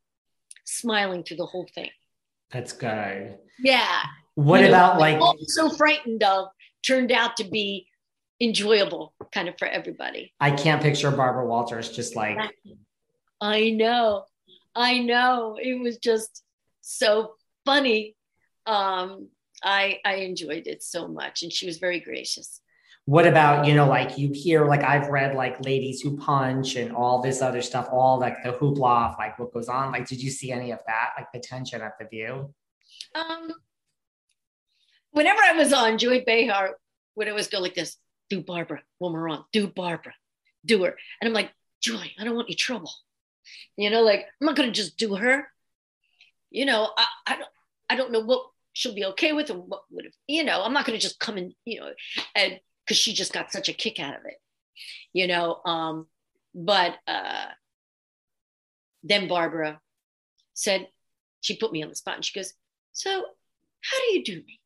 smiling 0.65 1.23
through 1.23 1.37
the 1.37 1.45
whole 1.45 1.67
thing. 1.73 1.89
That's 2.51 2.73
good. 2.73 3.37
Yeah. 3.59 4.01
What 4.35 4.61
You 4.61 4.67
know, 4.67 4.73
about 4.73 4.99
like 4.99 5.19
all 5.19 5.35
so 5.47 5.69
frightened 5.69 6.23
of 6.23 6.47
turned 6.85 7.11
out 7.11 7.37
to 7.37 7.43
be 7.43 7.87
enjoyable 8.41 9.13
kind 9.33 9.49
of 9.49 9.57
for 9.57 9.67
everybody. 9.67 10.33
I 10.39 10.51
can't 10.51 10.81
picture 10.81 11.11
Barbara 11.11 11.45
Walters 11.45 11.89
just 11.91 12.15
like 12.15 12.37
I 13.41 13.69
know. 13.71 14.25
I 14.75 14.99
know. 14.99 15.57
It 15.61 15.79
was 15.81 15.97
just 15.97 16.43
so 16.81 17.33
funny. 17.65 18.15
Um 18.65 19.29
I 19.63 19.99
I 20.05 20.15
enjoyed 20.15 20.67
it 20.67 20.83
so 20.83 21.07
much 21.07 21.43
and 21.43 21.51
she 21.51 21.65
was 21.65 21.77
very 21.79 21.99
gracious. 21.99 22.61
what 23.05 23.25
about 23.27 23.65
you 23.67 23.73
know 23.73 23.87
like 23.87 24.17
you 24.17 24.31
hear 24.31 24.65
like 24.65 24.83
I've 24.83 25.07
read 25.09 25.35
like 25.35 25.65
ladies 25.65 25.99
who 26.01 26.15
punch 26.17 26.75
and 26.75 26.95
all 26.95 27.21
this 27.21 27.41
other 27.41 27.61
stuff, 27.61 27.89
all 27.91 28.19
like 28.19 28.37
the 28.43 28.53
hoopla 28.53 29.11
of 29.11 29.15
like 29.17 29.37
what 29.39 29.51
goes 29.53 29.67
on. 29.67 29.91
Like, 29.91 30.07
did 30.07 30.21
you 30.21 30.29
see 30.29 30.51
any 30.51 30.71
of 30.71 30.79
that? 30.87 31.09
Like 31.17 31.27
the 31.33 31.39
tension 31.39 31.81
at 31.81 31.97
the 31.99 32.05
view? 32.05 32.53
Um 33.15 33.51
whenever 35.11 35.41
I 35.41 35.53
was 35.53 35.73
on 35.73 35.97
Joy 35.97 36.23
Behar 36.25 36.77
would 37.15 37.27
always 37.27 37.47
go 37.47 37.59
like 37.59 37.75
this, 37.75 37.97
do 38.29 38.41
Barbara 38.41 38.81
when 38.99 39.13
we're 39.13 39.29
on, 39.29 39.43
do 39.51 39.67
Barbara, 39.67 40.13
do 40.65 40.83
her. 40.83 40.95
And 41.21 41.27
I'm 41.27 41.33
like, 41.33 41.51
Joy, 41.81 42.11
I 42.19 42.23
don't 42.23 42.35
want 42.35 42.47
any 42.47 42.55
trouble. 42.55 42.91
You 43.77 43.89
know, 43.89 44.01
like 44.01 44.25
I'm 44.39 44.45
not 44.45 44.55
gonna 44.55 44.71
just 44.71 44.97
do 44.97 45.15
her. 45.15 45.47
You 46.51 46.65
know, 46.65 46.91
I, 46.97 47.05
I 47.27 47.35
don't 47.37 47.49
I 47.89 47.95
don't 47.95 48.11
know 48.11 48.21
what 48.21 48.43
she'll 48.73 48.93
be 48.93 49.05
okay 49.05 49.33
with 49.33 49.49
and 49.49 49.63
what 49.67 49.83
would 49.91 50.05
have, 50.05 50.13
you 50.27 50.43
know, 50.43 50.63
I'm 50.63 50.73
not 50.73 50.85
to 50.85 50.97
just 50.97 51.19
come 51.19 51.37
and, 51.37 51.53
you 51.65 51.79
know, 51.79 51.91
and 52.35 52.59
because 52.85 52.97
she 52.97 53.13
just 53.13 53.33
got 53.33 53.51
such 53.51 53.67
a 53.67 53.73
kick 53.73 53.99
out 53.99 54.15
of 54.15 54.21
it, 54.25 54.37
you 55.11 55.27
know. 55.27 55.59
Um, 55.65 56.07
but 56.55 56.95
uh, 57.07 57.47
then 59.03 59.27
Barbara 59.27 59.79
said, 60.53 60.87
she 61.41 61.57
put 61.57 61.71
me 61.71 61.83
on 61.83 61.89
the 61.89 61.95
spot 61.95 62.15
and 62.15 62.25
she 62.25 62.37
goes, 62.37 62.53
So, 62.91 63.09
how 63.11 63.97
do 63.99 64.13
you 64.13 64.23
do 64.23 64.35
me? 64.35 64.58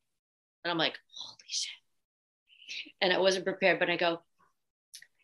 And 0.64 0.70
I'm 0.70 0.78
like, 0.78 0.94
Holy 1.16 1.38
shit. 1.48 1.72
And 3.00 3.12
I 3.12 3.18
wasn't 3.18 3.44
prepared, 3.44 3.78
but 3.78 3.90
I 3.90 3.96
go, 3.96 4.20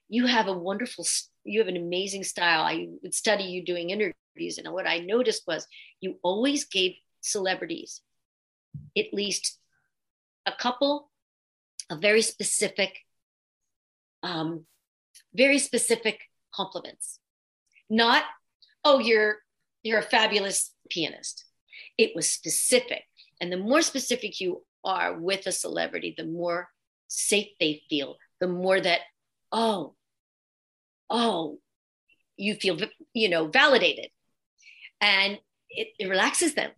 You 0.09 0.27
have 0.27 0.49
a 0.49 0.53
wonderful, 0.53 1.07
you 1.45 1.61
have 1.61 1.69
an 1.69 1.77
amazing 1.77 2.25
style. 2.25 2.63
I 2.63 2.89
would 3.03 3.15
study 3.15 3.45
you 3.45 3.65
doing 3.65 3.91
interviews. 3.91 4.59
And 4.59 4.71
what 4.73 4.87
I 4.87 4.99
noticed 4.99 5.45
was 5.47 5.67
you 6.01 6.19
always 6.23 6.65
gave 6.65 6.93
celebrities 7.21 8.01
at 8.97 9.13
least 9.13 9.59
a 10.47 10.53
couple 10.53 11.11
of 11.91 12.01
very 12.01 12.23
specific, 12.23 12.99
um, 14.23 14.65
very 15.35 15.59
specific 15.59 16.21
compliments. 16.55 17.19
Not, 17.89 18.25
oh, 18.85 18.99
you're 18.99 19.39
you're 19.83 19.99
a 19.99 20.03
fabulous 20.03 20.75
pianist. 20.91 21.45
It 21.97 22.13
was 22.15 22.31
specific. 22.31 23.05
And 23.41 23.51
the 23.51 23.57
more 23.57 23.83
specific 23.83 24.41
you 24.41 24.63
are 24.85 25.19
with 25.19 25.47
a 25.47 25.53
celebrity, 25.53 26.15
the 26.17 26.25
more 26.25 26.69
safe 27.09 27.49
they 27.59 27.83
feel, 27.89 28.17
the 28.41 28.49
more 28.49 28.81
that, 28.81 29.01
oh, 29.53 29.95
oh, 31.09 31.59
you 32.37 32.55
feel, 32.55 32.79
you 33.13 33.29
know, 33.29 33.49
validated. 33.49 34.09
And 35.01 35.39
it, 35.69 35.89
it 35.99 36.09
relaxes 36.09 36.55
them. 36.55 36.71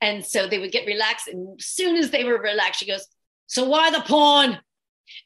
And 0.00 0.24
so 0.24 0.46
they 0.46 0.58
would 0.58 0.72
get 0.72 0.86
relaxed. 0.86 1.28
And 1.28 1.58
as 1.58 1.66
soon 1.66 1.96
as 1.96 2.10
they 2.10 2.24
were 2.24 2.38
relaxed, 2.38 2.80
she 2.80 2.86
goes, 2.86 3.06
So 3.46 3.64
why 3.64 3.90
the 3.90 4.00
porn? 4.00 4.58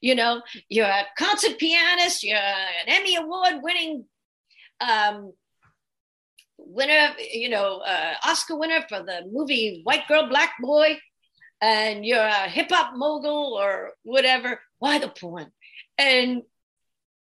You 0.00 0.14
know, 0.14 0.42
you're 0.68 0.86
a 0.86 1.06
concert 1.18 1.58
pianist, 1.58 2.22
you're 2.22 2.36
an 2.36 2.88
Emmy 2.88 3.16
Award 3.16 3.62
winning 3.62 4.04
um, 4.80 5.32
winner, 6.66 7.14
you 7.32 7.48
know, 7.48 7.78
uh, 7.78 8.14
Oscar 8.24 8.56
winner 8.56 8.84
for 8.88 9.02
the 9.02 9.22
movie 9.30 9.80
White 9.84 10.06
Girl, 10.08 10.28
Black 10.28 10.54
Boy, 10.60 10.98
and 11.60 12.04
you're 12.04 12.18
a 12.18 12.48
hip 12.48 12.70
hop 12.70 12.94
mogul 12.96 13.58
or 13.58 13.92
whatever. 14.02 14.60
Why 14.78 14.98
the 14.98 15.08
porn? 15.08 15.52
And 15.96 16.42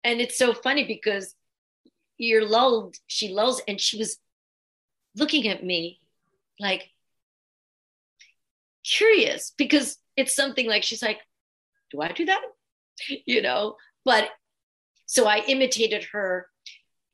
and 0.04 0.20
it's 0.20 0.38
so 0.38 0.54
funny 0.54 0.84
because 0.84 1.34
you're 2.16 2.46
lulled. 2.48 2.96
She 3.06 3.28
lulls, 3.28 3.62
and 3.68 3.80
she 3.80 3.98
was 3.98 4.18
looking 5.16 5.48
at 5.48 5.64
me 5.64 6.00
like 6.58 6.88
curious 8.84 9.52
because 9.56 9.98
it's 10.16 10.34
something 10.34 10.66
like 10.66 10.82
she's 10.82 11.02
like, 11.02 11.20
"Do 11.90 12.00
I 12.00 12.12
do 12.12 12.24
that?" 12.26 12.42
You 13.26 13.42
know. 13.42 13.76
But 14.04 14.30
so 15.06 15.26
I 15.26 15.44
imitated 15.46 16.04
her. 16.12 16.48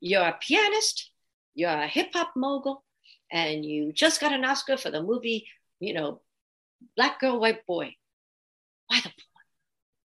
You're 0.00 0.22
a 0.22 0.38
pianist 0.40 1.10
you're 1.55 1.70
a 1.70 1.86
hip 1.86 2.11
hop 2.12 2.32
mogul 2.36 2.84
and 3.30 3.64
you 3.64 3.92
just 3.92 4.20
got 4.20 4.32
an 4.32 4.44
Oscar 4.44 4.76
for 4.76 4.90
the 4.90 5.02
movie, 5.02 5.46
you 5.80 5.94
know, 5.94 6.20
Black 6.96 7.20
Girl, 7.20 7.40
White 7.40 7.66
Boy. 7.66 7.94
Why 8.86 8.98
the 8.98 9.09
porn? 9.09 9.44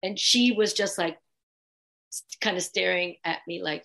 And 0.03 0.18
she 0.18 0.53
was 0.53 0.72
just 0.72 0.99
like, 0.99 1.18
kind 2.41 2.57
of 2.57 2.62
staring 2.62 3.16
at 3.24 3.39
me 3.47 3.62
like, 3.62 3.84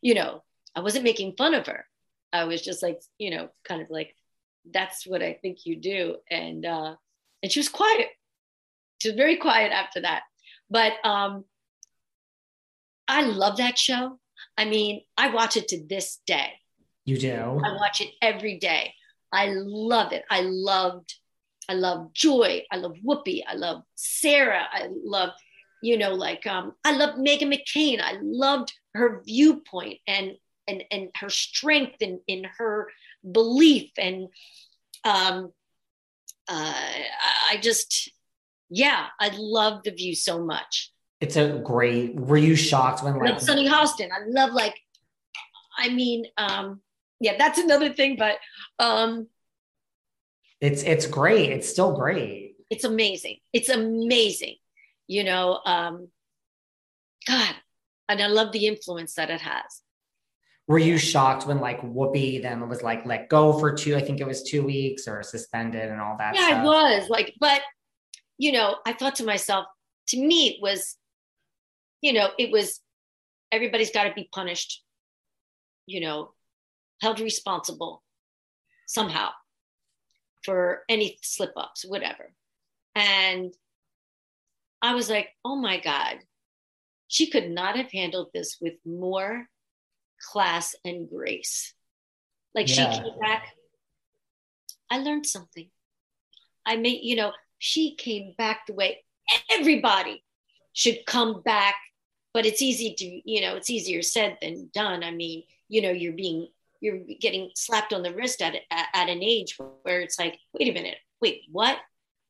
you 0.00 0.14
know, 0.14 0.42
I 0.74 0.80
wasn't 0.80 1.04
making 1.04 1.34
fun 1.36 1.54
of 1.54 1.66
her. 1.66 1.86
I 2.32 2.44
was 2.44 2.62
just 2.62 2.82
like, 2.82 3.00
you 3.18 3.30
know, 3.30 3.48
kind 3.66 3.82
of 3.82 3.90
like, 3.90 4.14
that's 4.72 5.06
what 5.06 5.22
I 5.22 5.34
think 5.34 5.66
you 5.66 5.76
do. 5.76 6.16
And 6.30 6.64
uh, 6.64 6.96
and 7.42 7.52
she 7.52 7.60
was 7.60 7.68
quiet. 7.68 8.08
She 9.00 9.08
was 9.08 9.16
very 9.16 9.36
quiet 9.36 9.72
after 9.72 10.00
that. 10.00 10.22
But 10.70 10.94
um, 11.04 11.44
I 13.06 13.22
love 13.22 13.58
that 13.58 13.78
show. 13.78 14.18
I 14.56 14.64
mean, 14.64 15.02
I 15.16 15.30
watch 15.30 15.56
it 15.56 15.68
to 15.68 15.84
this 15.86 16.20
day. 16.26 16.52
You 17.04 17.18
do? 17.18 17.60
I 17.64 17.72
watch 17.72 18.00
it 18.00 18.10
every 18.22 18.58
day. 18.58 18.94
I 19.32 19.52
love 19.52 20.12
it. 20.12 20.24
I 20.30 20.40
loved, 20.42 21.14
I 21.68 21.74
love 21.74 22.12
Joy. 22.14 22.62
I 22.70 22.76
love 22.76 22.94
Whoopi. 23.04 23.42
I 23.46 23.54
love 23.54 23.82
Sarah. 23.94 24.64
I 24.72 24.88
love, 25.04 25.30
you 25.82 25.98
know, 25.98 26.14
like 26.14 26.46
um, 26.46 26.72
I 26.84 26.96
love 26.96 27.16
Meghan 27.16 27.52
McCain. 27.52 28.00
I 28.00 28.16
loved 28.22 28.72
her 28.94 29.22
viewpoint 29.26 29.98
and 30.06 30.32
and 30.66 30.84
and 30.90 31.10
her 31.16 31.28
strength 31.28 32.00
in 32.00 32.20
in 32.26 32.44
her 32.56 32.88
belief 33.30 33.90
and 33.98 34.28
um 35.04 35.52
uh 36.48 36.92
I 37.50 37.58
just 37.60 38.10
yeah, 38.70 39.06
I 39.20 39.30
love 39.36 39.82
the 39.84 39.90
view 39.90 40.14
so 40.14 40.42
much 40.44 40.90
it's 41.24 41.36
a 41.36 41.58
great. 41.64 42.14
Were 42.14 42.36
you 42.36 42.54
shocked 42.54 43.02
when 43.02 43.18
like 43.18 43.40
Sunny 43.40 43.66
Hostin? 43.66 44.10
I 44.12 44.26
love 44.26 44.52
like, 44.52 44.78
I 45.78 45.88
mean, 45.88 46.26
um, 46.36 46.82
yeah, 47.18 47.36
that's 47.38 47.58
another 47.66 47.94
thing, 47.94 48.16
but 48.16 48.36
um, 48.78 49.26
it's 50.60 50.82
it's 50.82 51.06
great. 51.06 51.50
It's 51.50 51.66
still 51.66 51.96
great. 51.96 52.56
It's 52.68 52.84
amazing. 52.84 53.38
It's 53.54 53.70
amazing. 53.70 54.56
You 55.06 55.24
know, 55.24 55.60
um, 55.64 56.08
God, 57.26 57.54
and 58.10 58.20
I 58.20 58.26
love 58.26 58.52
the 58.52 58.66
influence 58.66 59.14
that 59.14 59.30
it 59.30 59.40
has. 59.40 59.80
Were 60.66 60.78
you 60.78 60.98
shocked 60.98 61.46
when 61.46 61.58
like 61.58 61.80
Whoopi 61.80 62.42
then 62.42 62.68
was 62.68 62.82
like 62.82 63.06
let 63.06 63.30
go 63.30 63.58
for 63.58 63.74
two? 63.74 63.96
I 63.96 64.02
think 64.02 64.20
it 64.20 64.26
was 64.26 64.42
two 64.42 64.62
weeks 64.62 65.08
or 65.08 65.22
suspended 65.22 65.90
and 65.90 66.02
all 66.02 66.16
that. 66.18 66.34
Yeah, 66.34 66.48
stuff. 66.48 66.66
I 66.66 66.98
was 66.98 67.08
like, 67.08 67.34
but 67.40 67.62
you 68.36 68.52
know, 68.52 68.76
I 68.84 68.92
thought 68.92 69.14
to 69.16 69.24
myself, 69.24 69.64
to 70.08 70.18
me, 70.18 70.48
it 70.48 70.62
was 70.62 70.98
you 72.04 72.12
know, 72.12 72.28
it 72.38 72.52
was 72.52 72.80
everybody's 73.50 73.90
got 73.90 74.04
to 74.04 74.12
be 74.12 74.28
punished, 74.30 74.84
you 75.86 76.02
know, 76.02 76.32
held 77.00 77.18
responsible 77.18 78.02
somehow 78.86 79.30
for 80.44 80.82
any 80.90 81.16
slip 81.22 81.52
ups, 81.56 81.82
whatever. 81.82 82.30
And 82.94 83.54
I 84.82 84.94
was 84.94 85.08
like, 85.08 85.30
oh 85.46 85.56
my 85.56 85.80
God, 85.80 86.18
she 87.08 87.30
could 87.30 87.48
not 87.48 87.74
have 87.78 87.90
handled 87.90 88.28
this 88.34 88.58
with 88.60 88.74
more 88.84 89.48
class 90.30 90.76
and 90.84 91.08
grace. 91.08 91.72
Like 92.54 92.68
yeah. 92.68 92.92
she 92.92 93.00
came 93.00 93.18
back, 93.18 93.46
I 94.90 94.98
learned 94.98 95.24
something. 95.24 95.70
I 96.66 96.76
made, 96.76 97.00
you 97.02 97.16
know, 97.16 97.32
she 97.58 97.94
came 97.94 98.34
back 98.36 98.66
the 98.66 98.74
way 98.74 99.02
everybody 99.50 100.22
should 100.74 101.06
come 101.06 101.40
back 101.40 101.76
but 102.34 102.44
it's 102.44 102.60
easy 102.60 102.94
to 102.94 103.30
you 103.30 103.40
know 103.40 103.56
it's 103.56 103.70
easier 103.70 104.02
said 104.02 104.36
than 104.42 104.70
done. 104.74 105.02
I 105.02 105.12
mean 105.12 105.44
you 105.68 105.80
know 105.80 105.90
you're 105.90 106.12
being 106.12 106.48
you're 106.80 106.98
getting 107.20 107.50
slapped 107.54 107.94
on 107.94 108.02
the 108.02 108.12
wrist 108.12 108.42
at, 108.42 108.54
at, 108.70 108.86
at 108.92 109.08
an 109.08 109.22
age 109.22 109.56
where 109.82 110.00
it's 110.00 110.18
like 110.18 110.38
wait 110.52 110.68
a 110.68 110.72
minute 110.72 110.98
wait 111.22 111.42
what? 111.50 111.78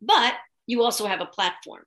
But 0.01 0.35
you 0.67 0.83
also 0.83 1.07
have 1.07 1.21
a 1.21 1.27
platform 1.27 1.85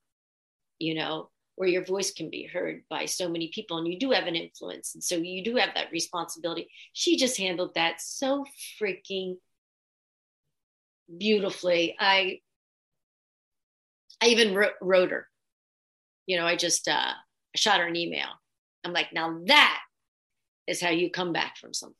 you 0.79 0.95
know 0.95 1.29
where 1.57 1.69
your 1.69 1.83
voice 1.83 2.11
can 2.11 2.29
be 2.29 2.43
heard 2.43 2.83
by 2.87 3.05
so 3.05 3.27
many 3.27 3.47
people 3.47 3.77
and 3.79 3.87
you 3.87 3.97
do 3.97 4.11
have 4.11 4.27
an 4.27 4.35
influence. 4.35 4.93
And 4.93 5.03
so 5.03 5.15
you 5.15 5.43
do 5.43 5.55
have 5.55 5.69
that 5.73 5.91
responsibility. 5.91 6.69
She 6.93 7.17
just 7.17 7.35
handled 7.35 7.73
that 7.73 7.99
so 7.99 8.45
freaking 8.79 9.37
beautifully. 11.17 11.95
I 11.99 12.41
i 14.21 14.27
even 14.27 14.53
wrote, 14.53 14.73
wrote 14.81 15.11
her. 15.11 15.27
You 16.27 16.37
know 16.37 16.45
i 16.45 16.55
just 16.55 16.87
uh 16.87 17.13
I 17.57 17.59
shot 17.59 17.79
her 17.79 17.87
an 17.87 17.95
email. 17.95 18.27
I'm 18.83 18.93
like, 18.93 19.11
now 19.13 19.39
that 19.47 19.79
is 20.67 20.79
how 20.79 20.91
you 20.91 21.09
come 21.09 21.33
back 21.33 21.57
from 21.57 21.73
something. 21.73 21.95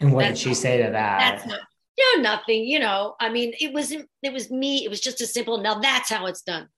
And 0.00 0.10
what 0.10 0.22
that's 0.22 0.40
did 0.40 0.48
she 0.48 0.54
say 0.54 0.78
to 0.78 0.90
that? 0.92 0.92
That's 1.18 1.46
not, 1.46 1.60
you 1.98 2.16
know, 2.16 2.22
nothing. 2.22 2.64
You 2.64 2.78
know, 2.78 3.14
I 3.20 3.28
mean, 3.28 3.52
it 3.60 3.74
wasn't, 3.74 4.08
it 4.22 4.32
was 4.32 4.50
me. 4.50 4.86
It 4.86 4.88
was 4.88 5.02
just 5.02 5.20
a 5.20 5.26
simple. 5.26 5.58
Now 5.58 5.80
that's 5.80 6.08
how 6.08 6.24
it's 6.24 6.40
done. 6.40 6.68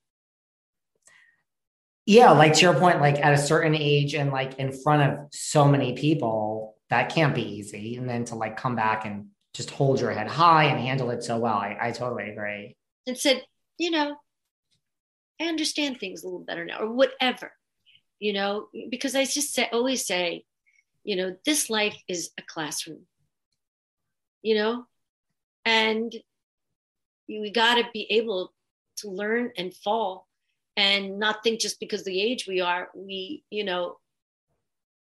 Yeah, 2.05 2.31
like 2.31 2.55
to 2.55 2.61
your 2.61 2.73
point, 2.73 2.99
like 2.99 3.23
at 3.23 3.31
a 3.31 3.37
certain 3.37 3.73
age 3.73 4.13
and 4.13 4.29
like 4.29 4.59
in 4.59 4.73
front 4.73 5.09
of 5.09 5.19
so 5.31 5.65
many 5.65 5.93
people, 5.93 6.75
that 6.89 7.07
can't 7.07 7.33
be 7.33 7.41
easy. 7.41 7.95
And 7.95 8.09
then 8.09 8.25
to 8.25 8.35
like 8.35 8.57
come 8.57 8.75
back 8.75 9.05
and 9.05 9.27
just 9.53 9.71
hold 9.71 10.01
your 10.01 10.11
head 10.11 10.27
high 10.27 10.65
and 10.65 10.77
handle 10.77 11.09
it 11.11 11.23
so 11.23 11.37
well, 11.37 11.55
I, 11.55 11.77
I 11.79 11.91
totally 11.91 12.29
agree. 12.29 12.75
And 13.07 13.17
said, 13.17 13.43
you 13.77 13.91
know, 13.91 14.17
I 15.39 15.45
understand 15.45 15.99
things 15.99 16.23
a 16.23 16.27
little 16.27 16.39
better 16.39 16.65
now, 16.65 16.79
or 16.79 16.91
whatever, 16.91 17.51
you 18.19 18.33
know, 18.33 18.67
because 18.89 19.15
I 19.15 19.25
just 19.25 19.53
say, 19.53 19.69
always 19.71 20.05
say, 20.05 20.45
you 21.03 21.15
know, 21.15 21.35
this 21.45 21.69
life 21.69 21.97
is 22.07 22.31
a 22.37 22.41
classroom, 22.41 23.01
you 24.41 24.55
know, 24.55 24.85
and 25.65 26.13
we 27.29 27.51
got 27.51 27.75
to 27.75 27.85
be 27.93 28.07
able 28.09 28.53
to 28.97 29.09
learn 29.09 29.51
and 29.57 29.73
fall 29.73 30.27
and 30.75 31.19
not 31.19 31.43
think 31.43 31.59
just 31.59 31.79
because 31.79 32.03
the 32.03 32.21
age 32.21 32.47
we 32.47 32.61
are, 32.61 32.89
we, 32.95 33.43
you 33.49 33.63
know, 33.63 33.97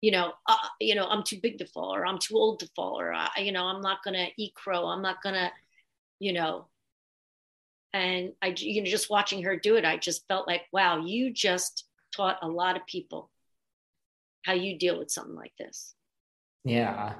you 0.02 0.12
know, 0.12 0.34
uh, 0.46 0.56
you 0.80 0.94
know, 0.94 1.08
I'm 1.08 1.24
too 1.24 1.40
big 1.42 1.58
to 1.58 1.66
fall, 1.66 1.94
or 1.96 2.06
I'm 2.06 2.20
too 2.20 2.36
old 2.36 2.60
to 2.60 2.70
fall, 2.76 3.00
or 3.00 3.14
uh, 3.14 3.30
you 3.38 3.52
know, 3.52 3.66
I'm 3.66 3.82
not 3.82 4.04
gonna 4.04 4.28
eat 4.38 4.54
crow. 4.54 4.86
I'm 4.86 5.02
not 5.02 5.24
gonna, 5.24 5.52
you 6.20 6.34
know. 6.34 6.68
And 7.94 8.34
I, 8.42 8.54
you 8.58 8.82
know, 8.82 8.90
just 8.90 9.10
watching 9.10 9.44
her 9.44 9.56
do 9.56 9.76
it, 9.76 9.86
I 9.86 9.98
just 9.98 10.28
felt 10.28 10.48
like, 10.48 10.64
wow, 10.72 11.06
you 11.06 11.34
just 11.34 11.86
taught 12.16 12.38
a 12.42 12.48
lot 12.48 12.76
of 12.76 12.86
people 12.86 13.30
how 14.44 14.54
you 14.54 14.78
deal 14.78 14.98
with 14.98 15.12
something 15.12 15.36
like 15.36 15.54
this. 15.58 15.94
Yeah. 16.64 17.14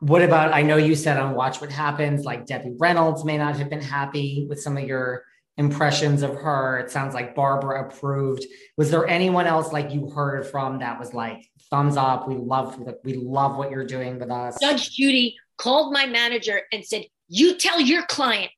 What 0.00 0.22
about? 0.22 0.52
I 0.52 0.62
know 0.62 0.76
you 0.76 0.94
said 0.94 1.18
on 1.18 1.34
Watch 1.34 1.60
What 1.60 1.70
Happens, 1.70 2.24
like 2.24 2.46
Debbie 2.46 2.74
Reynolds 2.78 3.24
may 3.24 3.38
not 3.38 3.56
have 3.56 3.70
been 3.70 3.80
happy 3.80 4.46
with 4.48 4.60
some 4.60 4.76
of 4.76 4.84
your 4.84 5.24
impressions 5.56 6.22
of 6.22 6.34
her. 6.34 6.78
It 6.78 6.90
sounds 6.90 7.14
like 7.14 7.34
Barbara 7.34 7.86
approved. 7.86 8.44
Was 8.76 8.90
there 8.90 9.06
anyone 9.06 9.46
else 9.46 9.72
like 9.72 9.92
you 9.92 10.10
heard 10.10 10.46
from 10.46 10.80
that 10.80 10.98
was 10.98 11.14
like 11.14 11.46
thumbs 11.70 11.96
up? 11.96 12.28
We 12.28 12.36
love 12.36 12.78
we 13.04 13.14
love 13.14 13.56
what 13.56 13.70
you're 13.70 13.86
doing 13.86 14.18
with 14.18 14.30
us. 14.30 14.58
Judge 14.60 14.90
Judy 14.90 15.36
called 15.56 15.92
my 15.92 16.06
manager 16.06 16.62
and 16.72 16.84
said, 16.84 17.04
"You 17.28 17.56
tell 17.56 17.80
your 17.80 18.04
client 18.06 18.50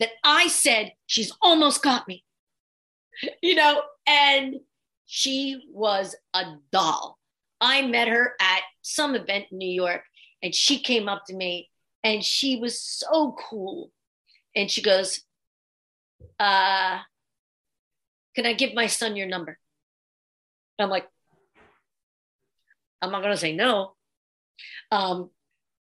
that 0.00 0.10
I 0.24 0.48
said 0.48 0.92
she's 1.06 1.32
almost 1.40 1.82
got 1.82 2.06
me." 2.08 2.24
You 3.42 3.54
know, 3.54 3.82
and 4.06 4.56
she 5.06 5.62
was 5.72 6.14
a 6.34 6.44
doll. 6.70 7.18
I 7.60 7.82
met 7.86 8.08
her 8.08 8.34
at 8.40 8.60
some 8.82 9.14
event 9.14 9.46
in 9.50 9.58
New 9.58 9.70
York 9.70 10.02
and 10.42 10.54
she 10.54 10.78
came 10.78 11.08
up 11.08 11.24
to 11.26 11.34
me 11.34 11.70
and 12.04 12.22
she 12.22 12.56
was 12.56 12.80
so 12.80 13.36
cool. 13.48 13.90
And 14.54 14.70
she 14.70 14.82
goes, 14.82 15.22
uh, 16.38 16.98
can 18.34 18.46
I 18.46 18.52
give 18.52 18.74
my 18.74 18.86
son 18.86 19.16
your 19.16 19.26
number? 19.26 19.58
I'm 20.78 20.90
like, 20.90 21.08
I'm 23.00 23.10
not 23.10 23.22
gonna 23.22 23.36
say 23.36 23.54
no. 23.54 23.94
Um, 24.90 25.30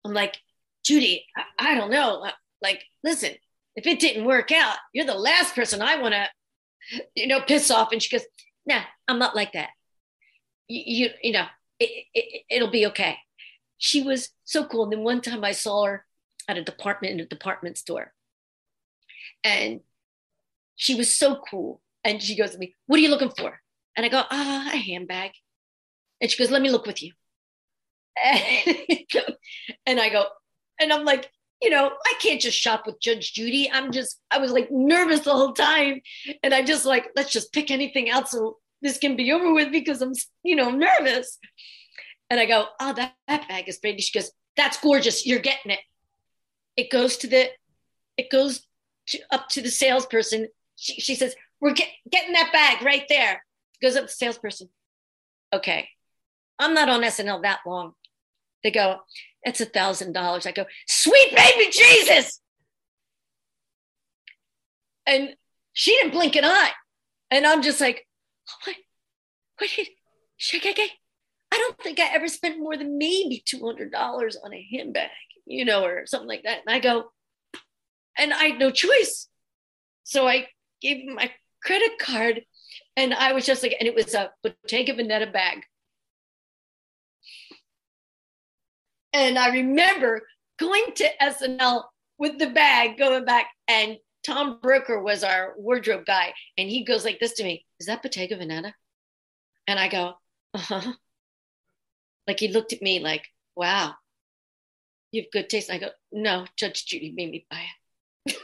I'm 0.03 0.13
like, 0.13 0.37
Judy, 0.83 1.25
I, 1.35 1.71
I 1.71 1.75
don't 1.75 1.91
know. 1.91 2.25
Like, 2.61 2.83
listen, 3.03 3.31
if 3.75 3.85
it 3.85 3.99
didn't 3.99 4.25
work 4.25 4.51
out, 4.51 4.77
you're 4.93 5.05
the 5.05 5.13
last 5.13 5.55
person 5.55 5.81
I 5.81 6.01
want 6.01 6.13
to, 6.13 6.27
you 7.15 7.27
know, 7.27 7.41
piss 7.41 7.71
off. 7.71 7.91
And 7.91 8.01
she 8.01 8.15
goes, 8.15 8.25
Nah, 8.65 8.81
I'm 9.07 9.19
not 9.19 9.35
like 9.35 9.53
that. 9.53 9.69
You, 10.67 10.83
you, 10.85 11.09
you 11.21 11.31
know, 11.33 11.45
it, 11.79 12.05
it, 12.13 12.43
it'll 12.49 12.71
be 12.71 12.87
okay. 12.87 13.17
She 13.77 14.01
was 14.01 14.29
so 14.43 14.65
cool. 14.65 14.83
And 14.83 14.93
then 14.93 15.03
one 15.03 15.21
time 15.21 15.43
I 15.43 15.51
saw 15.51 15.85
her 15.85 16.05
at 16.47 16.57
a 16.57 16.63
department 16.63 17.13
in 17.13 17.19
a 17.19 17.25
department 17.25 17.77
store, 17.77 18.13
and 19.43 19.81
she 20.75 20.95
was 20.95 21.11
so 21.11 21.41
cool. 21.49 21.81
And 22.03 22.21
she 22.21 22.35
goes 22.35 22.51
to 22.51 22.57
me, 22.57 22.75
What 22.87 22.97
are 22.99 23.03
you 23.03 23.09
looking 23.09 23.31
for? 23.31 23.59
And 23.95 24.05
I 24.05 24.09
go, 24.09 24.23
Ah, 24.29 24.71
a 24.73 24.77
handbag. 24.77 25.31
And 26.21 26.31
she 26.31 26.41
goes, 26.41 26.51
Let 26.51 26.61
me 26.61 26.69
look 26.69 26.85
with 26.85 27.03
you. 27.03 27.13
And, 28.23 28.77
And 29.85 29.99
I 29.99 30.09
go, 30.09 30.25
and 30.79 30.91
I'm 30.91 31.05
like, 31.05 31.29
you 31.61 31.69
know, 31.69 31.91
I 32.05 32.13
can't 32.21 32.41
just 32.41 32.57
shop 32.57 32.85
with 32.85 32.99
Judge 32.99 33.33
Judy. 33.33 33.69
I'm 33.71 33.91
just, 33.91 34.19
I 34.29 34.39
was 34.39 34.51
like 34.51 34.69
nervous 34.71 35.21
the 35.21 35.33
whole 35.33 35.53
time. 35.53 36.01
And 36.43 36.53
I 36.53 36.63
just 36.63 36.85
like, 36.85 37.07
let's 37.15 37.31
just 37.31 37.53
pick 37.53 37.71
anything 37.71 38.09
out 38.09 38.29
so 38.29 38.57
this 38.81 38.97
can 38.97 39.15
be 39.15 39.31
over 39.31 39.53
with 39.53 39.71
because 39.71 40.01
I'm, 40.01 40.13
you 40.43 40.55
know, 40.55 40.69
nervous. 40.69 41.37
And 42.29 42.39
I 42.39 42.45
go, 42.45 42.65
oh, 42.79 42.93
that, 42.93 43.13
that 43.27 43.47
bag 43.47 43.69
is 43.69 43.77
pretty. 43.77 44.01
She 44.01 44.17
goes, 44.17 44.31
that's 44.57 44.79
gorgeous. 44.79 45.25
You're 45.25 45.39
getting 45.39 45.71
it. 45.71 45.79
It 46.75 46.91
goes 46.91 47.17
to 47.17 47.27
the, 47.27 47.49
it 48.17 48.29
goes 48.29 48.61
to, 49.07 49.19
up 49.31 49.47
to 49.49 49.61
the 49.61 49.69
salesperson. 49.69 50.49
She, 50.75 50.99
she 50.99 51.15
says, 51.15 51.35
we're 51.61 51.73
get, 51.73 51.89
getting 52.11 52.33
that 52.33 52.51
bag 52.51 52.85
right 52.85 53.05
there. 53.07 53.43
Goes 53.81 53.95
up 53.95 54.03
to 54.03 54.07
the 54.07 54.13
salesperson. 54.13 54.69
Okay. 55.53 55.87
I'm 56.59 56.73
not 56.73 56.89
on 56.89 57.01
SNL 57.01 57.43
that 57.43 57.59
long. 57.65 57.93
They 58.63 58.71
go, 58.71 58.99
it's 59.45 59.61
a 59.61 59.65
thousand 59.65 60.13
dollars. 60.13 60.45
I 60.45 60.51
go, 60.51 60.65
sweet 60.87 61.35
baby 61.35 61.71
Jesus. 61.71 62.41
And 65.05 65.35
she 65.73 65.91
didn't 65.91 66.11
blink 66.11 66.35
an 66.35 66.45
eye. 66.45 66.71
And 67.29 67.45
I'm 67.45 67.61
just 67.61 67.79
like, 67.79 68.07
oh, 68.49 68.53
what? 68.65 68.75
What 69.59 69.69
did? 69.75 69.87
I 71.51 71.57
don't 71.57 71.77
think 71.79 71.99
I 71.99 72.13
ever 72.13 72.27
spent 72.27 72.59
more 72.59 72.75
than 72.75 72.97
maybe 72.97 73.43
$200 73.47 74.35
on 74.43 74.53
a 74.53 74.67
handbag, 74.71 75.09
you 75.45 75.63
know, 75.63 75.85
or 75.85 76.05
something 76.05 76.27
like 76.27 76.43
that. 76.43 76.61
And 76.65 76.75
I 76.75 76.79
go, 76.79 77.05
and 78.17 78.33
I 78.33 78.45
had 78.45 78.59
no 78.59 78.71
choice. 78.71 79.29
So 80.03 80.27
I 80.27 80.47
gave 80.81 81.05
my 81.05 81.31
credit 81.63 81.97
card 81.99 82.41
and 82.97 83.13
I 83.13 83.33
was 83.33 83.45
just 83.45 83.63
like, 83.63 83.75
and 83.79 83.87
it 83.87 83.95
was 83.95 84.13
a 84.13 84.31
Bottega 84.43 84.93
Veneta 84.93 85.31
bag. 85.31 85.63
And 89.15 89.39
I 89.39 89.47
remember 89.47 90.27
going 90.59 90.87
to 90.95 91.09
SNL 91.21 91.83
with 92.17 92.37
the 92.37 92.49
bag, 92.49 92.97
going 92.97 93.23
back, 93.23 93.47
and 93.65 93.95
Tom 94.25 94.59
Broecker 94.61 95.01
was 95.01 95.23
our 95.23 95.53
wardrobe 95.57 96.05
guy, 96.05 96.33
and 96.57 96.69
he 96.69 96.83
goes 96.83 97.05
like 97.05 97.21
this 97.21 97.31
to 97.35 97.43
me: 97.45 97.65
"Is 97.79 97.87
that 97.87 98.03
Bottega 98.03 98.35
Veneta?" 98.35 98.73
And 99.67 99.79
I 99.79 99.87
go, 99.87 100.15
"Uh 100.53 100.57
huh." 100.57 100.93
Like 102.27 102.41
he 102.41 102.49
looked 102.49 102.73
at 102.73 102.81
me 102.81 102.99
like, 102.99 103.25
"Wow, 103.55 103.93
you 105.13 105.21
have 105.21 105.31
good 105.31 105.49
taste." 105.49 105.69
And 105.69 105.77
I 105.77 105.87
go, 105.87 105.93
"No, 106.11 106.45
Judge 106.57 106.85
Judy 106.85 107.13
made 107.15 107.31
me 107.31 107.47
buy 107.49 107.63
it." 108.25 108.37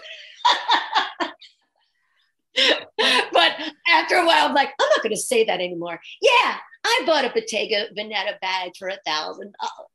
but 3.34 3.52
after 3.90 4.16
a 4.16 4.26
while, 4.26 4.48
I'm 4.48 4.56
like, 4.56 4.70
I'm 4.80 4.90
not 4.90 5.04
going 5.04 5.16
to 5.16 5.22
say 5.22 5.44
that 5.44 5.60
anymore. 5.60 6.00
Yeah, 6.22 6.58
I 6.86 7.04
bought 7.06 7.26
a 7.26 7.30
Bottega 7.30 7.88
Veneta 7.94 8.40
bag 8.40 8.72
for 8.80 8.88
a 8.88 9.00
thousand 9.06 9.54
dollars 9.60 9.90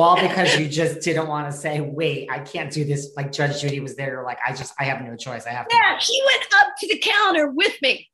all 0.00 0.20
because 0.20 0.58
you 0.58 0.68
just 0.68 1.00
didn't 1.00 1.28
want 1.28 1.50
to 1.50 1.56
say, 1.56 1.80
wait, 1.80 2.28
I 2.30 2.40
can't 2.40 2.72
do 2.72 2.84
this. 2.84 3.12
Like 3.16 3.32
Judge 3.32 3.60
Judy 3.60 3.80
was 3.80 3.96
there. 3.96 4.22
Like, 4.24 4.38
I 4.46 4.52
just, 4.52 4.74
I 4.78 4.84
have 4.84 5.02
no 5.02 5.16
choice. 5.16 5.46
I 5.46 5.50
have 5.50 5.68
to. 5.68 5.74
Yeah, 5.76 5.98
she 5.98 6.20
went 6.26 6.44
up 6.58 6.68
to 6.78 6.88
the 6.88 6.98
counter 6.98 7.50
with 7.50 7.80
me. 7.82 8.08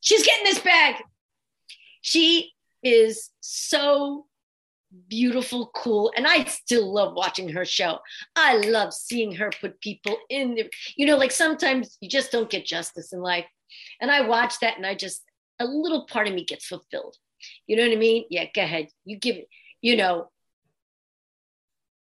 She's 0.00 0.24
getting 0.24 0.44
this 0.44 0.60
bag. 0.60 0.96
She 2.00 2.52
is 2.82 3.30
so 3.40 4.26
beautiful, 5.08 5.70
cool. 5.74 6.12
And 6.16 6.26
I 6.26 6.44
still 6.44 6.92
love 6.92 7.14
watching 7.14 7.48
her 7.50 7.64
show. 7.64 7.98
I 8.36 8.56
love 8.56 8.94
seeing 8.94 9.32
her 9.32 9.50
put 9.60 9.80
people 9.80 10.16
in 10.30 10.54
there. 10.54 10.68
You 10.96 11.06
know, 11.06 11.16
like 11.16 11.32
sometimes 11.32 11.98
you 12.00 12.08
just 12.08 12.32
don't 12.32 12.48
get 12.48 12.64
justice 12.64 13.12
in 13.12 13.20
life. 13.20 13.46
And 14.00 14.10
I 14.10 14.22
watch 14.22 14.60
that 14.60 14.76
and 14.76 14.86
I 14.86 14.94
just, 14.94 15.22
a 15.58 15.66
little 15.66 16.06
part 16.06 16.28
of 16.28 16.34
me 16.34 16.44
gets 16.44 16.66
fulfilled. 16.66 17.16
You 17.66 17.76
know 17.76 17.82
what 17.82 17.92
I 17.92 17.96
mean? 17.96 18.24
Yeah, 18.30 18.44
go 18.54 18.62
ahead. 18.62 18.88
You 19.04 19.18
give 19.18 19.36
it, 19.36 19.48
you 19.82 19.96
know, 19.96 20.30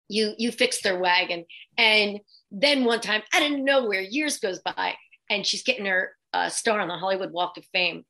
you 0.09 0.35
you 0.39 0.51
fix 0.53 0.83
their 0.83 0.99
wagon. 0.99 1.45
And 1.77 2.21
then 2.51 2.85
one 2.85 3.01
time 3.01 3.23
i 3.33 3.41
didn't 3.41 3.65
know 3.65 3.87
where 3.87 4.01
years 4.01 4.39
goes 4.39 4.61
by 4.61 4.95
and 5.29 5.47
she's 5.47 5.63
getting 5.63 5.85
her 5.85 6.13
uh, 6.33 6.49
star 6.49 6.81
on 6.81 6.89
the 6.89 6.97
hollywood 6.97 7.33
walk 7.33 7.57
of 7.57 7.65
fame. 7.73 8.05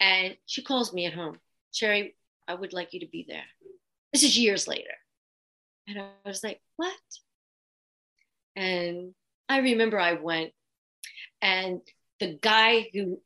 And 0.00 0.36
she 0.46 0.62
calls 0.62 0.92
me 0.92 1.06
at 1.06 1.14
home. 1.14 1.38
Cheri 1.72 2.14
i 2.46 2.54
would 2.54 2.72
like 2.72 2.92
you 2.92 3.00
to 3.00 3.08
be 3.08 3.24
there. 3.28 3.44
This 4.12 4.22
is 4.22 4.38
years 4.38 4.68
later. 4.68 4.94
And 5.88 5.98
i 5.98 6.10
was 6.24 6.44
like 6.44 6.60
what? 6.76 6.92
And 8.56 9.14
i 9.48 9.58
remember 9.58 9.98
i 9.98 10.12
went 10.14 10.52
and 11.40 11.80
the 12.20 12.38
guy 12.40 12.88
who 12.92 13.20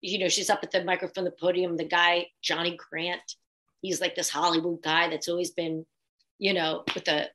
you 0.00 0.18
know 0.18 0.28
she's 0.28 0.50
up 0.50 0.60
at 0.62 0.70
the 0.70 0.84
microphone 0.84 1.24
the 1.24 1.30
podium 1.30 1.76
the 1.76 1.84
guy 1.84 2.26
johnny 2.42 2.76
grant 2.76 3.34
he's 3.80 4.00
like 4.00 4.14
this 4.14 4.28
hollywood 4.28 4.82
guy 4.82 5.08
that's 5.08 5.28
always 5.28 5.52
been 5.52 5.86
you 6.38 6.52
know, 6.52 6.84
with 6.94 7.04
the 7.04 7.30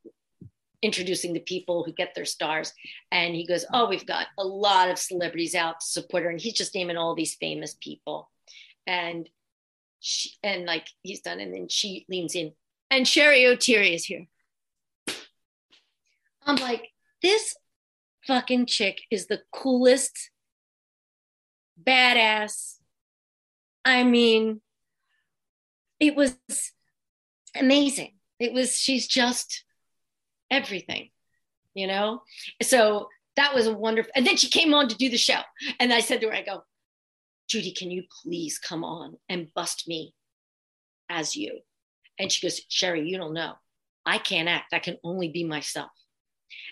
introducing 0.82 1.34
the 1.34 1.40
people 1.40 1.84
who 1.84 1.94
get 1.94 2.16
their 2.16 2.26
stars. 2.26 2.74
And 3.12 3.36
he 3.36 3.46
goes, 3.46 3.66
Oh, 3.74 3.88
we've 3.88 4.06
got 4.06 4.28
a 4.38 4.44
lot 4.44 4.90
of 4.90 4.98
celebrities 4.98 5.56
out 5.56 5.80
to 5.80 5.86
support 5.86 6.24
her. 6.24 6.30
And 6.30 6.42
he's 6.42 6.54
just 6.54 6.76
naming 6.76 6.98
all 6.98 7.16
these 7.16 7.36
famous 7.36 7.76
people. 7.80 8.30
And 8.88 9.30
she, 10.00 10.32
and 10.44 10.66
like 10.66 10.88
he's 11.04 11.22
done, 11.22 11.40
and 11.40 11.54
then 11.54 11.68
she 11.70 12.06
leans 12.10 12.34
in, 12.34 12.54
and 12.90 13.06
Cheri 13.06 13.44
Oteri 13.44 13.94
is 13.94 14.06
here. 14.06 14.26
I'm 16.44 16.56
like, 16.56 16.90
this 17.22 17.56
fucking 18.26 18.66
chick 18.66 19.02
is 19.12 19.28
the 19.28 19.42
coolest, 19.52 20.32
badass. 21.82 22.78
I 23.86 24.04
mean, 24.04 24.62
it 26.00 26.16
was 26.16 26.36
amazing 27.56 28.14
it 28.42 28.54
was 28.54 28.76
she's 28.76 29.08
just 29.08 29.64
everything 30.50 31.10
you 31.74 31.88
know? 31.88 32.22
So 32.62 33.10
that 33.38 33.54
was 33.56 33.68
a 33.68 33.74
wonderful 33.74 34.12
and 34.16 34.26
then 34.26 34.38
she 34.38 34.50
came 34.50 34.74
on 34.74 34.88
to 34.90 34.96
do 34.96 35.10
the 35.10 35.18
show. 35.18 35.40
And 35.80 35.94
i 35.94 36.00
said 36.00 36.22
to 36.22 36.28
her 36.28 36.34
i 36.34 36.44
go 36.44 36.64
judy 37.48 37.72
can 37.72 37.92
you 37.92 38.04
please 38.24 38.60
come 38.60 38.84
on 38.84 39.18
and 39.30 39.54
bust 39.54 39.88
me 39.88 40.14
as 41.10 41.36
you? 41.36 41.60
And 42.20 42.32
she 42.32 42.46
goes 42.46 42.62
Cheri, 42.66 43.08
you 43.08 43.18
don't 43.18 43.34
know. 43.34 43.54
I 44.06 44.18
can't 44.18 44.50
act. 44.50 44.74
I 44.74 44.80
can 44.80 44.98
only 45.04 45.30
be 45.30 45.44
myself. 45.44 45.92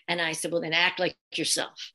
And 0.08 0.22
i 0.22 0.34
said 0.34 0.52
well 0.52 0.62
then 0.62 0.74
act 0.74 1.00
like 1.00 1.16
yourself. 1.34 1.92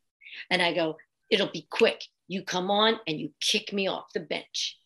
And 0.50 0.62
i 0.62 0.72
go 0.72 0.96
it'll 1.30 1.50
be 1.50 1.66
quick. 1.70 2.02
You 2.26 2.42
come 2.42 2.70
on 2.70 2.98
and 3.06 3.18
you 3.18 3.30
kick 3.40 3.72
me 3.72 3.86
off 3.88 4.12
the 4.14 4.20
bench. 4.20 4.78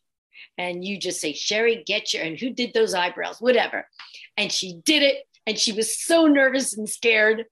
And 0.56 0.84
you 0.84 0.98
just 0.98 1.20
say, 1.20 1.32
Cheri, 1.32 1.84
get 1.84 2.12
your, 2.12 2.24
and 2.24 2.38
who 2.38 2.50
did 2.50 2.72
those 2.72 2.94
eyebrows, 2.94 3.40
whatever. 3.40 3.86
And 4.38 4.50
she 4.50 4.80
did 4.84 5.02
it. 5.02 5.24
And 5.46 5.58
she 5.58 5.72
was 5.72 5.98
so 5.98 6.26
nervous 6.26 6.76
and 6.76 6.88
scared. 6.88 7.44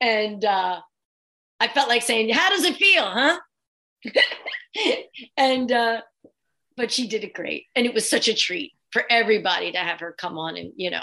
And 0.00 0.44
uh, 0.44 0.80
I 1.60 1.68
felt 1.68 1.88
like 1.88 2.02
saying, 2.02 2.30
How 2.30 2.50
does 2.50 2.64
it 2.64 2.76
feel, 2.76 3.04
huh? 3.04 3.38
and, 5.36 5.70
uh, 5.70 6.00
but 6.76 6.90
she 6.90 7.06
did 7.08 7.24
it 7.24 7.34
great. 7.34 7.66
And 7.74 7.86
it 7.86 7.94
was 7.94 8.08
such 8.08 8.28
a 8.28 8.34
treat 8.34 8.72
for 8.90 9.04
everybody 9.10 9.72
to 9.72 9.78
have 9.78 10.00
her 10.00 10.12
come 10.12 10.38
on 10.38 10.56
and, 10.56 10.72
you 10.76 10.90
know. 10.90 11.02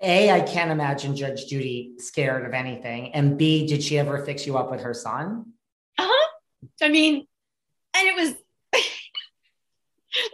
A, 0.00 0.30
I 0.30 0.40
can't 0.40 0.70
imagine 0.70 1.16
Judge 1.16 1.46
Judy 1.46 1.94
scared 1.98 2.46
of 2.46 2.54
anything. 2.54 3.14
And 3.14 3.36
B, 3.36 3.66
did 3.66 3.82
she 3.82 3.98
ever 3.98 4.24
fix 4.24 4.46
you 4.46 4.56
up 4.56 4.70
with 4.70 4.82
her 4.82 4.94
son? 4.94 5.46
Uh 5.98 6.06
huh. 6.08 6.28
I 6.80 6.88
mean, 6.88 7.26
and 7.96 8.08
it 8.08 8.14
was, 8.14 8.34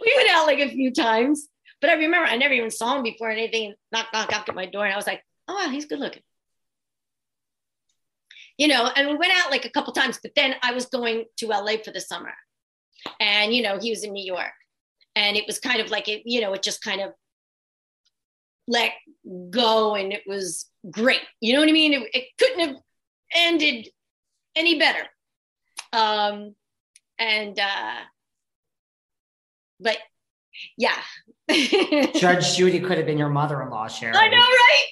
we 0.01 0.13
went 0.15 0.29
out 0.29 0.45
like 0.45 0.59
a 0.59 0.69
few 0.69 0.93
times, 0.93 1.47
but 1.81 1.89
I 1.89 1.93
remember 1.93 2.27
I 2.27 2.37
never 2.37 2.53
even 2.53 2.71
saw 2.71 2.95
him 2.95 3.03
before 3.03 3.29
anything. 3.29 3.73
Knock, 3.91 4.07
knock, 4.13 4.31
knock 4.31 4.49
at 4.49 4.55
my 4.55 4.65
door. 4.65 4.85
And 4.85 4.93
I 4.93 4.97
was 4.97 5.07
like, 5.07 5.21
oh, 5.47 5.55
wow, 5.55 5.69
he's 5.69 5.85
good 5.85 5.99
looking. 5.99 6.23
You 8.57 8.69
know, 8.69 8.89
and 8.95 9.09
we 9.09 9.15
went 9.15 9.33
out 9.35 9.51
like 9.51 9.65
a 9.65 9.69
couple 9.69 9.91
times, 9.91 10.19
but 10.21 10.31
then 10.35 10.55
I 10.61 10.73
was 10.73 10.85
going 10.85 11.25
to 11.37 11.47
LA 11.47 11.73
for 11.83 11.91
the 11.91 11.99
summer. 11.99 12.33
And, 13.19 13.53
you 13.53 13.61
know, 13.61 13.77
he 13.79 13.89
was 13.89 14.03
in 14.03 14.13
New 14.13 14.25
York. 14.25 14.53
And 15.15 15.35
it 15.37 15.45
was 15.45 15.59
kind 15.59 15.81
of 15.81 15.91
like 15.91 16.07
it, 16.07 16.23
you 16.25 16.41
know, 16.41 16.53
it 16.53 16.63
just 16.63 16.81
kind 16.81 17.01
of 17.01 17.11
let 18.67 18.91
go 19.49 19.95
and 19.95 20.11
it 20.13 20.23
was 20.25 20.65
great. 20.89 21.21
You 21.41 21.53
know 21.53 21.59
what 21.59 21.69
I 21.69 21.73
mean? 21.73 21.93
It, 21.93 22.09
it 22.13 22.25
couldn't 22.37 22.67
have 22.67 22.75
ended 23.35 23.89
any 24.55 24.79
better. 24.79 25.05
Um, 25.93 26.55
and, 27.19 27.59
uh, 27.59 27.99
but 29.79 29.97
yeah. 30.77 30.97
Judge 32.15 32.55
Judy 32.55 32.79
could 32.79 32.97
have 32.97 33.05
been 33.05 33.17
your 33.17 33.29
mother-in-law, 33.29 33.87
Sharon. 33.87 34.15
I 34.15 34.27
know, 34.27 34.37
right? 34.37 34.83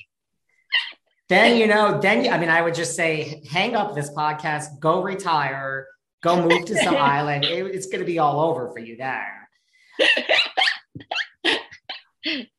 Then, 1.30 1.58
you 1.58 1.68
know, 1.68 2.00
then, 2.00 2.32
I 2.32 2.38
mean, 2.38 2.50
I 2.50 2.62
would 2.62 2.76
just 2.76 2.96
say, 2.96 3.42
hang 3.50 3.76
up 3.76 3.96
this 3.96 4.12
podcast, 4.12 4.80
go 4.80 5.02
retire, 5.02 5.88
go 6.22 6.48
move 6.48 6.66
to 6.66 6.76
some 6.76 6.96
island. 7.00 7.46
It, 7.46 7.66
it's 7.68 7.88
going 7.88 8.02
to 8.02 8.06
be 8.06 8.20
all 8.20 8.42
over 8.42 8.70
for 8.72 8.80
you 8.80 8.98
there. 8.98 9.48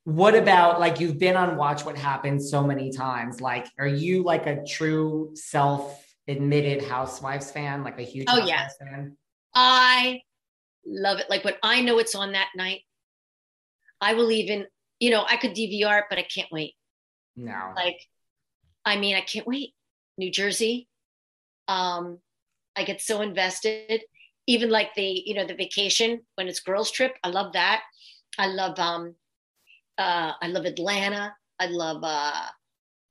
what 0.04 0.34
about 0.34 0.80
like 0.80 0.98
you've 0.98 1.18
been 1.18 1.36
on 1.36 1.56
Watch 1.56 1.84
What 1.84 1.96
Happens 1.96 2.50
so 2.50 2.64
many 2.64 2.90
times? 2.90 3.40
Like, 3.40 3.66
are 3.78 3.86
you 3.86 4.24
like 4.24 4.46
a 4.46 4.64
true 4.64 5.32
self 5.34 6.02
admitted 6.26 6.82
Housewives 6.88 7.50
fan, 7.50 7.84
like 7.84 8.00
a 8.00 8.02
huge 8.02 8.26
oh 8.28 8.44
yeah 8.44 8.68
fan? 8.80 9.16
I 9.54 10.22
love 10.86 11.18
it. 11.18 11.30
Like 11.30 11.44
when 11.44 11.54
I 11.62 11.80
know 11.82 11.98
it's 11.98 12.14
on 12.14 12.32
that 12.32 12.48
night, 12.56 12.80
I 14.04 14.12
will 14.12 14.30
even, 14.30 14.66
you 15.00 15.10
know, 15.10 15.24
I 15.26 15.38
could 15.38 15.52
DVR 15.52 16.00
it, 16.00 16.04
but 16.10 16.18
I 16.18 16.22
can't 16.22 16.52
wait. 16.52 16.74
No. 17.36 17.72
Like, 17.74 17.98
I 18.84 18.96
mean, 18.98 19.16
I 19.16 19.22
can't 19.22 19.46
wait. 19.46 19.72
New 20.18 20.30
Jersey. 20.30 20.88
Um, 21.68 22.18
I 22.76 22.84
get 22.84 23.00
so 23.00 23.22
invested. 23.22 24.02
Even 24.46 24.68
like 24.68 24.94
the, 24.94 25.22
you 25.24 25.34
know, 25.34 25.46
the 25.46 25.54
vacation 25.54 26.20
when 26.34 26.48
it's 26.48 26.60
girls' 26.60 26.90
trip. 26.90 27.12
I 27.24 27.28
love 27.28 27.54
that. 27.54 27.82
I 28.36 28.48
love 28.48 28.78
um 28.78 29.14
uh 29.96 30.32
I 30.42 30.48
love 30.48 30.66
Atlanta. 30.66 31.34
I 31.58 31.66
love 31.66 32.02
uh 32.04 32.46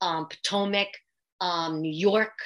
um 0.00 0.28
Potomac, 0.28 0.88
um, 1.40 1.80
New 1.80 1.92
York, 1.92 2.38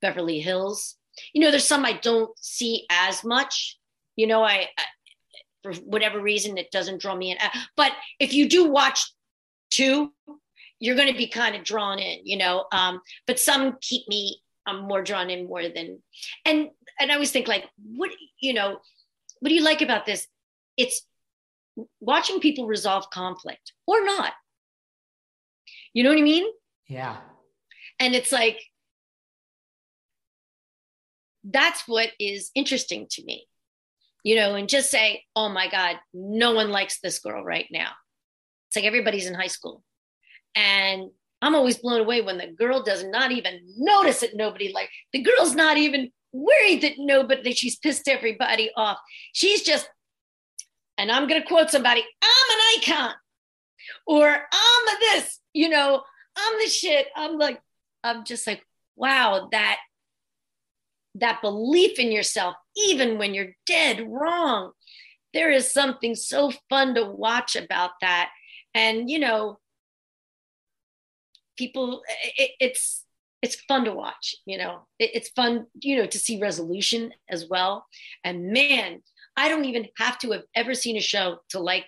Beverly 0.00 0.40
Hills. 0.40 0.96
You 1.34 1.42
know, 1.42 1.50
there's 1.50 1.66
some 1.66 1.84
I 1.84 1.92
don't 1.92 2.30
see 2.38 2.86
as 2.90 3.22
much. 3.22 3.78
You 4.16 4.26
know, 4.26 4.42
I, 4.42 4.68
I 4.78 4.84
for 5.66 5.80
whatever 5.82 6.20
reason 6.20 6.58
it 6.58 6.70
doesn't 6.70 7.00
draw 7.00 7.14
me 7.14 7.32
in. 7.32 7.38
Uh, 7.38 7.48
but 7.76 7.92
if 8.20 8.32
you 8.32 8.48
do 8.48 8.68
watch 8.68 9.12
two, 9.70 10.12
you're 10.78 10.96
going 10.96 11.10
to 11.10 11.18
be 11.18 11.26
kind 11.26 11.56
of 11.56 11.64
drawn 11.64 11.98
in. 11.98 12.20
You 12.24 12.38
know, 12.38 12.66
um, 12.72 13.00
but 13.26 13.40
some 13.40 13.76
keep 13.80 14.06
me. 14.08 14.40
I'm 14.66 14.80
more 14.80 15.02
drawn 15.02 15.30
in 15.30 15.46
more 15.46 15.62
than, 15.62 16.02
and 16.44 16.68
and 16.98 17.10
I 17.10 17.14
always 17.14 17.30
think 17.30 17.48
like, 17.48 17.64
what 17.96 18.10
you 18.40 18.54
know, 18.54 18.78
what 19.40 19.48
do 19.48 19.54
you 19.54 19.62
like 19.62 19.82
about 19.82 20.06
this? 20.06 20.26
It's 20.76 21.02
watching 22.00 22.40
people 22.40 22.66
resolve 22.66 23.10
conflict 23.10 23.72
or 23.86 24.04
not. 24.04 24.32
You 25.92 26.02
know 26.02 26.10
what 26.10 26.18
I 26.18 26.22
mean? 26.22 26.46
Yeah. 26.88 27.18
And 27.98 28.14
it's 28.14 28.32
like 28.32 28.60
that's 31.48 31.86
what 31.86 32.10
is 32.18 32.50
interesting 32.54 33.06
to 33.10 33.24
me 33.24 33.46
you 34.26 34.34
know 34.34 34.56
and 34.56 34.68
just 34.68 34.90
say 34.90 35.22
oh 35.36 35.48
my 35.48 35.68
god 35.68 36.00
no 36.12 36.52
one 36.52 36.70
likes 36.70 36.98
this 36.98 37.20
girl 37.20 37.44
right 37.44 37.68
now. 37.70 37.90
It's 38.68 38.76
like 38.76 38.84
everybody's 38.84 39.28
in 39.28 39.34
high 39.34 39.54
school. 39.58 39.84
And 40.56 41.10
i'm 41.40 41.54
always 41.54 41.78
blown 41.78 42.00
away 42.00 42.22
when 42.22 42.38
the 42.38 42.48
girl 42.48 42.82
does 42.82 43.04
not 43.04 43.30
even 43.30 43.60
notice 43.78 44.20
that 44.20 44.34
nobody 44.34 44.72
like 44.72 44.90
the 45.12 45.22
girl's 45.22 45.54
not 45.54 45.76
even 45.76 46.10
worried 46.32 46.82
that 46.82 46.94
nobody 46.98 47.42
that 47.42 47.56
she's 47.56 47.76
pissed 47.76 48.08
everybody 48.08 48.70
off. 48.76 48.98
She's 49.32 49.62
just 49.62 49.88
and 50.98 51.12
i'm 51.12 51.28
to 51.28 51.42
quote 51.42 51.70
somebody 51.70 52.00
i'm 52.00 52.58
an 52.58 52.64
icon 52.76 53.14
or 54.08 54.26
i'm 54.28 54.86
this 55.00 55.38
you 55.52 55.68
know 55.68 56.02
i'm 56.36 56.58
the 56.58 56.68
shit. 56.68 57.06
I'm 57.14 57.38
like 57.38 57.60
i'm 58.02 58.24
just 58.24 58.44
like 58.44 58.62
wow 58.96 59.48
that 59.52 59.78
that 61.20 61.42
belief 61.42 61.98
in 61.98 62.12
yourself, 62.12 62.54
even 62.76 63.18
when 63.18 63.34
you're 63.34 63.54
dead 63.66 64.06
wrong. 64.08 64.72
There 65.32 65.50
is 65.50 65.70
something 65.70 66.14
so 66.14 66.52
fun 66.70 66.94
to 66.94 67.04
watch 67.04 67.56
about 67.56 67.90
that. 68.00 68.30
And, 68.74 69.10
you 69.10 69.18
know, 69.18 69.58
people, 71.58 72.02
it, 72.36 72.50
it's, 72.60 73.04
it's 73.42 73.56
fun 73.68 73.84
to 73.84 73.92
watch, 73.92 74.34
you 74.46 74.58
know, 74.58 74.86
it, 74.98 75.10
it's 75.14 75.28
fun, 75.30 75.66
you 75.80 75.96
know, 75.96 76.06
to 76.06 76.18
see 76.18 76.40
resolution 76.40 77.12
as 77.28 77.46
well. 77.48 77.86
And 78.24 78.50
man, 78.52 79.02
I 79.36 79.48
don't 79.48 79.66
even 79.66 79.88
have 79.98 80.18
to 80.20 80.32
have 80.32 80.44
ever 80.54 80.74
seen 80.74 80.96
a 80.96 81.00
show 81.00 81.38
to 81.50 81.60
like, 81.60 81.86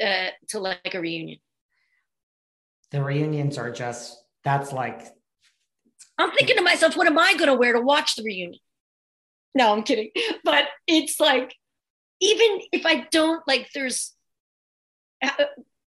uh, 0.00 0.28
to 0.48 0.60
like 0.60 0.94
a 0.94 1.00
reunion. 1.00 1.38
The 2.90 3.02
reunions 3.02 3.58
are 3.58 3.70
just, 3.70 4.22
that's 4.44 4.72
like 4.72 5.08
I'm 6.18 6.32
thinking 6.32 6.56
to 6.56 6.62
myself, 6.62 6.96
what 6.96 7.06
am 7.06 7.18
I 7.18 7.34
going 7.34 7.46
to 7.46 7.54
wear 7.54 7.72
to 7.72 7.80
watch 7.80 8.16
the 8.16 8.24
reunion? 8.24 8.60
No, 9.54 9.72
I'm 9.72 9.82
kidding. 9.82 10.10
But 10.44 10.64
it's 10.86 11.20
like, 11.20 11.54
even 12.20 12.60
if 12.72 12.84
I 12.84 13.06
don't 13.10 13.42
like, 13.46 13.68
there's 13.72 14.12
uh, 15.22 15.44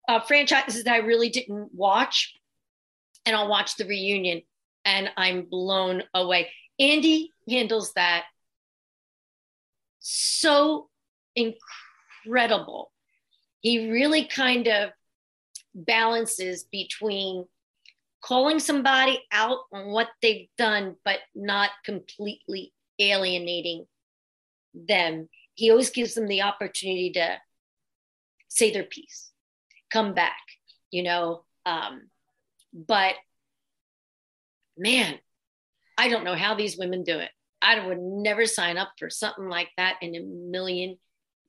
uh, 0.09 0.21
franchises 0.21 0.85
that 0.85 0.95
I 0.95 0.99
really 0.99 1.29
didn't 1.29 1.75
watch, 1.75 2.35
and 3.27 3.35
I'll 3.35 3.49
watch 3.49 3.77
the 3.77 3.85
reunion, 3.85 4.43
and 4.85 5.11
I'm 5.17 5.43
blown 5.43 6.05
away. 6.15 6.51
Andy 6.79 7.33
handles 7.49 7.93
that 7.95 8.25
so 9.99 10.89
incredible. 11.37 12.93
He 13.61 13.91
really 13.91 14.25
kind 14.25 14.69
of 14.69 14.91
balances 15.75 16.65
between 16.65 17.45
calling 18.23 18.59
somebody 18.59 19.23
out 19.33 19.61
on 19.73 19.89
what 19.89 20.09
they've 20.23 20.49
done, 20.59 20.97
but 21.05 21.19
not 21.35 21.71
completely 21.85 22.73
alienating 22.99 23.87
them. 24.75 25.29
He 25.55 25.71
always 25.71 25.91
gives 25.91 26.15
them 26.15 26.27
the 26.27 26.43
opportunity 26.43 27.13
to 27.13 27.39
say 28.49 28.73
their 28.73 28.85
piece, 28.85 29.31
come 29.93 30.15
back, 30.15 30.41
you 30.91 31.03
know. 31.03 31.45
Um, 31.67 32.09
but 32.73 33.15
man, 34.77 35.19
I 35.99 36.09
don't 36.09 36.25
know 36.25 36.37
how 36.37 36.55
these 36.55 36.79
women 36.79 37.05
do 37.05 37.19
it. 37.19 37.31
I 37.63 37.87
would 37.87 37.99
never 37.99 38.47
sign 38.47 38.79
up 38.79 38.93
for 38.99 39.11
something 39.11 39.49
like 39.49 39.69
that 39.77 39.97
in 40.01 40.15
a 40.15 40.21
million 40.21 40.97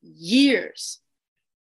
years, 0.02 1.00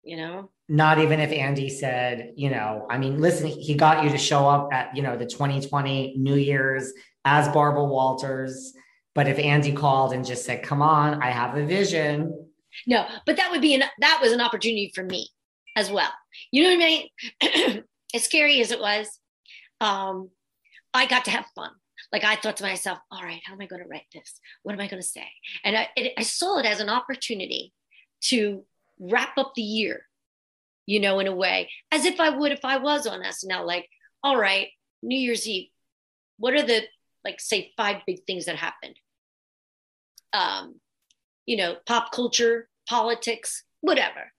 you 0.09 0.17
know? 0.17 0.51
not 0.69 0.99
even 0.99 1.19
if 1.19 1.33
Andy 1.33 1.71
said, 1.71 2.33
you 2.37 2.51
know, 2.51 2.87
I 2.91 2.99
mean, 2.99 3.21
listen, 3.21 3.47
he 3.47 3.75
got 3.75 4.05
you 4.05 4.11
to 4.11 4.19
show 4.19 4.47
up 4.47 4.69
at, 4.71 4.95
you 4.95 5.03
know, 5.03 5.17
the 5.17 5.25
2020 5.25 6.17
New 6.19 6.35
Year's 6.35 6.93
as 7.25 7.49
Barbara 7.49 7.85
Walters. 7.85 8.75
But 9.15 9.29
if 9.29 9.39
Andy 9.39 9.73
called 9.73 10.13
and 10.13 10.27
just 10.27 10.45
said, 10.45 10.63
come 10.63 10.83
on, 10.83 11.23
I 11.23 11.31
have 11.31 11.57
a 11.57 11.65
vision. 11.65 12.49
No, 12.87 13.07
but 13.25 13.39
that 13.39 13.51
would 13.51 13.63
be 13.63 13.75
an, 13.75 13.85
that 14.01 14.19
was 14.21 14.33
an 14.33 14.43
opportunity 14.43 14.93
for 14.95 15.03
me 15.03 15.31
as 15.75 15.91
well. 15.91 16.13
You 16.53 16.65
know 16.65 16.77
what 16.77 16.85
I 16.85 17.09
mean? 17.73 17.85
as 18.15 18.25
scary 18.25 18.61
as 18.61 18.71
it 18.71 18.79
was, 18.79 19.09
um, 19.81 20.29
I 20.93 21.07
got 21.07 21.25
to 21.25 21.31
have 21.31 21.47
fun. 21.55 21.71
Like 22.13 22.25
I 22.25 22.37
thought 22.37 22.59
to 22.59 22.65
myself, 22.65 22.99
all 23.11 23.23
right, 23.23 23.41
how 23.45 23.55
am 23.55 23.61
I 23.63 23.67
going 23.67 23.83
to 23.83 23.89
write 23.89 24.07
this? 24.13 24.39
What 24.65 24.75
am 24.75 24.81
I 24.81 24.87
going 24.87 25.03
to 25.03 25.09
say? 25.09 25.27
And 25.65 25.77
I, 25.77 25.89
it, 25.97 26.13
I 26.19 26.23
saw 26.23 26.59
it 26.59 26.67
as 26.67 26.81
an 26.81 26.91
opportunity 26.91 27.73
to 28.25 28.65
wrap 28.99 29.37
up 29.39 29.53
the 29.55 29.63
year 29.63 30.03
you 30.89 31.01
know, 31.01 31.19
in 31.19 31.27
a 31.27 31.35
way, 31.35 31.71
as 31.93 32.07
if 32.07 32.19
I 32.19 32.31
would 32.31 32.51
if 32.51 32.65
I 32.65 32.79
was 32.79 33.07
on 33.07 33.23
SNL. 33.23 33.67
Like, 33.67 33.87
all 34.25 34.39
right, 34.39 34.69
New 35.03 35.19
Year's 35.19 35.47
Eve, 35.47 35.69
what 36.39 36.55
are 36.55 36.63
the 36.63 36.81
like 37.27 37.41
say 37.41 37.75
five 37.77 37.97
big 38.07 38.25
things 38.27 38.47
that 38.47 38.57
happened? 38.57 38.97
Um, 40.33 40.77
you 41.45 41.59
know, 41.59 41.77
pop 41.85 42.11
culture, 42.11 42.71
politics, 42.89 43.65
whatever. 43.83 44.33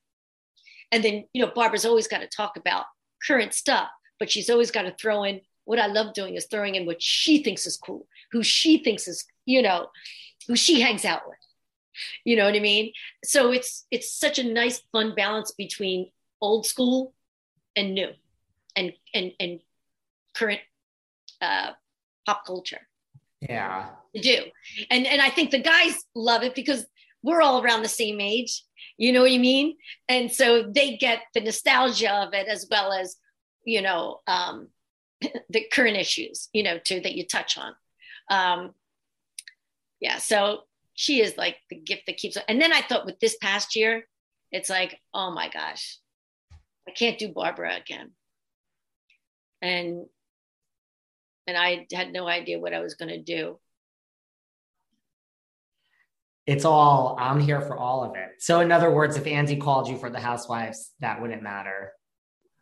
And 0.91 1.03
then, 1.03 1.26
you 1.34 1.45
know, 1.45 1.51
Barbara's 1.53 1.86
always 1.86 2.07
got 2.07 2.22
to 2.22 2.28
talk 2.28 2.57
about 2.57 2.86
current 3.28 3.53
stuff, 3.53 3.89
but 4.18 4.32
she's 4.32 4.49
always 4.49 4.72
got 4.72 4.84
to 4.84 4.95
throw 4.99 5.26
in 5.26 5.41
what 5.66 5.78
I 5.78 5.86
love 5.86 6.16
doing 6.16 6.34
is 6.34 6.47
throwing 6.47 6.74
in 6.74 6.88
what 6.88 6.99
she 6.99 7.43
thinks 7.43 7.68
is 7.68 7.78
cool, 7.78 8.07
who 8.32 8.41
she 8.41 8.80
thinks 8.84 9.07
is, 9.07 9.24
you 9.45 9.62
know, 9.62 9.89
who 10.47 10.55
she 10.55 10.82
hangs 10.82 11.05
out 11.05 11.28
with. 11.28 11.38
You 12.24 12.36
know 12.36 12.45
what 12.45 12.56
I 12.56 12.60
mean? 12.60 12.93
So 13.24 13.52
it's 13.52 13.86
it's 13.91 14.12
such 14.12 14.39
a 14.39 14.43
nice 14.43 14.80
fun 14.91 15.16
balance 15.16 15.52
between 15.52 16.12
old 16.41 16.66
school 16.66 17.14
and 17.76 17.93
new 17.93 18.10
and 18.76 18.93
and 19.14 19.32
and 19.39 19.60
current 20.36 20.62
uh 21.41 21.72
pop 22.26 22.45
culture 22.45 22.88
Yeah. 23.41 23.89
to 24.16 24.22
do. 24.22 24.38
And 24.89 25.06
and 25.08 25.22
I 25.22 25.30
think 25.30 25.52
the 25.52 25.60
guys 25.62 26.04
love 26.16 26.43
it 26.43 26.56
because 26.56 26.86
we're 27.24 27.41
all 27.41 27.62
around 27.62 27.82
the 27.84 27.89
same 27.89 28.22
age. 28.22 28.64
You 28.97 29.12
know 29.14 29.22
what 29.22 29.32
I 29.32 29.38
mean? 29.38 29.78
And 30.08 30.32
so 30.32 30.64
they 30.64 30.97
get 30.97 31.20
the 31.34 31.41
nostalgia 31.41 32.14
of 32.14 32.34
it 32.34 32.47
as 32.47 32.68
well 32.70 32.91
as, 32.93 33.18
you 33.66 33.82
know, 33.82 34.22
um, 34.28 34.68
the 35.50 35.66
current 35.72 35.97
issues, 35.97 36.50
you 36.54 36.64
know, 36.64 36.78
too 36.80 37.00
that 37.02 37.16
you 37.16 37.26
touch 37.26 37.58
on. 37.58 37.74
Um, 38.30 38.74
yeah, 40.00 40.18
so 40.18 40.64
she 41.00 41.22
is 41.22 41.38
like 41.38 41.56
the 41.70 41.78
gift 41.78 42.02
that 42.08 42.18
keeps. 42.18 42.38
And 42.50 42.62
then 42.62 42.74
I 42.74 42.82
thought 42.82 43.06
with 43.06 43.22
this 43.22 43.38
past 43.38 43.78
year, 43.78 44.04
it's 44.52 44.70
like, 44.70 45.00
oh 45.14 45.32
my 45.32 45.47
gosh, 45.47 45.97
I 46.86 46.91
can't 46.91 47.18
do 47.18 47.32
Barbara 47.32 47.78
again. 47.78 48.12
And 49.62 50.08
and 51.47 51.58
I 51.58 51.88
had 51.93 52.12
no 52.12 52.28
idea 52.28 52.60
what 52.60 52.74
I 52.74 52.82
was 52.82 52.95
going 52.95 53.08
to 53.08 53.22
do. 53.22 53.62
It's 56.45 56.66
all, 56.66 57.16
I'm 57.18 57.39
here 57.39 57.62
for 57.62 57.78
all 57.78 58.04
of 58.04 58.18
it. 58.18 58.32
So, 58.39 58.60
in 58.60 58.70
other 58.72 58.91
words, 58.91 59.16
if 59.16 59.26
Andy 59.26 59.56
called 59.56 59.88
you 59.88 59.97
for 59.97 60.10
the 60.10 60.20
housewives, 60.20 60.91
that 61.00 61.22
wouldn't 61.22 61.41
matter. 61.41 61.93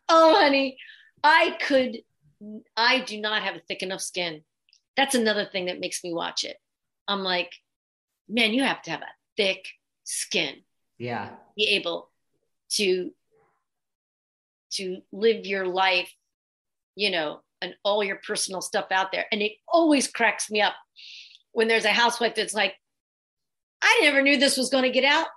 Oh, 0.08 0.36
honey, 0.38 0.78
I 1.24 1.56
could, 1.60 1.98
I 2.76 3.00
do 3.00 3.20
not 3.20 3.42
have 3.42 3.56
a 3.56 3.62
thick 3.66 3.82
enough 3.82 4.00
skin. 4.00 4.42
That's 4.96 5.16
another 5.16 5.44
thing 5.44 5.66
that 5.66 5.80
makes 5.80 6.04
me 6.04 6.14
watch 6.14 6.44
it. 6.44 6.56
I'm 7.08 7.24
like, 7.24 7.50
man, 8.28 8.52
you 8.52 8.62
have 8.62 8.82
to 8.82 8.90
have 8.90 9.02
a 9.02 9.14
thick 9.36 9.66
skin, 10.04 10.56
Yeah. 10.98 11.30
be 11.56 11.68
able 11.70 12.10
to 12.72 13.12
to 14.72 15.00
live 15.12 15.46
your 15.46 15.66
life, 15.66 16.12
you 16.94 17.10
know, 17.10 17.40
and 17.62 17.74
all 17.84 18.04
your 18.04 18.20
personal 18.26 18.60
stuff 18.60 18.86
out 18.90 19.12
there. 19.12 19.24
And 19.32 19.40
it 19.40 19.52
always 19.66 20.06
cracks 20.08 20.50
me 20.50 20.60
up 20.60 20.74
when 21.52 21.68
there's 21.68 21.86
a 21.86 21.90
housewife 21.92 22.34
that's 22.34 22.52
like, 22.52 22.74
I 23.80 24.00
never 24.02 24.20
knew 24.20 24.36
this 24.36 24.58
was 24.58 24.68
going 24.68 24.84
to 24.84 24.90
get 24.90 25.04
out. 25.04 25.28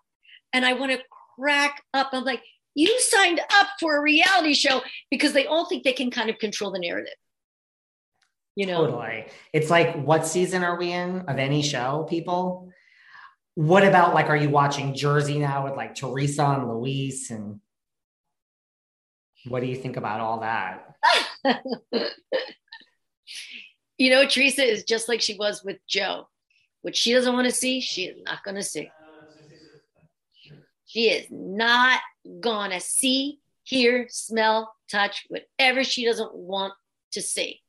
And 0.51 0.65
I 0.65 0.73
want 0.73 0.91
to 0.91 0.99
crack 1.37 1.81
up. 1.93 2.09
I'm 2.11 2.25
like, 2.25 2.43
you 2.75 2.99
signed 2.99 3.39
up 3.53 3.67
for 3.79 3.95
a 3.95 4.01
reality 4.01 4.53
show 4.53 4.81
because 5.09 5.31
they 5.31 5.45
all 5.45 5.65
think 5.65 5.83
they 5.83 5.93
can 5.93 6.11
kind 6.11 6.29
of 6.29 6.37
control 6.37 6.71
the 6.71 6.79
narrative. 6.79 7.13
You 8.55 8.65
know, 8.65 8.85
Totally. 8.85 9.27
It's 9.53 9.69
like, 9.69 9.95
what 9.95 10.27
season 10.27 10.63
are 10.63 10.77
we 10.77 10.91
in 10.91 11.21
of 11.21 11.37
any 11.37 11.61
show, 11.61 12.05
people? 12.09 12.69
What 13.55 13.83
about 13.83 14.13
like, 14.13 14.27
are 14.27 14.35
you 14.35 14.49
watching 14.49 14.95
Jersey 14.95 15.39
now 15.39 15.65
with 15.65 15.75
like 15.75 15.95
Teresa 15.95 16.45
and 16.45 16.69
Luis? 16.69 17.31
And 17.31 17.59
what 19.47 19.61
do 19.61 19.67
you 19.67 19.75
think 19.75 19.97
about 19.97 20.21
all 20.21 20.39
that? 20.41 20.95
you 23.97 24.09
know, 24.09 24.25
Teresa 24.25 24.63
is 24.63 24.83
just 24.83 25.09
like 25.09 25.21
she 25.21 25.35
was 25.35 25.63
with 25.63 25.77
Joe. 25.87 26.27
What 26.81 26.95
she 26.95 27.13
doesn't 27.13 27.33
want 27.33 27.45
to 27.45 27.53
see, 27.53 27.81
she 27.81 28.05
is 28.05 28.17
not 28.23 28.43
going 28.43 28.55
to 28.55 28.63
see. 28.63 28.89
She 30.85 31.09
is 31.09 31.27
not 31.29 32.01
going 32.41 32.71
to 32.71 32.79
see, 32.79 33.39
hear, 33.63 34.07
smell, 34.09 34.73
touch, 34.89 35.25
whatever 35.29 35.83
she 35.83 36.05
doesn't 36.05 36.35
want 36.35 36.73
to 37.13 37.21
see. 37.21 37.61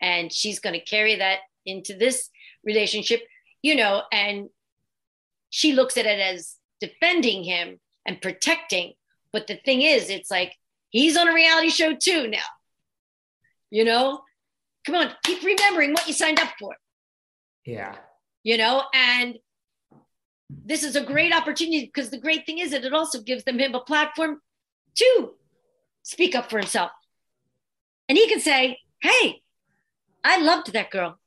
And 0.00 0.32
she's 0.32 0.60
going 0.60 0.78
to 0.78 0.84
carry 0.84 1.16
that 1.16 1.38
into 1.66 1.96
this 1.96 2.28
relationship, 2.64 3.22
you 3.62 3.74
know, 3.74 4.02
and 4.12 4.48
she 5.52 5.72
looks 5.74 5.96
at 5.98 6.06
it 6.06 6.18
as 6.18 6.56
defending 6.80 7.44
him 7.44 7.78
and 8.06 8.20
protecting. 8.22 8.94
But 9.32 9.46
the 9.46 9.56
thing 9.64 9.82
is, 9.82 10.08
it's 10.08 10.30
like 10.30 10.56
he's 10.88 11.16
on 11.16 11.28
a 11.28 11.34
reality 11.34 11.68
show 11.68 11.94
too 11.94 12.26
now. 12.26 12.48
You 13.70 13.84
know, 13.84 14.22
come 14.86 14.94
on, 14.96 15.12
keep 15.24 15.42
remembering 15.44 15.92
what 15.92 16.06
you 16.08 16.14
signed 16.14 16.40
up 16.40 16.48
for 16.58 16.74
Yeah. 17.64 17.94
you 18.42 18.56
know 18.56 18.82
and 18.92 19.38
this 20.48 20.82
is 20.82 20.96
a 20.96 21.04
great 21.04 21.32
opportunity 21.34 21.84
because 21.86 22.10
the 22.10 22.18
great 22.18 22.44
thing 22.46 22.58
is 22.58 22.70
that 22.72 22.84
it 22.84 22.92
also 22.92 23.20
gives 23.22 23.44
them 23.44 23.58
him 23.58 23.74
a 23.74 23.80
platform 23.80 24.40
to 24.96 25.30
speak 26.02 26.34
up 26.34 26.50
for 26.50 26.58
himself 26.58 26.90
and 28.08 28.18
he 28.18 28.28
can 28.28 28.40
say 28.40 28.78
hey 29.00 29.40
i 30.24 30.38
loved 30.42 30.72
that 30.72 30.90
girl 30.90 31.18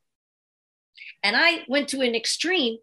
and 1.23 1.35
i 1.35 1.63
went 1.67 1.87
to 1.89 2.01
an 2.01 2.13
extreme 2.15 2.77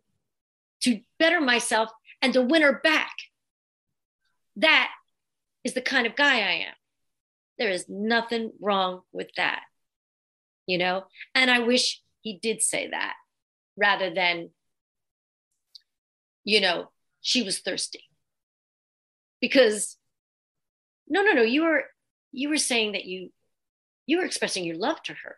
to 0.83 1.01
better 1.19 1.41
myself 1.41 1.91
and 2.21 2.33
to 2.33 2.43
win 2.43 2.63
her 2.63 2.81
back. 2.83 3.13
That 4.57 4.91
is 5.65 5.75
the 5.75 5.81
kind 5.81 6.07
of 6.07 6.17
guy 6.17 6.37
i 6.37 6.53
am. 6.67 6.75
There 7.59 7.71
is 7.71 7.87
nothing 7.89 8.53
wrong 8.61 9.03
with 9.13 9.29
that 9.37 9.63
you 10.67 10.79
know? 10.79 11.05
And 11.35 11.51
i 11.51 11.59
wish 11.61 12.01
he 12.21 12.39
did 12.41 12.63
say 12.63 12.89
that 12.91 13.15
rather 13.77 14.13
than 14.13 14.51
you 16.45 16.61
know 16.61 16.91
she 17.21 17.43
was 17.43 17.61
thirsty. 17.61 18.05
Because 19.41 19.97
no 21.09 21.23
no 21.23 21.33
no 21.33 21.43
you 21.43 21.63
were 21.63 21.85
you 22.33 22.49
were 22.49 22.59
saying 22.59 22.93
that 22.93 23.05
you 23.05 23.31
you 24.07 24.19
were 24.19 24.25
expressing 24.25 24.65
your 24.65 24.77
love 24.77 25.03
to 25.05 25.15
her 25.15 25.37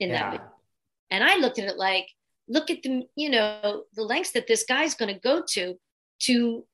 in 0.00 0.10
that 0.10 0.32
video. 0.32 0.46
and 1.10 1.22
i 1.22 1.36
looked 1.36 1.58
at 1.58 1.68
it 1.68 1.78
like 1.78 2.08
look 2.48 2.70
at 2.70 2.82
the 2.82 3.04
you 3.16 3.30
know 3.30 3.84
the 3.94 4.02
lengths 4.02 4.32
that 4.32 4.46
this 4.46 4.64
guy's 4.64 4.94
going 4.94 5.12
to 5.12 5.20
go 5.20 5.42
to 5.50 5.78
to 6.20 6.64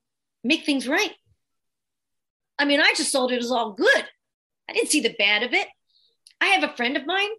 make 0.42 0.64
things 0.64 0.88
right. 0.88 1.12
I 2.58 2.64
mean 2.64 2.80
i 2.80 2.92
just 2.96 3.12
thought 3.12 3.32
it 3.32 3.42
as 3.42 3.50
all 3.50 3.72
good. 3.72 4.04
I 4.68 4.72
didn't 4.72 4.90
see 4.90 5.00
the 5.00 5.14
bad 5.18 5.42
of 5.42 5.52
it. 5.52 5.66
I 6.40 6.46
have 6.48 6.62
a 6.62 6.76
friend 6.76 6.96
of 6.96 7.06
mine 7.06 7.30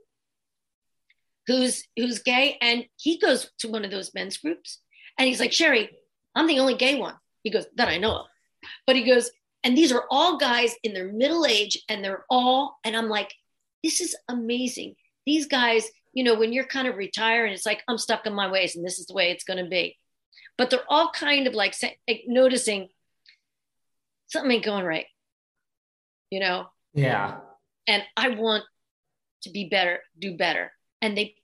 who's 1.47 1.83
who's 1.97 2.19
gay 2.19 2.57
and 2.61 2.85
he 2.97 3.17
goes 3.17 3.49
to 3.59 3.69
one 3.69 3.83
of 3.83 3.91
those 3.91 4.13
men's 4.13 4.37
groups 4.37 4.79
and 5.17 5.27
he's 5.27 5.39
like 5.39 5.51
Cheri 5.51 5.89
i'm 6.35 6.47
the 6.47 6.59
only 6.59 6.75
gay 6.75 6.99
one. 6.99 7.15
He 7.43 7.49
goes 7.49 7.65
that 7.75 7.87
i 7.87 7.97
know 7.97 8.15
of. 8.15 8.25
But 8.85 8.95
he 8.95 9.03
goes 9.03 9.31
and 9.63 9.77
these 9.77 9.91
are 9.91 10.05
all 10.09 10.37
guys 10.37 10.75
in 10.83 10.93
their 10.93 11.11
middle 11.11 11.45
age 11.45 11.81
and 11.89 12.03
they're 12.03 12.25
all 12.29 12.77
and 12.83 12.95
i'm 12.95 13.09
like 13.09 13.33
this 13.83 14.01
is 14.01 14.15
amazing. 14.29 14.95
These 15.25 15.47
guys 15.47 15.89
you 16.13 16.23
know 16.23 16.35
when 16.37 16.51
you're 16.53 16.65
kind 16.65 16.87
of 16.87 16.95
retiring, 16.97 17.53
it's 17.53 17.65
like 17.65 17.81
i'm 17.87 17.97
stuck 17.97 18.25
in 18.25 18.33
my 18.33 18.49
ways 18.51 18.75
and 18.75 18.85
this 18.85 18.99
is 18.99 19.05
the 19.07 19.13
way 19.13 19.31
it's 19.31 19.43
going 19.43 19.63
to 19.63 19.69
be 19.69 19.97
but 20.57 20.69
they're 20.69 20.83
all 20.89 21.09
kind 21.11 21.47
of 21.47 21.53
like, 21.53 21.75
like 22.07 22.23
noticing 22.27 22.89
something 24.27 24.51
ain't 24.51 24.65
going 24.65 24.85
right 24.85 25.05
you 26.29 26.39
know 26.39 26.67
Yeah. 26.93 27.37
and 27.87 28.03
I 28.17 28.29
want 28.29 28.63
to 29.43 29.49
be 29.49 29.65
better, 29.69 29.99
do 30.19 30.37
better. 30.37 30.71
And 31.01 31.17
they 31.17 31.35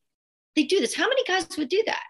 they 0.55 0.63
do 0.63 0.80
this. 0.80 0.95
How 0.95 1.07
many 1.07 1.24
guys 1.24 1.47
would 1.57 1.70
do 1.70 1.84
that? 1.88 2.03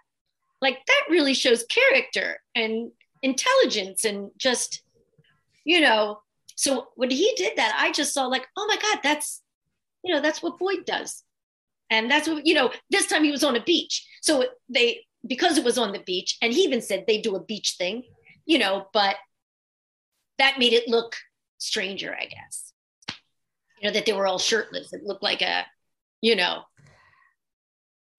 Like 0.61 0.79
that 0.85 1.03
really 1.09 1.33
shows 1.33 1.63
character 1.63 2.41
and 2.55 2.91
intelligence 3.21 4.03
and 4.05 4.31
just, 4.37 4.81
you 5.63 5.79
know. 5.79 6.19
So 6.55 6.87
when 6.95 7.09
he 7.09 7.33
did 7.37 7.57
that, 7.57 7.77
I 7.79 7.91
just 7.91 8.13
saw 8.13 8.25
like, 8.25 8.45
oh 8.57 8.65
my 8.67 8.77
God, 8.81 8.99
that's 9.03 9.41
you 10.03 10.13
know, 10.13 10.21
that's 10.21 10.41
what 10.43 10.57
Boyd 10.59 10.85
does. 10.85 11.23
And 11.89 12.11
that's 12.11 12.27
what, 12.27 12.45
you 12.45 12.53
know, 12.53 12.71
this 12.89 13.07
time 13.07 13.23
he 13.23 13.31
was 13.31 13.43
on 13.43 13.55
a 13.55 13.63
beach. 13.63 14.05
So 14.21 14.45
they 14.69 15.05
because 15.25 15.57
it 15.57 15.65
was 15.65 15.77
on 15.77 15.91
the 15.91 15.99
beach, 15.99 16.37
and 16.41 16.53
he 16.53 16.61
even 16.61 16.81
said 16.81 17.05
they 17.05 17.19
do 17.19 17.35
a 17.35 17.43
beach 17.43 17.75
thing, 17.77 18.03
you 18.45 18.59
know, 18.59 18.87
but 18.93 19.15
that 20.37 20.59
made 20.59 20.73
it 20.73 20.87
look 20.87 21.15
stranger, 21.57 22.15
I 22.17 22.25
guess 22.25 22.67
you 23.79 23.87
know, 23.87 23.93
that 23.93 24.05
they 24.05 24.13
were 24.13 24.27
all 24.27 24.39
shirtless. 24.39 24.93
It 24.93 25.03
looked 25.03 25.23
like 25.23 25.41
a, 25.41 25.65
you 26.21 26.35
know, 26.35 26.63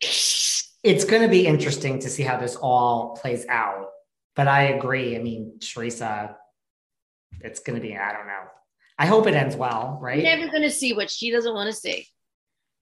It's 0.01 1.05
going 1.05 1.23
to 1.23 1.29
be 1.29 1.47
interesting 1.47 1.99
to 2.01 2.09
see 2.09 2.23
how 2.23 2.39
this 2.39 2.57
all 2.57 3.17
plays 3.17 3.45
out. 3.49 3.89
But 4.37 4.47
I 4.47 4.65
agree. 4.65 5.17
I 5.17 5.19
mean, 5.19 5.59
Teresa, 5.61 6.37
it's 7.41 7.61
going 7.61 7.81
to 7.81 7.83
be, 7.83 7.97
I 7.97 8.13
don't 8.13 8.29
know. 8.29 8.45
I 8.97 9.07
hope 9.07 9.27
it 9.27 9.35
ends 9.35 9.57
well, 9.57 9.99
right? 10.01 10.23
You're 10.23 10.37
never 10.37 10.51
going 10.51 10.63
to 10.63 10.71
see 10.71 10.93
what 10.93 11.11
she 11.11 11.31
doesn't 11.31 11.53
want 11.53 11.69
to 11.69 11.77
see, 11.77 12.07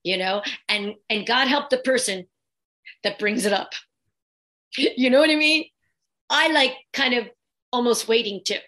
you 0.07 0.17
know, 0.17 0.41
and, 0.69 0.95
and 1.11 1.27
God 1.27 1.49
help 1.49 1.69
the 1.69 1.79
person 1.79 2.27
that 3.03 3.19
brings 3.19 3.45
it 3.45 3.53
up. 3.53 3.73
You 4.79 5.09
know 5.09 5.21
what 5.21 5.31
I 5.31 5.37
mean? 5.37 5.65
I 6.29 6.49
like 6.53 6.75
kind 6.93 7.15
of 7.15 7.29
almost 7.73 8.09
waiting 8.09 8.43
to, 8.47 8.59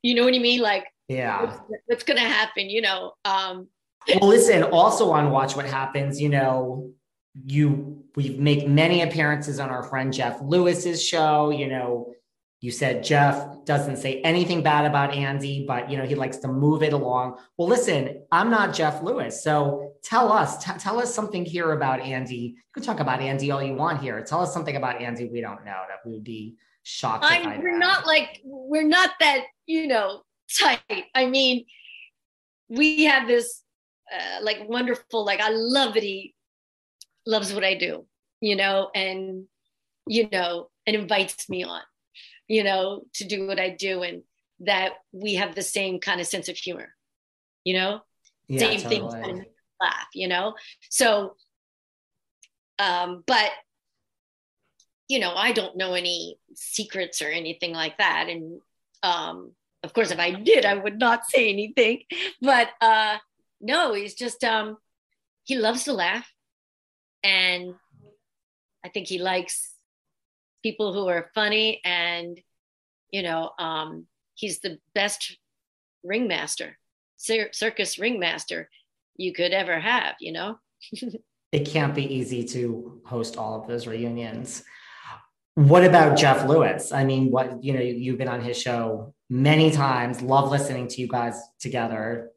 you 0.00 0.14
know 0.14 0.22
what 0.24 0.34
I 0.34 0.38
mean? 0.38 0.60
Like, 0.60 0.84
Yeah. 1.08 1.40
what's, 1.40 1.82
what's 1.86 2.04
going 2.04 2.18
to 2.20 2.28
happen, 2.28 2.70
you 2.70 2.82
know? 2.82 3.14
Um, 3.24 3.66
Well, 4.06 4.28
listen, 4.30 4.62
also 4.62 5.10
on 5.10 5.32
Watch 5.32 5.56
What 5.56 5.66
Happens, 5.66 6.20
you 6.20 6.28
know, 6.28 6.92
you 7.46 8.04
we 8.16 8.30
make 8.30 8.68
many 8.68 9.02
appearances 9.02 9.58
on 9.60 9.70
our 9.70 9.82
friend 9.82 10.12
Jeff 10.12 10.40
Lewis's 10.42 11.04
show. 11.04 11.50
You 11.50 11.68
know, 11.68 12.12
You 12.60 12.70
said 12.70 13.02
Jeff 13.02 13.64
doesn't 13.64 13.96
say 13.96 14.20
anything 14.20 14.62
bad 14.62 14.84
about 14.84 15.14
Andy, 15.14 15.64
but 15.66 15.90
you 15.90 15.96
know 15.96 16.04
he 16.04 16.14
likes 16.14 16.36
to 16.38 16.48
move 16.48 16.82
it 16.82 16.92
along. 16.92 17.38
Well, 17.56 17.66
listen, 17.68 18.22
I'm 18.30 18.50
not 18.50 18.74
Jeff 18.74 19.02
Lewis, 19.02 19.42
so 19.42 19.94
tell 20.02 20.30
us, 20.30 20.62
t- 20.62 20.78
tell 20.78 20.98
us 20.98 21.14
something 21.14 21.46
here 21.46 21.72
about 21.72 22.00
Andy. 22.00 22.36
You 22.36 22.72
can 22.74 22.82
talk 22.82 23.00
about 23.00 23.20
Andy 23.20 23.50
all 23.50 23.62
you 23.62 23.74
want 23.74 24.02
here. 24.02 24.22
Tell 24.22 24.42
us 24.42 24.52
something 24.52 24.76
about 24.76 25.00
Andy 25.00 25.26
we 25.26 25.40
don't 25.40 25.64
know 25.64 25.80
that 25.88 26.00
we 26.04 26.12
would 26.12 26.24
be 26.24 26.56
shocked. 26.82 27.24
I'm, 27.26 27.62
we're 27.62 27.78
not 27.78 28.06
like 28.06 28.40
we're 28.44 28.86
not 28.86 29.12
that 29.20 29.44
you 29.64 29.86
know 29.86 30.20
tight. 30.58 30.82
I 31.14 31.26
mean, 31.26 31.64
we 32.68 33.04
have 33.04 33.26
this 33.26 33.62
uh, 34.12 34.44
like 34.44 34.68
wonderful 34.68 35.24
like 35.24 35.40
I 35.40 35.48
love 35.48 35.94
that 35.94 36.02
he 36.02 36.34
loves 37.26 37.54
what 37.54 37.64
I 37.64 37.74
do, 37.74 38.04
you 38.42 38.56
know, 38.56 38.90
and 38.94 39.46
you 40.06 40.28
know, 40.30 40.68
and 40.86 40.94
invites 40.94 41.48
me 41.48 41.64
on 41.64 41.80
you 42.50 42.64
know, 42.64 43.04
to 43.14 43.24
do 43.24 43.46
what 43.46 43.60
I 43.60 43.70
do 43.70 44.02
and 44.02 44.22
that 44.58 44.94
we 45.12 45.34
have 45.34 45.54
the 45.54 45.62
same 45.62 46.00
kind 46.00 46.20
of 46.20 46.26
sense 46.26 46.48
of 46.48 46.56
humor, 46.56 46.88
you 47.62 47.74
know, 47.74 48.00
yeah, 48.48 48.58
same 48.58 48.80
totally. 48.80 48.96
thing, 48.96 49.08
kind 49.08 49.38
of 49.42 49.46
laugh, 49.80 50.08
you 50.14 50.26
know? 50.26 50.54
So, 50.88 51.36
um, 52.80 53.22
but, 53.24 53.52
you 55.06 55.20
know, 55.20 55.32
I 55.32 55.52
don't 55.52 55.76
know 55.76 55.94
any 55.94 56.40
secrets 56.54 57.22
or 57.22 57.28
anything 57.28 57.72
like 57.72 57.98
that. 57.98 58.26
And, 58.28 58.60
um, 59.04 59.52
of 59.84 59.92
course, 59.92 60.10
if 60.10 60.18
I 60.18 60.32
did, 60.32 60.64
I 60.64 60.74
would 60.74 60.98
not 60.98 61.26
say 61.26 61.50
anything, 61.50 62.02
but, 62.42 62.68
uh, 62.80 63.18
no, 63.60 63.94
he's 63.94 64.14
just, 64.14 64.42
um, 64.42 64.76
he 65.44 65.56
loves 65.56 65.84
to 65.84 65.92
laugh 65.92 66.28
and 67.22 67.74
I 68.84 68.88
think 68.88 69.06
he 69.06 69.18
likes 69.18 69.72
people 70.62 70.92
who 70.92 71.08
are 71.08 71.30
funny 71.34 71.80
and 71.84 72.40
you 73.10 73.22
know 73.22 73.50
um, 73.58 74.06
he's 74.34 74.60
the 74.60 74.78
best 74.94 75.38
ringmaster 76.02 76.78
cir- 77.16 77.52
circus 77.52 77.98
ringmaster 77.98 78.68
you 79.16 79.32
could 79.32 79.52
ever 79.52 79.78
have 79.78 80.14
you 80.20 80.32
know? 80.32 80.58
It 81.52 81.66
can't 81.66 81.96
be 81.96 82.04
easy 82.14 82.44
to 82.44 83.00
host 83.04 83.36
all 83.36 83.60
of 83.60 83.66
those 83.66 83.88
reunions. 83.88 84.62
What 85.56 85.84
about 85.84 86.16
jeff 86.16 86.46
lewis? 86.46 86.92
I 86.92 87.04
mean 87.04 87.32
what 87.32 87.64
you 87.64 87.72
know 87.72 87.80
you've 87.80 88.18
been 88.18 88.28
on 88.28 88.40
his 88.40 88.56
show 88.56 89.14
many 89.28 89.72
times 89.72 90.22
love 90.22 90.48
listening 90.48 90.86
to 90.88 91.00
you 91.00 91.08
guys 91.08 91.40
together. 91.58 92.30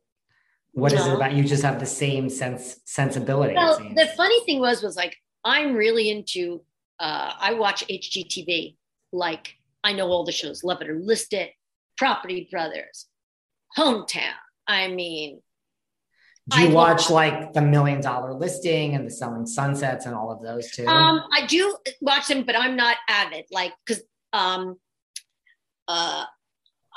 What 0.71 0.93
no. 0.93 0.99
is 0.99 1.05
it 1.05 1.13
about 1.13 1.33
you 1.33 1.43
just 1.43 1.61
have 1.61 1.79
the 1.79 1.85
same 1.85 2.27
sense 2.27 2.79
sensibility 2.85 3.53
well 3.53 3.77
the 3.77 4.09
funny 4.17 4.43
thing 4.45 4.59
was 4.59 4.81
was 4.81 4.95
like 4.95 5.15
i'm 5.45 5.75
really 5.75 6.09
into 6.09 6.63
uh, 7.03 7.33
I 7.37 7.53
watch 7.55 7.85
HGTV. 7.87 8.77
Like 9.11 9.57
I 9.83 9.91
know 9.91 10.07
all 10.07 10.23
the 10.23 10.31
shows. 10.31 10.63
Love 10.63 10.81
It 10.81 10.89
or 10.89 10.97
List 10.99 11.33
It, 11.33 11.51
Property 11.97 12.47
Brothers, 12.49 13.07
Hometown. 13.77 14.31
I 14.65 14.87
mean, 14.87 15.41
do 16.49 16.61
you 16.61 16.69
I 16.69 16.73
watch 16.73 17.09
like 17.09 17.51
the 17.51 17.61
Million 17.61 17.99
Dollar 18.01 18.33
Listing 18.33 18.95
and 18.95 19.05
the 19.05 19.11
Selling 19.11 19.45
Sunsets 19.45 20.05
and 20.05 20.15
all 20.15 20.31
of 20.31 20.41
those 20.41 20.71
too? 20.71 20.87
Um, 20.87 21.23
I 21.33 21.45
do 21.45 21.75
watch 22.01 22.27
them, 22.27 22.43
but 22.43 22.57
I'm 22.57 22.77
not 22.77 22.95
avid. 23.09 23.45
Like, 23.51 23.73
because 23.85 24.01
um, 24.31 24.77
uh, 25.89 26.23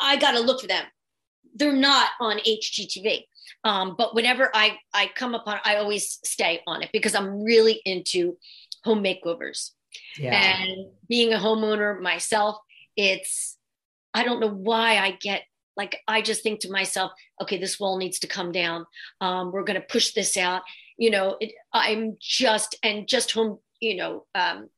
I 0.00 0.16
got 0.16 0.32
to 0.32 0.40
look 0.40 0.61
for 0.61 0.68
them. 0.68 0.84
They're 1.54 1.72
not 1.72 2.11
on 2.20 2.38
HGTV. 2.38 3.24
Um, 3.64 3.96
but 3.98 4.14
whenever 4.14 4.50
I 4.54 4.78
I 4.94 5.11
come 5.14 5.34
upon, 5.34 5.59
I 5.64 5.76
always 5.76 6.20
stay 6.24 6.62
on 6.66 6.82
it 6.84 6.90
because 6.92 7.14
I'm 7.16 7.42
really 7.42 7.80
into 7.84 8.36
home 8.84 9.02
makeovers. 9.02 9.70
Yeah. 10.18 10.59
And 10.61 10.88
being 11.09 11.32
a 11.32 11.38
homeowner 11.38 12.01
myself, 12.01 12.57
it's, 12.97 13.57
I 14.14 14.24
don't 14.24 14.40
know 14.40 14.51
why 14.51 14.99
I 14.99 15.12
get 15.20 15.42
like, 15.76 15.99
I 16.09 16.22
just 16.22 16.42
think 16.42 16.61
to 16.61 16.70
myself, 16.70 17.12
okay, 17.42 17.59
this 17.59 17.78
wall 17.78 17.99
needs 17.99 18.18
to 18.20 18.26
come 18.26 18.51
down. 18.51 18.86
Um, 19.20 19.53
we're 19.53 19.64
going 19.64 19.80
to 19.80 19.86
push 19.86 20.12
this 20.12 20.36
out. 20.36 20.62
You 20.97 21.11
know, 21.11 21.36
it, 21.38 21.53
I'm 21.72 22.16
just, 22.18 22.76
and 22.82 23.07
just 23.07 23.32
home, 23.32 23.59
you 23.80 23.97
know, 23.97 24.24
um, 24.34 24.70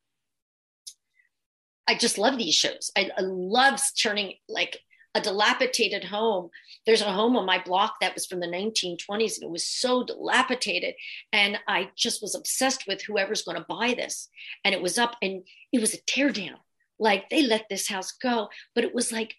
I 1.87 1.95
just 1.95 2.19
love 2.19 2.37
these 2.37 2.55
shows. 2.55 2.91
I, 2.97 3.11
I 3.17 3.21
love 3.23 3.81
turning 4.03 4.35
like 4.49 4.81
a 5.15 5.21
dilapidated 5.21 6.05
home. 6.05 6.51
There's 6.87 7.01
a 7.01 7.13
home 7.13 7.37
on 7.37 7.47
my 7.47 7.63
block 7.63 7.97
that 8.01 8.15
was 8.15 8.27
from 8.27 8.41
the 8.41 8.47
1920s 8.47 9.37
and 9.37 9.45
it 9.45 9.51
was 9.51 9.67
so 9.67 10.05
dilapidated. 10.05 10.95
And 11.33 11.59
I 11.67 11.91
just 11.97 12.23
was 12.23 12.35
obsessed 12.35 12.85
with 12.87 13.03
whoever's 13.03 13.43
going 13.43 13.57
to 13.57 13.67
buy 13.69 13.95
this. 13.95 14.29
And 14.65 14.75
it 14.75 14.83
was 14.83 14.99
up 14.99 15.17
and 15.23 15.43
it 15.73 15.81
was 15.81 15.95
a 15.95 16.03
teardown. 16.03 16.57
Like 16.99 17.31
they 17.31 17.43
let 17.43 17.67
this 17.69 17.89
house 17.89 18.13
go, 18.13 18.49
but 18.75 18.85
it 18.85 18.95
was 18.95 19.13
like, 19.13 19.35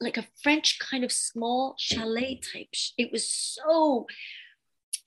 like 0.00 0.16
a 0.16 0.26
French 0.42 0.78
kind 0.78 1.04
of 1.04 1.10
small 1.10 1.74
chalet 1.78 2.40
type. 2.52 2.68
It 2.96 3.10
was 3.10 3.28
so, 3.28 4.06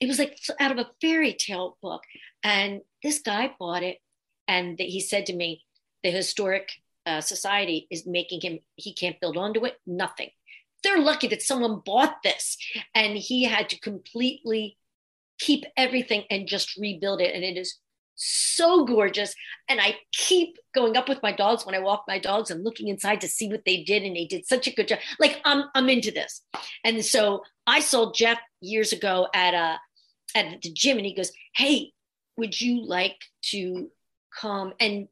it 0.00 0.06
was 0.06 0.18
like 0.18 0.38
out 0.60 0.72
of 0.72 0.78
a 0.78 0.90
fairy 1.00 1.32
tale 1.32 1.78
book. 1.82 2.02
And 2.42 2.82
this 3.02 3.20
guy 3.20 3.54
bought 3.58 3.82
it 3.82 3.98
and 4.46 4.78
he 4.78 5.00
said 5.00 5.26
to 5.26 5.32
me, 5.34 5.64
the 6.02 6.10
historic 6.10 6.72
uh, 7.06 7.20
society 7.20 7.86
is 7.90 8.06
making 8.06 8.40
him 8.40 8.60
he 8.76 8.94
can't 8.94 9.20
build 9.20 9.36
onto 9.36 9.64
it 9.64 9.76
nothing. 9.86 10.30
They're 10.82 11.00
lucky 11.00 11.28
that 11.28 11.42
someone 11.42 11.82
bought 11.84 12.16
this 12.24 12.56
and 12.94 13.16
he 13.16 13.44
had 13.44 13.68
to 13.70 13.78
completely 13.78 14.78
keep 15.38 15.64
everything 15.76 16.24
and 16.30 16.46
just 16.46 16.76
rebuild 16.76 17.20
it 17.20 17.34
and 17.34 17.44
it 17.44 17.56
is 17.56 17.78
so 18.14 18.84
gorgeous. 18.84 19.34
And 19.68 19.80
i 19.80 19.96
keep 20.12 20.56
going 20.74 20.96
up 20.96 21.08
with 21.08 21.22
my 21.22 21.32
dogs 21.32 21.64
when 21.66 21.74
i 21.74 21.80
walk 21.80 22.04
my 22.06 22.18
dogs 22.18 22.50
and 22.50 22.64
looking 22.64 22.88
inside 22.88 23.20
to 23.22 23.28
see 23.28 23.48
what 23.48 23.64
they 23.64 23.82
did 23.82 24.02
and 24.02 24.14
they 24.14 24.26
did 24.26 24.46
such 24.46 24.66
a 24.66 24.74
good 24.74 24.88
job. 24.88 24.98
Like 25.18 25.40
i'm 25.44 25.64
i'm 25.74 25.88
into 25.88 26.10
this. 26.10 26.42
And 26.84 27.04
so 27.04 27.42
i 27.66 27.80
saw 27.80 28.12
jeff 28.12 28.38
years 28.60 28.92
ago 28.92 29.28
at 29.34 29.54
a 29.54 29.56
uh, 29.56 29.76
at 30.34 30.62
the 30.62 30.72
gym 30.72 30.96
and 30.96 31.06
he 31.06 31.14
goes 31.14 31.32
hey 31.54 31.92
would 32.38 32.58
you 32.58 32.86
like 32.86 33.18
to 33.42 33.90
come? 34.40 34.72
And 34.80 35.08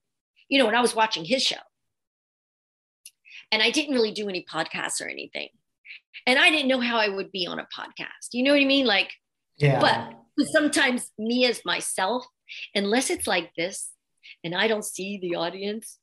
you 0.48 0.58
know 0.58 0.66
when 0.66 0.74
i 0.74 0.80
was 0.80 0.94
watching 0.94 1.24
his 1.24 1.42
show 1.42 1.56
and 3.52 3.62
I 3.62 3.70
didn't 3.70 3.94
really 3.94 4.12
do 4.12 4.28
any 4.28 4.44
podcasts 4.44 5.00
or 5.00 5.08
anything. 5.08 5.48
And 6.26 6.38
I 6.38 6.50
didn't 6.50 6.68
know 6.68 6.80
how 6.80 6.98
I 6.98 7.08
would 7.08 7.32
be 7.32 7.46
on 7.46 7.58
a 7.58 7.66
podcast. 7.76 8.32
You 8.32 8.44
know 8.44 8.52
what 8.52 8.60
I 8.60 8.64
mean? 8.64 8.86
Like, 8.86 9.10
yeah. 9.56 9.80
But 9.80 10.46
sometimes 10.48 11.10
me 11.18 11.46
as 11.46 11.64
myself, 11.64 12.24
unless 12.74 13.10
it's 13.10 13.26
like 13.26 13.54
this 13.54 13.90
and 14.44 14.54
I 14.54 14.68
don't 14.68 14.84
see 14.84 15.18
the 15.18 15.36
audience, 15.36 15.98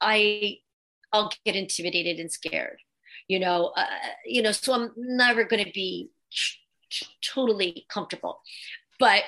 I 0.00 0.58
I'll 1.12 1.32
get 1.44 1.56
intimidated 1.56 2.18
and 2.18 2.30
scared. 2.30 2.78
You 3.28 3.38
know, 3.38 3.72
uh, 3.76 3.86
you 4.24 4.42
know, 4.42 4.52
so 4.52 4.74
I'm 4.74 4.92
never 4.96 5.44
going 5.44 5.64
to 5.64 5.70
be 5.72 6.10
totally 7.22 7.86
comfortable. 7.88 8.40
But 8.98 9.22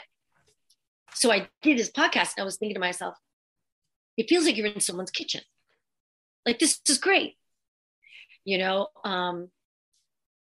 so 1.15 1.33
I 1.33 1.49
did 1.63 1.79
this 1.79 1.91
podcast 1.91 2.35
and 2.37 2.43
I 2.43 2.45
was 2.45 2.57
thinking 2.57 2.75
to 2.75 2.81
myself, 2.81 3.17
it 4.17 4.29
feels 4.29 4.45
like 4.45 4.57
you're 4.57 4.67
in 4.67 4.81
someone's 4.81 5.11
kitchen. 5.11 5.41
Like 6.45 6.59
this 6.59 6.81
is 6.89 6.99
great 6.99 7.37
you 8.47 8.57
know 8.57 8.87
um 9.05 9.51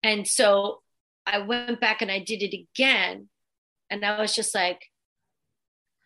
and 0.04 0.28
so 0.28 0.82
i 1.26 1.38
went 1.38 1.80
back 1.80 2.02
and 2.02 2.12
i 2.12 2.20
did 2.20 2.42
it 2.42 2.54
again. 2.54 3.28
And 3.90 4.04
i 4.04 4.20
was 4.20 4.34
just 4.34 4.54
like 4.54 4.82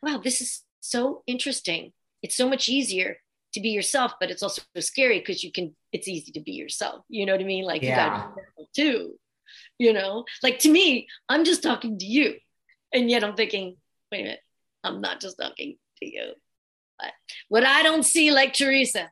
wow 0.02 0.18
this 0.18 0.40
is 0.40 0.62
so 0.80 1.22
interesting. 1.26 1.92
It's 2.22 2.36
so 2.36 2.48
much 2.48 2.68
easier 2.68 3.18
to 3.52 3.60
be 3.60 3.70
yourself 3.70 4.14
but 4.20 4.30
it's 4.30 4.42
also 4.42 4.62
scary 4.78 5.18
because 5.18 5.42
you 5.44 5.52
can 5.52 5.74
it's 5.92 6.08
easy 6.08 6.32
to 6.32 6.40
be 6.40 6.52
yourself. 6.52 7.04
You 7.08 7.26
know 7.26 7.32
what 7.32 7.42
i 7.42 7.44
mean? 7.44 7.64
Like 7.64 7.82
yeah. 7.82 8.28
you 8.36 8.64
be 8.64 8.68
too 8.74 9.14
you 9.78 9.92
know? 9.92 10.24
Like 10.42 10.60
to 10.60 10.70
me 10.70 11.08
i'm 11.28 11.44
just 11.44 11.62
talking 11.62 11.98
to 11.98 12.06
you. 12.06 12.34
And 12.92 13.10
yet 13.10 13.24
i'm 13.24 13.34
thinking 13.34 13.76
wait 14.12 14.20
a 14.20 14.24
minute 14.24 14.40
i'm 14.84 15.00
not 15.00 15.20
just 15.20 15.38
talking 15.38 15.76
to 15.98 16.06
you. 16.06 16.32
But 16.98 17.12
what 17.48 17.64
i 17.64 17.82
don't 17.82 18.04
see 18.04 18.30
like 18.30 18.52
teresa 18.54 19.10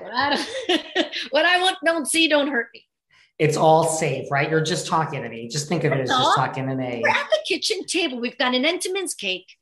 what 0.00 0.12
I 0.14 1.10
what 1.30 1.44
I 1.44 1.60
want, 1.60 1.78
don't 1.84 2.06
see, 2.06 2.28
don't 2.28 2.48
hurt 2.48 2.68
me. 2.74 2.86
It's 3.38 3.56
all 3.56 3.88
safe, 3.88 4.30
right? 4.30 4.50
You're 4.50 4.60
just 4.60 4.86
talking 4.86 5.22
to 5.22 5.28
me. 5.28 5.48
Just 5.48 5.68
think 5.68 5.84
of 5.84 5.92
it 5.92 6.00
as 6.00 6.10
just 6.10 6.36
talking 6.36 6.66
to 6.66 6.74
me. 6.74 7.00
We're 7.02 7.08
at 7.08 7.30
the 7.30 7.38
kitchen 7.46 7.84
table. 7.86 8.20
We've 8.20 8.36
got 8.36 8.54
an 8.54 8.64
Entenmann's 8.64 9.14
cake. 9.14 9.56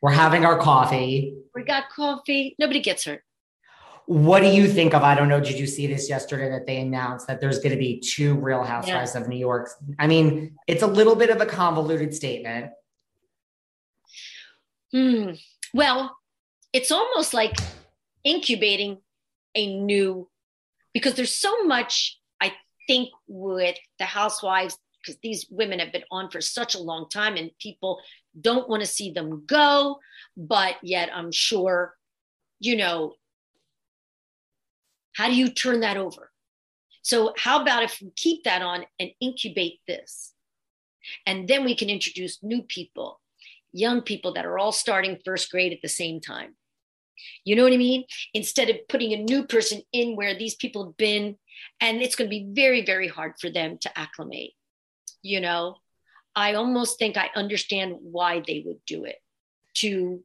We're 0.00 0.12
having 0.12 0.46
our 0.46 0.58
coffee. 0.58 1.36
We 1.54 1.64
got 1.64 1.90
coffee. 1.90 2.56
Nobody 2.58 2.80
gets 2.80 3.04
hurt. 3.04 3.22
What 4.06 4.40
do 4.40 4.48
you 4.48 4.66
think 4.66 4.94
of? 4.94 5.02
I 5.02 5.14
don't 5.14 5.28
know. 5.28 5.38
Did 5.38 5.58
you 5.58 5.66
see 5.66 5.86
this 5.86 6.08
yesterday 6.08 6.48
that 6.50 6.66
they 6.66 6.80
announced 6.80 7.26
that 7.26 7.40
there's 7.40 7.58
going 7.58 7.72
to 7.72 7.78
be 7.78 8.00
two 8.00 8.34
Real 8.34 8.64
Housewives 8.64 9.14
yeah. 9.14 9.20
of 9.20 9.28
New 9.28 9.36
York? 9.36 9.70
I 9.98 10.06
mean, 10.06 10.56
it's 10.66 10.82
a 10.82 10.86
little 10.86 11.14
bit 11.14 11.30
of 11.30 11.40
a 11.40 11.46
convoluted 11.46 12.14
statement. 12.14 12.72
Hmm. 14.92 15.32
Well, 15.74 16.16
it's 16.72 16.90
almost 16.90 17.34
like 17.34 17.54
incubating 18.24 18.98
a 19.54 19.76
new 19.78 20.28
because 20.92 21.14
there's 21.14 21.34
so 21.34 21.64
much 21.64 22.18
I 22.40 22.52
think 22.86 23.10
with 23.26 23.76
the 23.98 24.04
housewives 24.04 24.78
because 25.00 25.18
these 25.22 25.46
women 25.50 25.78
have 25.78 25.92
been 25.92 26.04
on 26.10 26.30
for 26.30 26.40
such 26.40 26.74
a 26.74 26.80
long 26.82 27.08
time 27.08 27.36
and 27.36 27.50
people 27.58 28.00
don't 28.40 28.68
want 28.68 28.82
to 28.82 28.86
see 28.86 29.10
them 29.10 29.44
go 29.46 29.98
but 30.36 30.76
yet 30.82 31.10
I'm 31.14 31.32
sure 31.32 31.94
you 32.60 32.76
know 32.76 33.14
How 35.14 35.28
do 35.28 35.34
you 35.34 35.50
turn 35.50 35.80
that 35.80 35.96
over? 35.96 36.30
So, 37.02 37.34
how 37.36 37.62
about 37.62 37.82
if 37.82 38.00
we 38.00 38.10
keep 38.14 38.44
that 38.44 38.62
on 38.62 38.84
and 38.98 39.10
incubate 39.20 39.80
this? 39.86 40.32
And 41.26 41.48
then 41.48 41.64
we 41.64 41.74
can 41.74 41.88
introduce 41.88 42.42
new 42.42 42.62
people, 42.62 43.20
young 43.72 44.02
people 44.02 44.34
that 44.34 44.46
are 44.46 44.58
all 44.58 44.72
starting 44.72 45.18
first 45.24 45.50
grade 45.50 45.72
at 45.72 45.82
the 45.82 45.88
same 45.88 46.20
time. 46.20 46.56
You 47.44 47.56
know 47.56 47.64
what 47.64 47.72
I 47.72 47.78
mean? 47.78 48.04
Instead 48.34 48.70
of 48.70 48.88
putting 48.88 49.12
a 49.12 49.22
new 49.22 49.44
person 49.44 49.82
in 49.92 50.16
where 50.16 50.36
these 50.36 50.54
people 50.54 50.84
have 50.84 50.96
been, 50.96 51.36
and 51.80 52.02
it's 52.02 52.16
going 52.16 52.28
to 52.28 52.36
be 52.36 52.48
very, 52.50 52.84
very 52.84 53.08
hard 53.08 53.34
for 53.40 53.50
them 53.50 53.78
to 53.82 53.98
acclimate. 53.98 54.52
You 55.22 55.40
know, 55.40 55.76
I 56.34 56.54
almost 56.54 56.98
think 56.98 57.16
I 57.16 57.30
understand 57.34 57.96
why 58.00 58.42
they 58.46 58.62
would 58.64 58.80
do 58.86 59.04
it 59.04 59.16
to 59.74 60.22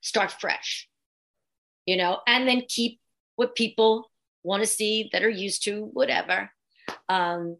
start 0.00 0.32
fresh, 0.32 0.88
you 1.86 1.96
know, 1.96 2.20
and 2.26 2.46
then 2.46 2.64
keep 2.68 3.00
what 3.36 3.54
people 3.54 4.10
want 4.42 4.62
to 4.62 4.66
see 4.66 5.08
that 5.12 5.22
are 5.22 5.28
used 5.28 5.64
to, 5.64 5.84
whatever. 5.92 6.50
Um, 7.08 7.56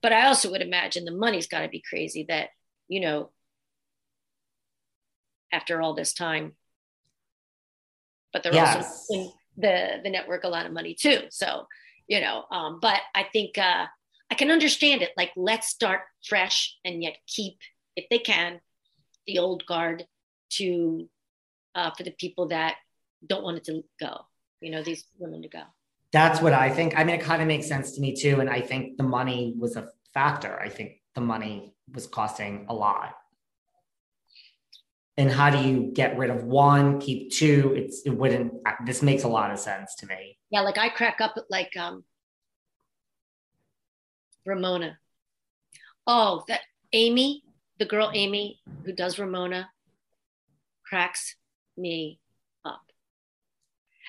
but 0.00 0.12
I 0.12 0.26
also 0.26 0.50
would 0.50 0.62
imagine 0.62 1.04
the 1.04 1.12
money's 1.12 1.46
got 1.46 1.60
to 1.60 1.68
be 1.68 1.84
crazy 1.88 2.24
that, 2.28 2.48
you 2.88 3.00
know, 3.00 3.30
after 5.52 5.80
all 5.80 5.94
this 5.94 6.14
time. 6.14 6.54
But 8.32 8.42
they're 8.42 8.54
yes. 8.54 8.76
also 8.76 9.14
in 9.14 9.32
the 9.56 10.00
the 10.02 10.10
network 10.10 10.44
a 10.44 10.48
lot 10.48 10.66
of 10.66 10.72
money 10.72 10.94
too. 10.94 11.22
So, 11.30 11.66
you 12.06 12.20
know, 12.20 12.44
um, 12.50 12.78
but 12.80 13.00
I 13.14 13.24
think 13.32 13.58
uh, 13.58 13.86
I 14.30 14.34
can 14.34 14.50
understand 14.50 15.02
it. 15.02 15.10
Like, 15.16 15.32
let's 15.36 15.68
start 15.68 16.00
fresh 16.26 16.76
and 16.84 17.02
yet 17.02 17.16
keep, 17.26 17.58
if 17.96 18.06
they 18.10 18.18
can, 18.18 18.60
the 19.26 19.38
old 19.38 19.66
guard 19.66 20.06
to 20.54 21.08
uh, 21.74 21.90
for 21.96 22.02
the 22.02 22.12
people 22.12 22.48
that 22.48 22.76
don't 23.26 23.44
want 23.44 23.58
it 23.58 23.64
to 23.64 23.84
go. 24.00 24.26
You 24.60 24.70
know, 24.70 24.82
these 24.82 25.04
women 25.18 25.42
to 25.42 25.48
go. 25.48 25.62
That's 26.12 26.40
what 26.40 26.52
I 26.52 26.70
think. 26.70 26.98
I 26.98 27.04
mean, 27.04 27.16
it 27.16 27.22
kind 27.22 27.42
of 27.42 27.48
makes 27.48 27.66
sense 27.66 27.92
to 27.92 28.00
me 28.00 28.14
too. 28.14 28.40
And 28.40 28.48
I 28.48 28.60
think 28.60 28.96
the 28.96 29.02
money 29.02 29.54
was 29.58 29.76
a 29.76 29.88
factor. 30.12 30.60
I 30.60 30.68
think 30.68 31.00
the 31.14 31.20
money 31.20 31.74
was 31.92 32.06
costing 32.06 32.66
a 32.68 32.74
lot. 32.74 33.14
And 35.16 35.30
how 35.30 35.50
do 35.50 35.58
you 35.58 35.90
get 35.92 36.16
rid 36.16 36.30
of 36.30 36.44
one, 36.44 36.98
keep 37.00 37.32
two? 37.32 37.74
It's 37.76 38.02
it 38.06 38.10
wouldn't. 38.10 38.54
This 38.86 39.02
makes 39.02 39.24
a 39.24 39.28
lot 39.28 39.50
of 39.50 39.58
sense 39.58 39.94
to 39.96 40.06
me. 40.06 40.38
Yeah, 40.50 40.60
like 40.60 40.78
I 40.78 40.88
crack 40.88 41.20
up 41.20 41.34
at 41.36 41.44
like 41.50 41.76
um 41.76 42.04
Ramona. 44.46 44.98
Oh, 46.06 46.44
that 46.48 46.60
Amy, 46.92 47.42
the 47.78 47.84
girl 47.84 48.10
Amy 48.14 48.60
who 48.84 48.92
does 48.92 49.18
Ramona, 49.18 49.68
cracks 50.84 51.36
me 51.76 52.18
up. 52.64 52.82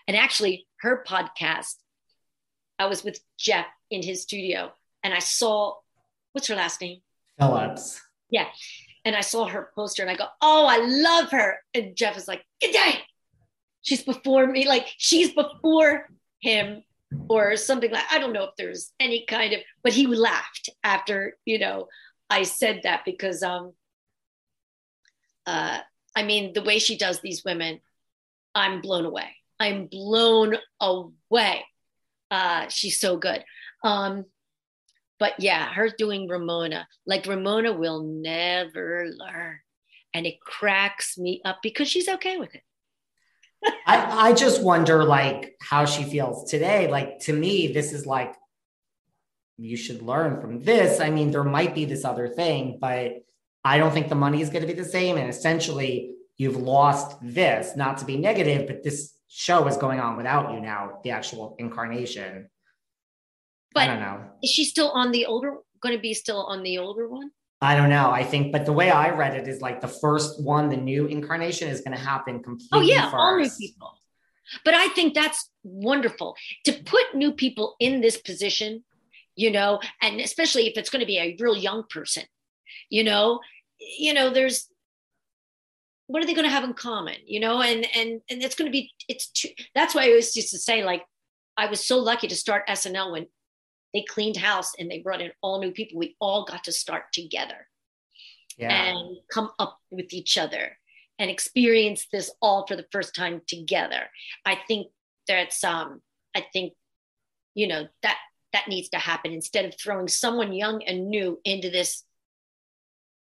And 0.07 0.15
actually, 0.15 0.67
her 0.79 1.03
podcast 1.05 1.75
I 2.79 2.87
was 2.87 3.03
with 3.03 3.19
Jeff 3.37 3.67
in 3.91 4.01
his 4.03 4.23
studio 4.23 4.71
and 5.03 5.13
I 5.13 5.19
saw, 5.19 5.75
what's 6.31 6.47
her 6.47 6.55
last 6.55 6.81
name? 6.81 6.99
Phillips. 7.39 8.01
Yeah. 8.29 8.47
And 9.05 9.15
I 9.15 9.21
saw 9.21 9.47
her 9.47 9.69
poster 9.75 10.01
and 10.01 10.09
I 10.09 10.15
go, 10.15 10.27
oh, 10.41 10.65
I 10.65 10.77
love 10.77 11.31
her. 11.31 11.57
And 11.73 11.95
Jeff 11.95 12.17
is 12.17 12.27
like, 12.27 12.43
good 12.61 12.71
day. 12.71 12.99
She's 13.81 14.03
before 14.03 14.47
me. 14.47 14.67
Like 14.67 14.87
she's 14.97 15.33
before 15.33 16.09
him 16.39 16.83
or 17.27 17.55
something 17.57 17.91
like, 17.91 18.05
I 18.11 18.19
don't 18.19 18.33
know 18.33 18.45
if 18.45 18.55
there's 18.57 18.91
any 18.99 19.25
kind 19.25 19.53
of, 19.53 19.59
but 19.83 19.93
he 19.93 20.07
laughed 20.07 20.69
after, 20.83 21.37
you 21.45 21.59
know, 21.59 21.87
I 22.29 22.43
said 22.43 22.81
that 22.83 23.03
because, 23.05 23.43
um, 23.43 23.73
uh, 25.45 25.79
I 26.15 26.23
mean, 26.23 26.53
the 26.53 26.63
way 26.63 26.79
she 26.79 26.97
does 26.97 27.19
these 27.19 27.43
women, 27.43 27.79
I'm 28.55 28.81
blown 28.81 29.05
away. 29.05 29.35
I'm 29.59 29.87
blown 29.87 30.55
away. 30.79 31.65
Uh, 32.31 32.67
she's 32.69 32.99
so 32.99 33.17
good. 33.17 33.43
Um, 33.83 34.25
but 35.19 35.33
yeah, 35.39 35.71
her 35.73 35.89
doing 35.89 36.27
Ramona, 36.27 36.87
like 37.05 37.25
Ramona 37.25 37.73
will 37.73 38.03
never 38.03 39.07
learn. 39.17 39.59
And 40.13 40.25
it 40.25 40.39
cracks 40.41 41.17
me 41.17 41.41
up 41.43 41.59
because 41.63 41.87
she's 41.87 42.07
okay 42.07 42.37
with 42.37 42.53
it. 42.53 42.61
I, 43.87 44.29
I 44.29 44.33
just 44.33 44.61
wonder 44.61 45.03
like 45.03 45.55
how 45.61 45.85
she 45.85 46.03
feels 46.03 46.49
today. 46.49 46.89
Like 46.89 47.19
to 47.21 47.33
me, 47.33 47.67
this 47.67 47.93
is 47.93 48.05
like 48.05 48.35
you 49.57 49.77
should 49.77 50.01
learn 50.01 50.41
from 50.41 50.59
this. 50.59 50.99
I 50.99 51.09
mean, 51.09 51.31
there 51.31 51.43
might 51.43 51.75
be 51.75 51.85
this 51.85 52.05
other 52.05 52.27
thing, 52.27 52.77
but 52.79 53.23
I 53.63 53.77
don't 53.77 53.93
think 53.93 54.09
the 54.09 54.15
money 54.15 54.41
is 54.41 54.49
going 54.49 54.61
to 54.61 54.67
be 54.67 54.79
the 54.79 54.85
same. 54.87 55.17
And 55.17 55.29
essentially, 55.29 56.15
you've 56.37 56.57
lost 56.57 57.17
this, 57.21 57.75
not 57.75 57.99
to 57.99 58.05
be 58.05 58.17
negative, 58.17 58.67
but 58.67 58.83
this 58.83 59.13
show 59.27 59.67
is 59.67 59.77
going 59.77 59.99
on 59.99 60.17
without 60.17 60.53
you 60.53 60.59
now, 60.59 60.99
the 61.03 61.11
actual 61.11 61.55
incarnation. 61.59 62.49
But 63.73 63.83
I 63.83 63.87
don't 63.87 63.99
know. 63.99 64.21
Is 64.41 64.49
she 64.49 64.65
still 64.65 64.91
on 64.91 65.11
the 65.11 65.25
older, 65.25 65.57
going 65.81 65.95
to 65.95 66.01
be 66.01 66.13
still 66.13 66.45
on 66.45 66.63
the 66.63 66.77
older 66.77 67.07
one? 67.07 67.31
I 67.61 67.75
don't 67.75 67.89
know. 67.89 68.11
I 68.11 68.23
think, 68.23 68.51
but 68.51 68.65
the 68.65 68.73
way 68.73 68.91
I 68.91 69.09
read 69.11 69.35
it 69.35 69.47
is 69.47 69.61
like 69.61 69.79
the 69.79 69.87
first 69.87 70.41
one, 70.43 70.69
the 70.69 70.77
new 70.77 71.05
incarnation 71.05 71.69
is 71.69 71.79
going 71.79 71.97
to 71.97 72.03
happen 72.03 72.43
completely. 72.43 72.69
Oh 72.77 72.81
yeah, 72.81 73.05
first. 73.05 73.15
all 73.15 73.37
new 73.37 73.49
people. 73.57 73.97
But 74.65 74.73
I 74.73 74.89
think 74.89 75.13
that's 75.13 75.49
wonderful 75.63 76.35
to 76.65 76.73
put 76.73 77.15
new 77.15 77.31
people 77.31 77.75
in 77.79 78.01
this 78.01 78.17
position, 78.17 78.83
you 79.35 79.49
know, 79.49 79.79
and 80.01 80.19
especially 80.19 80.67
if 80.67 80.77
it's 80.77 80.89
going 80.89 80.99
to 80.99 81.05
be 81.05 81.17
a 81.17 81.37
real 81.39 81.55
young 81.55 81.85
person, 81.89 82.23
you 82.89 83.05
know, 83.05 83.39
you 83.79 84.13
know, 84.13 84.29
there's 84.29 84.67
what 86.07 86.21
are 86.21 86.25
they 86.25 86.33
going 86.33 86.45
to 86.45 86.51
have 86.51 86.63
in 86.63 86.73
common 86.73 87.15
you 87.25 87.39
know 87.39 87.61
and 87.61 87.87
and 87.95 88.21
and 88.29 88.43
it's 88.43 88.55
going 88.55 88.67
to 88.67 88.71
be 88.71 88.91
it's 89.07 89.29
too, 89.29 89.49
that's 89.73 89.95
why 89.95 90.03
i 90.03 90.09
always 90.09 90.35
used 90.35 90.51
to 90.51 90.57
say 90.57 90.83
like 90.83 91.03
i 91.57 91.65
was 91.65 91.83
so 91.83 91.97
lucky 91.97 92.27
to 92.27 92.35
start 92.35 92.67
snl 92.67 93.11
when 93.11 93.25
they 93.93 94.03
cleaned 94.03 94.37
house 94.37 94.73
and 94.77 94.89
they 94.89 94.99
brought 94.99 95.21
in 95.21 95.31
all 95.41 95.59
new 95.59 95.71
people 95.71 95.99
we 95.99 96.15
all 96.19 96.45
got 96.45 96.63
to 96.63 96.71
start 96.71 97.03
together 97.13 97.67
yeah. 98.57 98.69
and 98.71 99.17
come 99.31 99.49
up 99.59 99.79
with 99.91 100.13
each 100.13 100.37
other 100.37 100.77
and 101.19 101.29
experience 101.29 102.07
this 102.11 102.31
all 102.41 102.65
for 102.67 102.75
the 102.75 102.85
first 102.91 103.15
time 103.15 103.41
together 103.47 104.09
i 104.45 104.57
think 104.67 104.87
that's 105.27 105.63
um 105.63 106.01
i 106.35 106.45
think 106.53 106.73
you 107.53 107.67
know 107.67 107.87
that 108.01 108.17
that 108.51 108.67
needs 108.67 108.89
to 108.89 108.97
happen 108.97 109.31
instead 109.31 109.65
of 109.65 109.75
throwing 109.79 110.07
someone 110.07 110.53
young 110.53 110.83
and 110.83 111.09
new 111.09 111.39
into 111.43 111.69
this 111.69 112.03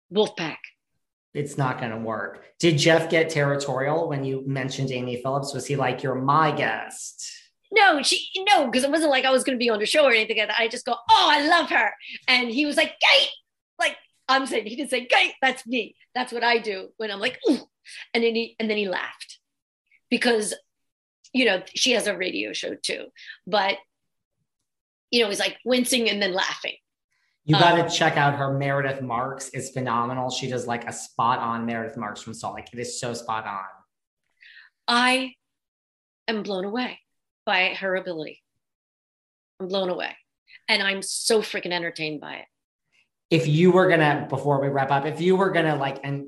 wolf 0.09 0.35
pack 0.35 0.59
it's 1.33 1.57
not 1.57 1.79
going 1.79 1.91
to 1.91 1.97
work. 1.97 2.43
Did 2.59 2.77
Jeff 2.77 3.09
get 3.09 3.29
territorial 3.29 4.09
when 4.09 4.25
you 4.25 4.43
mentioned 4.45 4.91
Amy 4.91 5.21
Phillips? 5.21 5.53
Was 5.53 5.65
he 5.65 5.75
like, 5.75 6.03
"You're 6.03 6.15
my 6.15 6.51
guest"? 6.51 7.40
No, 7.72 8.02
she 8.02 8.27
no, 8.49 8.65
because 8.65 8.84
it 8.84 8.91
wasn't 8.91 9.11
like 9.11 9.23
I 9.23 9.31
was 9.31 9.43
going 9.43 9.57
to 9.57 9.64
be 9.64 9.69
on 9.69 9.80
the 9.80 9.85
show 9.85 10.06
or 10.06 10.11
anything 10.11 10.38
like 10.38 10.49
that. 10.49 10.60
I 10.60 10.68
just 10.68 10.85
go, 10.85 10.93
"Oh, 10.93 11.27
I 11.30 11.48
love 11.48 11.69
her," 11.69 11.91
and 12.27 12.49
he 12.49 12.65
was 12.65 12.76
like, 12.76 12.93
"Gate," 12.99 13.30
like 13.80 13.98
I'm 14.27 14.45
saying. 14.45 14.65
He 14.65 14.76
didn't 14.76 14.89
say 14.89 15.07
"Gate." 15.07 15.34
That's 15.41 15.65
me. 15.65 15.95
That's 16.14 16.34
what 16.34 16.43
I 16.43 16.57
do 16.57 16.89
when 16.98 17.11
I'm 17.11 17.19
like, 17.19 17.39
Ooh. 17.49 17.60
and 18.14 18.23
then 18.23 18.35
he 18.35 18.56
and 18.60 18.69
then 18.69 18.77
he 18.77 18.89
laughed 18.89 19.39
because 20.10 20.53
you 21.31 21.45
know 21.45 21.64
she 21.73 21.91
has 21.93 22.07
a 22.07 22.18
radio 22.18 22.52
show 22.52 22.76
too, 22.76 23.06
but 23.48 23.77
you 25.10 25.23
know 25.23 25.30
he's 25.30 25.39
like 25.39 25.57
wincing 25.64 26.10
and 26.10 26.22
then 26.22 26.34
laughing 26.34 26.76
you 27.43 27.56
got 27.56 27.76
to 27.76 27.84
um, 27.84 27.89
check 27.89 28.18
out 28.18 28.35
her 28.35 28.56
Meredith 28.56 29.02
Marks 29.02 29.49
is 29.49 29.72
phenomenal. 29.72 30.30
She 30.30 30.48
does 30.48 30.68
like 30.68 30.88
a 30.88 30.93
spot 30.93 31.39
on 31.39 31.65
Meredith 31.65 31.98
Marks 31.98 32.22
from 32.22 32.35
Salt 32.35 32.56
Lake. 32.56 32.68
It 32.72 32.80
is 32.80 32.99
so 32.99 33.14
spot 33.14 33.48
on. 33.48 33.65
I 34.88 35.34
am 36.27 36.43
blown 36.43 36.65
away 36.65 36.99
by 37.45 37.76
her 37.80 37.95
ability. 37.95 38.41
I'm 39.59 39.68
blown 39.68 39.89
away. 39.89 40.15
And 40.68 40.81
I'm 40.81 41.01
so 41.01 41.41
freaking 41.41 41.72
entertained 41.72 42.22
by 42.22 42.35
it. 42.35 42.45
If 43.30 43.47
you 43.47 43.72
were 43.72 43.89
gonna, 43.89 44.27
before 44.30 44.61
we 44.61 44.68
wrap 44.68 44.91
up, 44.91 45.05
if 45.05 45.22
you 45.22 45.35
were 45.35 45.51
gonna 45.51 45.76
like 45.76 45.99
and 46.03 46.27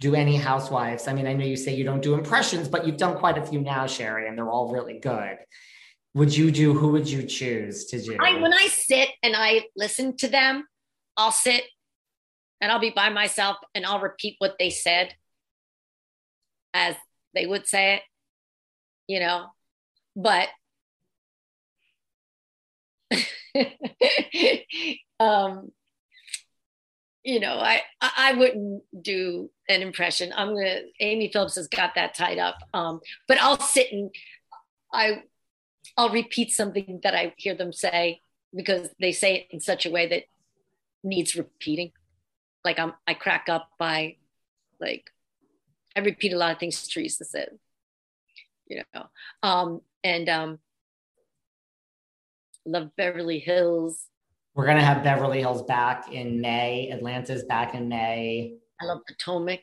do 0.00 0.14
any 0.14 0.36
housewives, 0.36 1.08
I 1.08 1.12
mean, 1.12 1.26
I 1.26 1.32
know 1.32 1.44
you 1.44 1.56
say 1.56 1.74
you 1.74 1.84
don't 1.84 2.02
do 2.02 2.14
impressions, 2.14 2.68
but 2.68 2.86
you've 2.86 2.98
done 2.98 3.16
quite 3.16 3.38
a 3.38 3.44
few 3.44 3.60
now, 3.60 3.86
Cheri, 3.86 4.28
and 4.28 4.36
they're 4.36 4.50
all 4.50 4.72
really 4.72 5.00
good 5.00 5.38
would 6.16 6.34
you 6.34 6.50
do? 6.50 6.72
Who 6.72 6.92
would 6.92 7.08
you 7.08 7.24
choose 7.24 7.84
to 7.86 8.00
do? 8.00 8.16
I, 8.18 8.40
when 8.40 8.54
I 8.54 8.68
sit 8.68 9.10
and 9.22 9.36
I 9.36 9.66
listen 9.76 10.16
to 10.16 10.28
them, 10.28 10.64
I'll 11.14 11.30
sit 11.30 11.62
and 12.58 12.72
I'll 12.72 12.80
be 12.80 12.88
by 12.88 13.10
myself 13.10 13.58
and 13.74 13.84
I'll 13.84 14.00
repeat 14.00 14.36
what 14.38 14.56
they 14.58 14.70
said 14.70 15.14
as 16.72 16.96
they 17.34 17.46
would 17.46 17.66
say 17.66 17.96
it, 17.96 18.02
you 19.06 19.20
know. 19.20 19.48
But 20.16 20.48
um, 25.20 25.70
you 27.22 27.40
know, 27.40 27.58
I 27.58 27.82
I 28.00 28.32
wouldn't 28.34 28.82
do 29.02 29.50
an 29.68 29.82
impression. 29.82 30.32
I'm 30.34 30.54
gonna. 30.54 30.80
Amy 31.00 31.30
Phillips 31.32 31.56
has 31.56 31.68
got 31.68 31.94
that 31.96 32.14
tied 32.14 32.38
up. 32.38 32.56
Um, 32.72 33.00
but 33.28 33.38
I'll 33.40 33.60
sit 33.60 33.92
and 33.92 34.10
I 34.92 35.22
I'll 35.96 36.10
repeat 36.10 36.50
something 36.52 37.00
that 37.02 37.14
I 37.14 37.34
hear 37.36 37.54
them 37.54 37.72
say 37.72 38.20
because 38.54 38.88
they 39.00 39.12
say 39.12 39.36
it 39.36 39.46
in 39.50 39.60
such 39.60 39.86
a 39.86 39.90
way 39.90 40.08
that 40.08 40.24
needs 41.02 41.36
repeating. 41.36 41.92
Like 42.64 42.78
I'm, 42.78 42.94
I 43.06 43.14
crack 43.14 43.48
up 43.48 43.70
by, 43.78 44.16
like, 44.80 45.10
I 45.96 46.00
repeat 46.00 46.32
a 46.32 46.38
lot 46.38 46.52
of 46.52 46.58
things 46.58 46.86
Teresa 46.88 47.24
said, 47.24 47.50
you 48.66 48.82
know, 48.94 49.06
um, 49.42 49.80
and 50.04 50.28
um, 50.28 50.58
Love 52.64 52.90
Beverly 52.96 53.38
Hills. 53.38 54.06
We're 54.54 54.66
gonna 54.66 54.84
have 54.84 55.04
Beverly 55.04 55.40
Hills 55.40 55.62
back 55.62 56.12
in 56.12 56.40
May. 56.40 56.90
Atlanta's 56.90 57.44
back 57.44 57.74
in 57.74 57.88
May. 57.88 58.56
I 58.80 58.86
love 58.86 59.00
Potomac, 59.06 59.60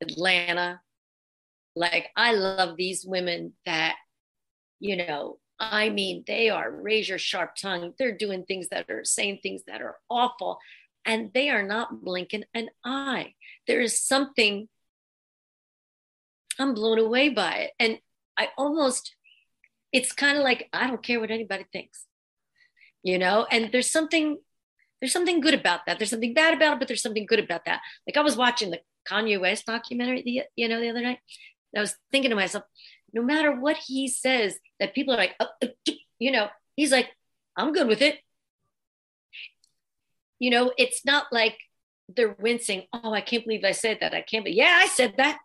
Atlanta. 0.00 0.80
Like 1.76 2.08
I 2.16 2.32
love 2.34 2.76
these 2.76 3.04
women 3.06 3.52
that, 3.66 3.96
you 4.80 4.96
know, 4.96 5.38
I 5.58 5.90
mean, 5.90 6.24
they 6.26 6.50
are 6.50 6.70
razor 6.70 7.18
sharp 7.18 7.54
tongue. 7.56 7.92
They're 7.98 8.16
doing 8.16 8.44
things 8.44 8.68
that 8.70 8.90
are 8.90 9.04
saying 9.04 9.40
things 9.42 9.62
that 9.66 9.80
are 9.80 9.96
awful, 10.10 10.58
and 11.04 11.30
they 11.32 11.50
are 11.50 11.62
not 11.62 12.02
blinking 12.02 12.44
an 12.54 12.68
eye. 12.84 13.34
There 13.66 13.80
is 13.80 14.00
something 14.00 14.68
I'm 16.58 16.74
blown 16.74 16.98
away 16.98 17.28
by 17.30 17.54
it. 17.54 17.70
And 17.78 17.98
I 18.38 18.48
almost, 18.56 19.14
it's 19.92 20.12
kind 20.12 20.38
of 20.38 20.44
like, 20.44 20.68
I 20.72 20.86
don't 20.86 21.02
care 21.02 21.20
what 21.20 21.30
anybody 21.30 21.66
thinks, 21.72 22.06
you 23.02 23.18
know? 23.18 23.46
And 23.50 23.70
there's 23.72 23.90
something, 23.90 24.38
there's 25.00 25.12
something 25.12 25.40
good 25.40 25.54
about 25.54 25.80
that. 25.86 25.98
There's 25.98 26.10
something 26.10 26.34
bad 26.34 26.54
about 26.54 26.74
it, 26.74 26.78
but 26.78 26.88
there's 26.88 27.02
something 27.02 27.26
good 27.26 27.40
about 27.40 27.64
that. 27.66 27.80
Like 28.06 28.16
I 28.16 28.22
was 28.22 28.36
watching 28.36 28.70
the 28.70 28.80
Kanye 29.10 29.40
West 29.40 29.66
documentary, 29.66 30.22
the, 30.22 30.42
you 30.56 30.68
know, 30.68 30.80
the 30.80 30.90
other 30.90 31.02
night. 31.02 31.18
I 31.76 31.80
was 31.80 31.96
thinking 32.10 32.30
to 32.30 32.36
myself, 32.36 32.64
no 33.12 33.22
matter 33.22 33.52
what 33.52 33.76
he 33.76 34.08
says, 34.08 34.58
that 34.80 34.94
people 34.94 35.14
are 35.14 35.18
like, 35.18 35.34
oh, 35.40 35.48
uh, 35.62 35.68
you 36.18 36.30
know, 36.30 36.48
he's 36.76 36.92
like, 36.92 37.08
I'm 37.56 37.72
good 37.72 37.88
with 37.88 38.02
it. 38.02 38.18
You 40.38 40.50
know, 40.50 40.72
it's 40.76 41.04
not 41.04 41.26
like 41.32 41.58
they're 42.08 42.36
wincing. 42.38 42.84
Oh, 42.92 43.12
I 43.12 43.20
can't 43.20 43.44
believe 43.44 43.64
I 43.64 43.72
said 43.72 43.98
that. 44.00 44.14
I 44.14 44.22
can't, 44.22 44.44
but 44.44 44.54
yeah, 44.54 44.78
I 44.80 44.86
said 44.86 45.14
that 45.18 45.38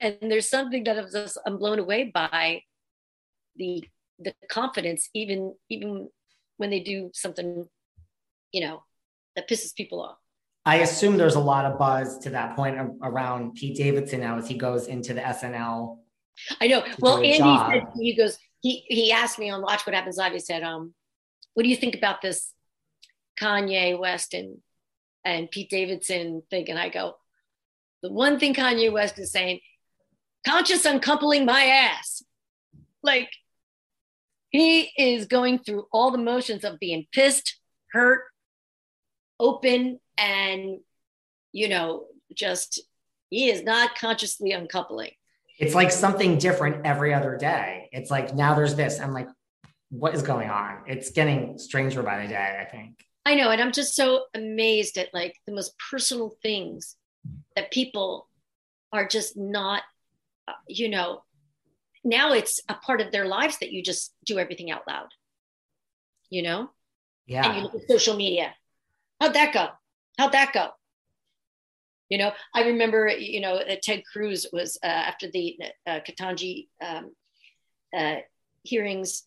and 0.00 0.16
there's 0.22 0.48
something 0.48 0.84
that 0.84 0.98
I'm 0.98 1.10
just 1.10 1.38
I'm 1.46 1.58
blown 1.58 1.78
away 1.78 2.10
by 2.12 2.62
the 3.56 3.84
the 4.18 4.34
confidence 4.50 5.08
even 5.14 5.54
even 5.68 6.08
when 6.56 6.70
they 6.70 6.80
do 6.80 7.10
something 7.14 7.66
you 8.52 8.60
know 8.60 8.82
that 9.36 9.48
pisses 9.48 9.74
people 9.74 10.02
off 10.02 10.16
I 10.66 10.76
assume 10.76 11.16
there's 11.16 11.36
a 11.36 11.40
lot 11.40 11.64
of 11.64 11.78
buzz 11.78 12.18
to 12.18 12.30
that 12.30 12.54
point 12.54 12.78
around 13.02 13.54
Pete 13.54 13.76
Davidson 13.76 14.20
now 14.20 14.36
as 14.36 14.46
he 14.46 14.58
goes 14.58 14.88
into 14.88 15.14
the 15.14 15.20
SNL. 15.22 15.98
I 16.60 16.66
know. 16.66 16.84
Well, 16.98 17.16
Andy 17.16 17.38
job. 17.38 17.70
said 17.72 17.82
he 17.98 18.14
goes. 18.14 18.38
He 18.60 18.84
he 18.86 19.10
asked 19.10 19.38
me 19.38 19.48
on 19.48 19.62
Watch 19.62 19.86
What 19.86 19.94
Happens 19.94 20.18
Live. 20.18 20.32
He 20.32 20.38
said, 20.38 20.62
"Um, 20.62 20.94
what 21.54 21.62
do 21.62 21.68
you 21.68 21.76
think 21.76 21.94
about 21.94 22.20
this 22.20 22.52
Kanye 23.40 23.98
West 23.98 24.34
and 24.34 24.58
and 25.24 25.50
Pete 25.50 25.70
Davidson 25.70 26.42
thing?" 26.50 26.68
And 26.68 26.78
I 26.78 26.90
go, 26.90 27.16
"The 28.02 28.12
one 28.12 28.38
thing 28.38 28.54
Kanye 28.54 28.92
West 28.92 29.18
is 29.18 29.32
saying 29.32 29.60
conscious 30.46 30.84
uncoupling 30.84 31.44
my 31.44 31.64
ass. 31.64 32.22
Like 33.02 33.30
he 34.50 34.90
is 34.96 35.26
going 35.26 35.60
through 35.60 35.86
all 35.92 36.10
the 36.10 36.18
motions 36.18 36.64
of 36.64 36.78
being 36.78 37.06
pissed, 37.12 37.58
hurt, 37.92 38.22
open, 39.38 40.00
and, 40.18 40.80
you 41.52 41.68
know, 41.68 42.06
just 42.34 42.80
he 43.30 43.48
is 43.48 43.62
not 43.62 43.96
consciously 43.96 44.52
uncoupling. 44.52 45.12
It's 45.58 45.74
like 45.74 45.92
something 45.92 46.38
different 46.38 46.86
every 46.86 47.12
other 47.12 47.36
day. 47.36 47.88
It's 47.92 48.10
like 48.10 48.34
now 48.34 48.54
there's 48.54 48.74
this. 48.74 48.98
I'm 48.98 49.12
like, 49.12 49.28
what 49.90 50.14
is 50.14 50.22
going 50.22 50.48
on? 50.48 50.78
It's 50.86 51.10
getting 51.10 51.58
stranger 51.58 52.02
by 52.02 52.22
the 52.22 52.28
day, 52.28 52.58
I 52.60 52.64
think. 52.64 53.04
I 53.26 53.34
know. 53.34 53.50
And 53.50 53.60
I'm 53.60 53.72
just 53.72 53.94
so 53.94 54.24
amazed 54.34 54.96
at 54.96 55.12
like 55.12 55.36
the 55.46 55.52
most 55.52 55.74
personal 55.90 56.34
things 56.42 56.96
that 57.54 57.70
people 57.70 58.28
are 58.92 59.06
just 59.06 59.36
not 59.36 59.82
you 60.68 60.88
know, 60.88 61.22
now 62.04 62.32
it's 62.32 62.60
a 62.68 62.74
part 62.74 63.00
of 63.00 63.12
their 63.12 63.26
lives 63.26 63.58
that 63.58 63.72
you 63.72 63.82
just 63.82 64.14
do 64.24 64.38
everything 64.38 64.70
out 64.70 64.86
loud, 64.88 65.08
you 66.30 66.42
know? 66.42 66.70
Yeah. 67.26 67.46
And 67.46 67.56
you 67.56 67.62
look 67.62 67.74
at 67.74 67.88
social 67.88 68.16
media. 68.16 68.54
How'd 69.20 69.34
that 69.34 69.52
go? 69.52 69.68
How'd 70.18 70.32
that 70.32 70.52
go? 70.52 70.70
You 72.08 72.18
know, 72.18 72.32
I 72.54 72.64
remember, 72.64 73.06
you 73.08 73.40
know, 73.40 73.60
Ted 73.82 74.02
Cruz 74.10 74.46
was 74.52 74.78
uh, 74.82 74.86
after 74.86 75.30
the 75.30 75.58
uh, 75.86 76.00
Ketanji 76.00 76.68
um, 76.84 77.12
uh, 77.96 78.16
hearings. 78.64 79.24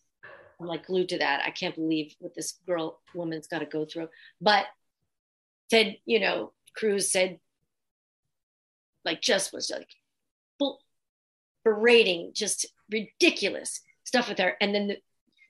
I'm 0.60 0.66
like 0.66 0.86
glued 0.86 1.08
to 1.10 1.18
that. 1.18 1.42
I 1.44 1.50
can't 1.50 1.74
believe 1.74 2.14
what 2.18 2.34
this 2.34 2.58
girl, 2.66 3.00
woman's 3.14 3.46
got 3.46 3.60
to 3.60 3.66
go 3.66 3.86
through. 3.86 4.08
But 4.40 4.66
Ted, 5.70 5.96
you 6.04 6.20
know, 6.20 6.52
Cruz 6.76 7.10
said, 7.10 7.38
like, 9.04 9.20
just 9.20 9.52
was 9.52 9.70
like, 9.70 9.88
berating, 11.64 12.32
just 12.34 12.66
ridiculous 12.90 13.80
stuff 14.04 14.28
with 14.28 14.38
her. 14.38 14.54
And 14.60 14.74
then 14.74 14.88
the 14.88 14.98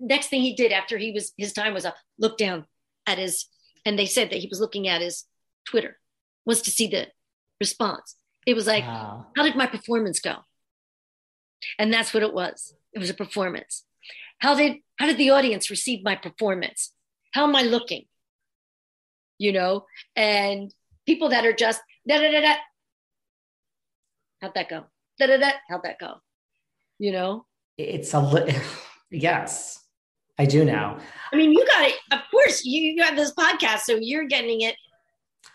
next 0.01 0.29
thing 0.29 0.41
he 0.41 0.55
did 0.55 0.73
after 0.73 0.97
he 0.97 1.13
was 1.13 1.33
his 1.37 1.53
time 1.53 1.75
was 1.75 1.85
up, 1.85 1.97
look 2.19 2.39
down 2.39 2.67
at 3.07 3.19
his, 3.19 3.47
and 3.85 3.99
they 3.99 4.07
said 4.07 4.31
that 4.31 4.39
he 4.39 4.49
was 4.49 4.61
looking 4.61 4.89
at 4.89 5.01
his 5.01 5.25
Twitter, 5.67 5.99
wants 6.47 6.63
to 6.63 6.71
see 6.71 6.87
the 6.87 7.09
response. 7.61 8.17
It 8.47 8.55
was 8.55 8.67
like, 8.67 8.85
wow. 8.85 9.27
how 9.37 9.43
did 9.43 9.57
my 9.57 9.67
performance 9.67 10.21
go? 10.21 10.37
And 11.79 11.93
that's 11.93 12.13
what 12.13 12.23
it 12.23 12.35
was. 12.35 12.75
It 12.93 12.99
was 12.99 13.11
a 13.11 13.15
performance. 13.15 13.85
How 14.39 14.55
did 14.55 14.79
how 14.97 15.07
did 15.07 15.19
the 15.19 15.31
audience 15.31 15.71
receive 15.71 16.05
my 16.05 16.17
performance? 16.17 16.93
How 17.33 17.45
am 17.45 17.57
I 17.57 17.63
looking? 17.63 18.05
You 19.39 19.53
know, 19.53 19.87
and 20.15 20.73
people 21.07 21.31
that 21.31 21.45
are 21.47 21.53
just 21.53 21.81
da 22.07 22.19
da 22.19 22.31
da 22.31 22.41
da. 22.41 22.55
How'd 24.41 24.55
that 24.55 24.69
go? 24.69 24.85
Da 25.19 25.27
da 25.27 25.37
da. 25.39 25.51
How'd 25.69 25.83
that 25.85 25.99
go? 25.99 26.15
You 26.99 27.13
know? 27.13 27.47
It's 27.77 28.15
a 28.15 28.21
li- 28.21 28.55
yes, 29.11 29.83
I 30.39 30.47
do 30.47 30.65
now. 30.65 30.99
I 31.33 31.37
mean, 31.37 31.53
you 31.53 31.67
got 31.67 31.89
it. 31.89 31.95
Of 32.13 32.21
course, 32.31 32.65
you, 32.65 32.81
you 32.81 33.03
have 33.03 33.17
this 33.17 33.33
podcast, 33.35 33.81
so 33.81 33.97
you're 34.01 34.27
getting 34.27 34.61
it 34.63 34.77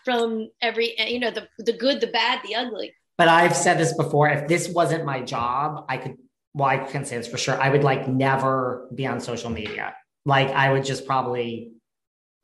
from 0.04 0.48
every, 0.60 0.94
you 0.98 1.18
know, 1.18 1.30
the 1.30 1.48
the 1.58 1.72
good, 1.72 2.00
the 2.00 2.08
bad, 2.08 2.40
the 2.46 2.54
ugly. 2.54 2.92
But 3.18 3.28
I've 3.28 3.56
said 3.56 3.78
this 3.78 3.94
before. 3.94 4.28
If 4.30 4.48
this 4.48 4.68
wasn't 4.68 5.04
my 5.04 5.20
job, 5.20 5.84
I 5.88 5.98
could. 5.98 6.16
Well, 6.52 6.68
I 6.68 6.78
can 6.78 7.04
say 7.04 7.16
this 7.16 7.28
for 7.28 7.38
sure. 7.38 7.60
I 7.60 7.70
would 7.70 7.84
like 7.84 8.08
never 8.08 8.88
be 8.94 9.06
on 9.06 9.20
social 9.20 9.50
media. 9.50 9.94
Like 10.24 10.48
I 10.48 10.72
would 10.72 10.84
just 10.84 11.06
probably 11.06 11.72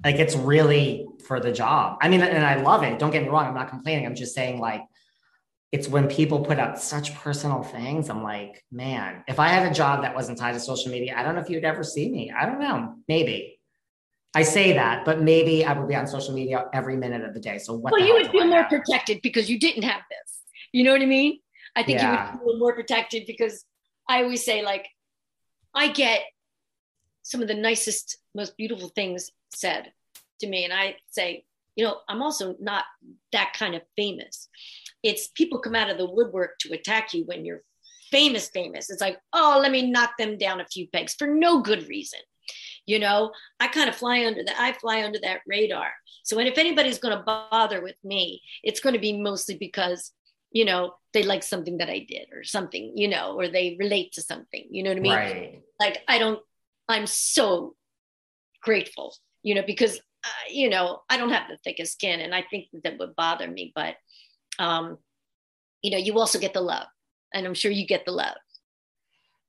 like 0.05 0.17
it's 0.17 0.37
really 0.37 1.07
for 1.27 1.41
the 1.41 1.53
job. 1.53 1.99
I 2.01 2.09
mean, 2.09 2.21
and 2.21 2.45
I 2.45 2.61
love 2.61 2.83
it. 2.83 2.99
Don't 2.99 3.11
get 3.11 3.23
me 3.23 3.29
wrong. 3.29 3.47
I'm 3.47 3.55
not 3.55 3.69
complaining. 3.69 4.07
I'm 4.07 4.15
just 4.15 4.35
saying 4.35 4.61
like 4.61 4.83
it's 5.73 5.89
when 5.89 6.09
people 6.09 6.41
put 6.41 6.59
out 6.59 6.81
such 6.81 7.15
personal 7.15 7.63
things. 7.63 8.09
I'm 8.09 8.23
like, 8.23 8.65
man, 8.71 9.25
if 9.27 9.39
I 9.39 9.49
had 9.49 9.71
a 9.71 9.75
job 9.75 10.03
that 10.03 10.15
wasn't 10.15 10.39
tied 10.39 10.53
to 10.53 10.61
social 10.61 10.91
media, 10.93 11.15
I 11.17 11.23
don't 11.23 11.35
know 11.35 11.41
if 11.41 11.51
you'd 11.51 11.65
ever 11.65 11.83
see 11.83 12.09
me. 12.11 12.33
I 12.37 12.47
don't 12.47 12.61
know. 12.61 12.95
Maybe. 13.09 13.61
I 14.35 14.43
say 14.43 14.75
that, 14.75 15.05
but 15.05 15.23
maybe 15.23 15.65
I 15.65 15.73
would 15.73 15.89
be 15.89 15.95
on 15.95 16.07
social 16.07 16.35
media 16.35 16.67
every 16.73 16.97
minute 16.97 17.25
of 17.25 17.33
the 17.33 17.41
day. 17.41 17.59
So 17.59 17.75
what? 17.75 17.93
Well, 17.93 18.07
you 18.07 18.15
would 18.15 18.31
feel 18.31 18.47
more 18.47 18.63
have? 18.63 18.69
protected 18.69 19.23
because 19.23 19.49
you 19.51 19.59
didn't 19.59 19.85
have 19.85 20.03
this. 20.11 20.41
You 20.73 20.85
know 20.85 20.93
what 20.93 21.01
I 21.01 21.07
mean? 21.07 21.41
I 21.75 21.83
think 21.83 22.01
yeah. 22.01 22.33
you 22.33 22.39
would 22.39 22.45
feel 22.45 22.59
more 22.59 22.75
protected 22.75 23.25
because 23.27 23.65
I 24.09 24.23
always 24.23 24.45
say, 24.45 24.63
like, 24.63 24.87
I 25.75 25.89
get 25.89 26.21
some 27.23 27.43
of 27.43 27.49
the 27.49 27.55
nicest, 27.55 28.19
most 28.35 28.57
beautiful 28.57 28.89
things 28.91 29.31
said 29.55 29.93
to 30.41 30.47
me, 30.47 30.65
and 30.65 30.73
I 30.73 30.97
say, 31.11 31.45
you 31.77 31.85
know, 31.85 31.99
I'm 32.09 32.23
also 32.23 32.57
not 32.59 32.85
that 33.33 33.53
kind 33.57 33.75
of 33.75 33.83
famous 33.97 34.49
it's 35.07 35.29
people 35.29 35.61
come 35.61 35.75
out 35.75 35.89
of 35.89 35.99
the 35.99 36.11
woodwork 36.11 36.59
to 36.59 36.75
attack 36.75 37.15
you 37.15 37.25
when 37.25 37.45
you're 37.45 37.63
famous, 38.11 38.49
famous. 38.49 38.91
It's 38.91 39.01
like, 39.01 39.19
oh, 39.33 39.59
let 39.63 39.71
me 39.71 39.91
knock 39.91 40.13
them 40.19 40.37
down 40.37 40.61
a 40.61 40.67
few 40.67 40.89
pegs 40.93 41.15
for 41.15 41.29
no 41.29 41.63
good 41.63 41.89
reason. 41.89 42.19
You 42.87 42.99
know, 42.99 43.33
I 43.59 43.69
kind 43.69 43.89
of 43.89 43.97
fly 43.97 44.27
under 44.27 44.45
that. 44.45 44.57
I 44.59 44.73
fly 44.73 45.05
under 45.05 45.19
that 45.23 45.41
radar. 45.47 45.93
So, 46.25 46.39
and 46.39 46.49
if 46.49 46.59
anybody's 46.59 46.99
going 46.99 47.17
to 47.17 47.23
bother 47.25 47.83
with 47.83 47.97
me, 48.05 48.43
it's 48.63 48.81
going 48.81 48.95
to 48.95 49.01
be 49.01 49.21
mostly 49.21 49.57
because, 49.57 50.13
you 50.51 50.65
know, 50.65 50.95
they 51.13 51.23
like 51.23 51.43
something 51.43 51.79
that 51.79 51.89
I 51.89 52.07
did 52.09 52.29
or 52.33 52.45
something, 52.45 52.93
you 52.97 53.09
know, 53.09 53.37
or 53.37 53.49
they 53.49 53.77
relate 53.79 54.13
to 54.13 54.23
something. 54.23 54.67
You 54.71 54.83
know 54.83 54.91
what 54.91 54.99
I 54.99 55.01
mean? 55.01 55.13
Right. 55.13 55.63
Like, 55.81 55.99
I 56.09 56.19
don't, 56.19 56.41
I'm 56.89 57.07
so 57.07 57.75
grateful, 58.63 59.15
you 59.43 59.55
know, 59.55 59.63
because, 59.67 60.01
uh, 60.27 60.51
you 60.51 60.69
know, 60.69 61.03
I 61.09 61.17
don't 61.17 61.31
have 61.31 61.49
the 61.49 61.59
thickest 61.59 61.93
skin 61.93 62.21
and 62.21 62.35
I 62.35 62.43
think 62.43 62.67
that, 62.83 62.99
would 62.99 63.15
bother 63.15 63.47
me, 63.47 63.73
but 63.75 63.95
um, 64.59 64.99
you 65.83 65.91
know, 65.91 65.99
you 65.99 66.19
also 66.19 66.39
get 66.39 66.53
the 66.55 66.61
love. 66.61 66.87
And 67.33 67.47
I'm 67.47 67.55
sure 67.55 67.71
you 67.71 67.87
get 67.87 68.05
the 68.05 68.13
love. 68.13 68.37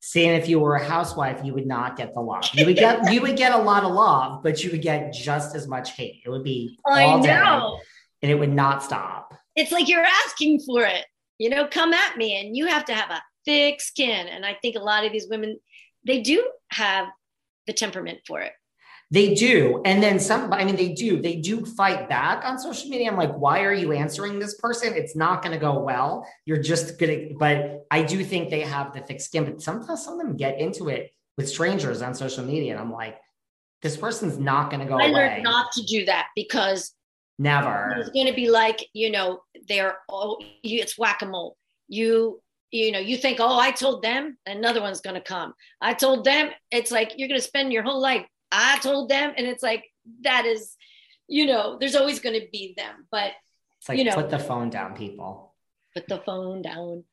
Seeing 0.00 0.34
if 0.34 0.48
you 0.48 0.60
were 0.60 0.76
a 0.76 0.84
housewife, 0.84 1.40
you 1.44 1.54
would 1.54 1.66
not 1.66 1.96
get 1.96 2.14
the 2.14 2.20
love. 2.20 2.48
You 2.52 2.66
would 2.66 2.76
get 2.76 3.12
you 3.12 3.20
would 3.22 3.36
get 3.36 3.52
a 3.52 3.58
lot 3.58 3.82
of 3.82 3.92
love, 3.92 4.42
but 4.42 4.62
you 4.62 4.70
would 4.70 4.82
get 4.82 5.12
just 5.12 5.56
as 5.56 5.66
much 5.66 5.92
hate. 5.92 6.22
It 6.24 6.30
would 6.30 6.44
be 6.44 6.78
I 6.86 7.18
know. 7.18 7.80
and 8.22 8.30
it 8.30 8.36
would 8.36 8.52
not 8.52 8.84
stop. 8.84 9.34
It's 9.56 9.72
like 9.72 9.88
you're 9.88 10.04
asking 10.04 10.60
for 10.60 10.82
it. 10.82 11.04
You 11.38 11.50
know, 11.50 11.66
come 11.66 11.92
at 11.92 12.16
me, 12.16 12.40
and 12.40 12.56
you 12.56 12.66
have 12.66 12.84
to 12.86 12.94
have 12.94 13.10
a 13.10 13.22
thick 13.44 13.80
skin. 13.80 14.28
And 14.28 14.44
I 14.44 14.56
think 14.60 14.76
a 14.76 14.80
lot 14.80 15.04
of 15.04 15.12
these 15.12 15.26
women, 15.28 15.58
they 16.06 16.20
do 16.20 16.48
have 16.70 17.08
the 17.66 17.72
temperament 17.72 18.20
for 18.26 18.40
it. 18.40 18.52
They 19.10 19.34
do. 19.34 19.80
And 19.86 20.02
then 20.02 20.20
some, 20.20 20.52
I 20.52 20.64
mean, 20.64 20.76
they 20.76 20.92
do, 20.92 21.20
they 21.22 21.36
do 21.36 21.64
fight 21.64 22.08
back 22.10 22.44
on 22.44 22.58
social 22.58 22.90
media. 22.90 23.10
I'm 23.10 23.16
like, 23.16 23.34
why 23.34 23.62
are 23.64 23.72
you 23.72 23.92
answering 23.92 24.38
this 24.38 24.54
person? 24.56 24.92
It's 24.94 25.16
not 25.16 25.42
going 25.42 25.54
to 25.54 25.58
go 25.58 25.78
well. 25.80 26.26
You're 26.44 26.62
just 26.62 26.98
going 26.98 27.30
to, 27.30 27.34
but 27.38 27.86
I 27.90 28.02
do 28.02 28.22
think 28.22 28.50
they 28.50 28.60
have 28.60 28.92
the 28.92 29.00
thick 29.00 29.20
skin, 29.22 29.44
but 29.46 29.62
sometimes 29.62 30.04
some 30.04 30.20
of 30.20 30.26
them 30.26 30.36
get 30.36 30.60
into 30.60 30.90
it 30.90 31.10
with 31.38 31.48
strangers 31.48 32.02
on 32.02 32.14
social 32.14 32.44
media. 32.44 32.72
And 32.72 32.80
I'm 32.80 32.92
like, 32.92 33.18
this 33.82 33.96
person's 33.96 34.38
not 34.38 34.70
going 34.70 34.80
to 34.80 34.86
go 34.86 34.98
I 34.98 35.04
away. 35.04 35.12
learned 35.12 35.42
not 35.42 35.72
to 35.72 35.82
do 35.82 36.04
that 36.06 36.28
because 36.34 36.94
Never. 37.38 37.94
it's 37.98 38.10
going 38.10 38.26
to 38.26 38.34
be 38.34 38.50
like 38.50 38.84
you 38.92 39.10
know 39.12 39.42
they're 39.68 39.98
oh 40.08 40.38
you, 40.64 40.80
it's 40.80 40.98
whack-a-mole 40.98 41.56
you 41.86 42.42
you 42.72 42.90
know 42.90 42.98
you 42.98 43.16
think 43.16 43.38
oh 43.40 43.60
i 43.60 43.70
told 43.70 44.02
them 44.02 44.36
another 44.44 44.80
one's 44.80 45.00
going 45.00 45.14
to 45.14 45.20
come 45.20 45.54
i 45.80 45.94
told 45.94 46.24
them 46.24 46.50
it's 46.72 46.90
like 46.90 47.12
you're 47.16 47.28
going 47.28 47.40
to 47.40 47.46
spend 47.46 47.72
your 47.72 47.84
whole 47.84 48.00
life 48.00 48.26
i 48.52 48.78
told 48.78 49.08
them 49.08 49.32
and 49.36 49.46
it's 49.46 49.62
like 49.62 49.84
that 50.22 50.46
is 50.46 50.76
you 51.28 51.46
know 51.46 51.76
there's 51.78 51.94
always 51.94 52.18
going 52.20 52.38
to 52.40 52.46
be 52.52 52.74
them 52.76 53.06
but 53.10 53.32
It's 53.80 53.88
like 53.88 53.98
you 53.98 54.04
know 54.04 54.14
put 54.14 54.30
the 54.30 54.38
phone 54.38 54.70
down, 54.70 54.94
people. 54.94 55.54
put 55.94 56.06
the 56.08 56.18
phone 56.18 56.62
down 56.62 57.04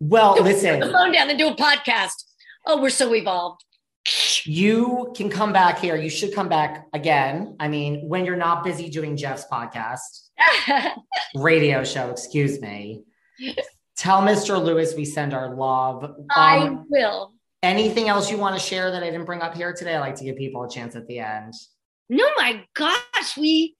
Well, 0.00 0.34
put 0.34 0.44
listen, 0.44 0.80
Put 0.80 0.86
the 0.86 0.92
phone 0.92 1.12
down 1.12 1.30
and 1.30 1.38
do 1.38 1.48
a 1.48 1.56
podcast 1.56 2.24
oh 2.66 2.80
we're 2.80 2.90
so 2.90 3.14
evolved 3.14 3.64
you 4.44 5.12
can 5.16 5.30
come 5.30 5.52
back 5.52 5.78
here. 5.78 5.94
You 5.94 6.10
should 6.10 6.34
come 6.34 6.48
back 6.48 6.86
again. 6.92 7.54
I 7.60 7.68
mean, 7.68 8.08
when 8.08 8.24
you're 8.24 8.34
not 8.34 8.64
busy 8.64 8.90
doing 8.90 9.16
Jeff's 9.16 9.44
podcast, 9.46 10.30
radio 11.36 11.84
show, 11.84 12.10
excuse 12.10 12.60
me. 12.60 13.04
Tell 13.96 14.20
Mr. 14.22 14.60
Lewis 14.60 14.94
we 14.96 15.04
send 15.04 15.32
our 15.34 15.54
love. 15.54 16.16
i 16.30 16.58
Um, 16.58 16.86
will 16.88 17.32
anything 17.62 18.08
else 18.08 18.30
you 18.30 18.38
want 18.38 18.54
to 18.58 18.60
share 18.60 18.90
that 18.90 19.02
I 19.02 19.10
didn't 19.10 19.24
bring 19.26 19.40
up 19.42 19.54
here 19.54 19.72
today? 19.72 19.94
I 19.94 20.00
like 20.00 20.16
to 20.16 20.24
give 20.24 20.36
people 20.36 20.64
a 20.64 20.70
chance 20.70 20.96
at 20.96 21.06
the 21.06 21.18
end. 21.20 21.54
no 22.08 22.26
my 22.36 22.64
gosh 22.74 23.36
we 23.38 23.76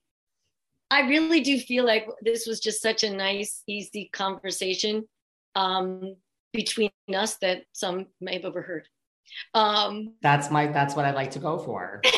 i 0.90 1.00
really 1.09 1.40
do 1.40 1.59
feel 1.59 1.84
like 1.84 2.06
this 2.22 2.46
was 2.46 2.60
just 2.60 2.80
such 2.80 3.02
a 3.02 3.10
nice 3.10 3.62
easy 3.66 4.09
conversation 4.12 5.06
um 5.56 6.14
between 6.52 6.90
us 7.14 7.36
that 7.38 7.64
some 7.72 8.06
may 8.20 8.34
have 8.34 8.44
overheard 8.44 8.86
um 9.54 10.14
That's 10.22 10.50
my 10.50 10.66
that's 10.68 10.94
what 10.94 11.04
I 11.04 11.12
like 11.12 11.30
to 11.32 11.38
go 11.38 11.59
for. 11.59 12.02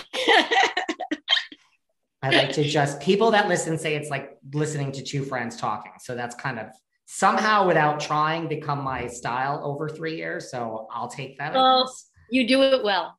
I 2.23 2.31
like 2.31 2.53
to 2.53 2.65
just 2.65 3.01
people 3.01 3.31
that 3.33 3.47
listen 3.49 3.77
say 3.79 3.95
it's 3.95 4.09
like 4.11 4.39
listening 4.55 4.91
to 4.93 5.03
two 5.03 5.23
friends 5.25 5.57
talking. 5.57 5.93
So 6.01 6.15
that's 6.17 6.35
kind 6.35 6.59
of 6.59 6.67
somehow 7.07 7.67
without 7.67 8.01
trying 8.01 8.49
become 8.49 8.83
my 8.83 9.07
style 9.07 9.61
over 9.65 9.89
three 9.89 10.17
years. 10.17 10.51
So 10.51 10.89
I'll 10.91 11.09
take 11.09 11.39
that. 11.39 11.55
Well 11.55 11.93
you 12.31 12.47
do 12.47 12.63
it 12.63 12.83
well 12.83 13.19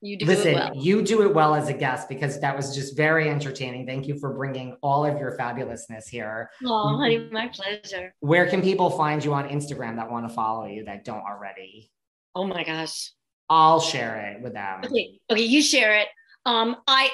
you 0.00 0.16
do 0.16 0.26
Listen, 0.26 0.48
it 0.48 0.54
well 0.54 0.70
you 0.76 1.02
do 1.02 1.22
it 1.22 1.34
well 1.34 1.54
as 1.56 1.68
a 1.68 1.72
guest 1.74 2.08
because 2.08 2.40
that 2.40 2.56
was 2.56 2.74
just 2.74 2.96
very 2.96 3.28
entertaining. 3.28 3.84
Thank 3.84 4.06
you 4.06 4.18
for 4.20 4.32
bringing 4.32 4.76
all 4.80 5.04
of 5.04 5.18
your 5.18 5.36
fabulousness 5.36 6.08
here. 6.08 6.50
oh 6.64 6.96
honey 6.96 7.28
my 7.32 7.48
pleasure 7.48 8.14
Where 8.20 8.46
can 8.48 8.62
people 8.62 8.90
find 8.90 9.24
you 9.24 9.34
on 9.34 9.48
Instagram 9.48 9.96
that 9.96 10.08
want 10.10 10.28
to 10.28 10.34
follow 10.34 10.66
you 10.66 10.84
that 10.84 11.04
don't 11.04 11.22
already? 11.22 11.90
oh 12.34 12.46
my 12.46 12.62
gosh 12.62 13.10
I'll 13.50 13.80
share 13.80 14.16
it 14.36 14.42
with 14.42 14.52
them. 14.52 14.82
okay 14.84 15.18
okay 15.30 15.42
you 15.42 15.62
share 15.62 15.96
it 15.96 16.08
um 16.46 16.76
i 16.86 17.10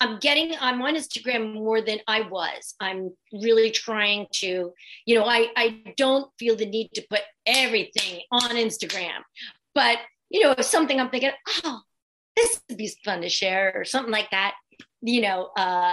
i'm 0.00 0.18
getting 0.18 0.52
i'm 0.60 0.82
on 0.82 0.94
instagram 0.96 1.54
more 1.54 1.80
than 1.80 1.98
i 2.06 2.22
was. 2.22 2.74
I'm 2.80 3.12
really 3.32 3.70
trying 3.70 4.26
to 4.42 4.72
you 5.06 5.14
know 5.16 5.24
i 5.24 5.48
i 5.56 5.82
don't 5.96 6.30
feel 6.38 6.56
the 6.56 6.66
need 6.66 6.90
to 6.94 7.06
put 7.08 7.20
everything 7.46 8.20
on 8.30 8.50
instagram. 8.50 9.20
But 9.74 9.98
you 10.30 10.42
know 10.42 10.54
if 10.56 10.64
something 10.64 11.00
i'm 11.00 11.10
thinking 11.10 11.30
oh 11.64 11.80
this 12.36 12.60
would 12.68 12.78
be 12.78 12.90
fun 13.04 13.20
to 13.22 13.28
share 13.28 13.72
or 13.74 13.84
something 13.84 14.12
like 14.12 14.30
that 14.30 14.54
you 15.02 15.20
know 15.20 15.50
uh 15.56 15.92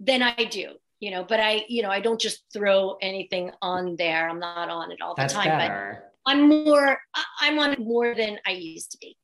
then 0.00 0.22
i 0.22 0.34
do 0.34 0.72
you 1.00 1.10
know. 1.10 1.22
But 1.24 1.40
i 1.40 1.64
you 1.68 1.82
know 1.82 1.90
i 1.90 2.00
don't 2.00 2.20
just 2.20 2.44
throw 2.52 2.96
anything 3.02 3.50
on 3.60 3.96
there. 3.96 4.28
I'm 4.28 4.38
not 4.38 4.70
on 4.70 4.90
it 4.90 5.02
all 5.02 5.14
the 5.14 5.20
That's 5.22 5.34
time 5.34 5.46
better. 5.48 6.02
but 6.24 6.32
i'm 6.32 6.48
more 6.48 6.98
i'm 7.40 7.58
on 7.58 7.72
it 7.72 7.78
more 7.80 8.14
than 8.14 8.38
i 8.46 8.52
used 8.52 8.92
to 8.92 8.98
be. 8.98 9.16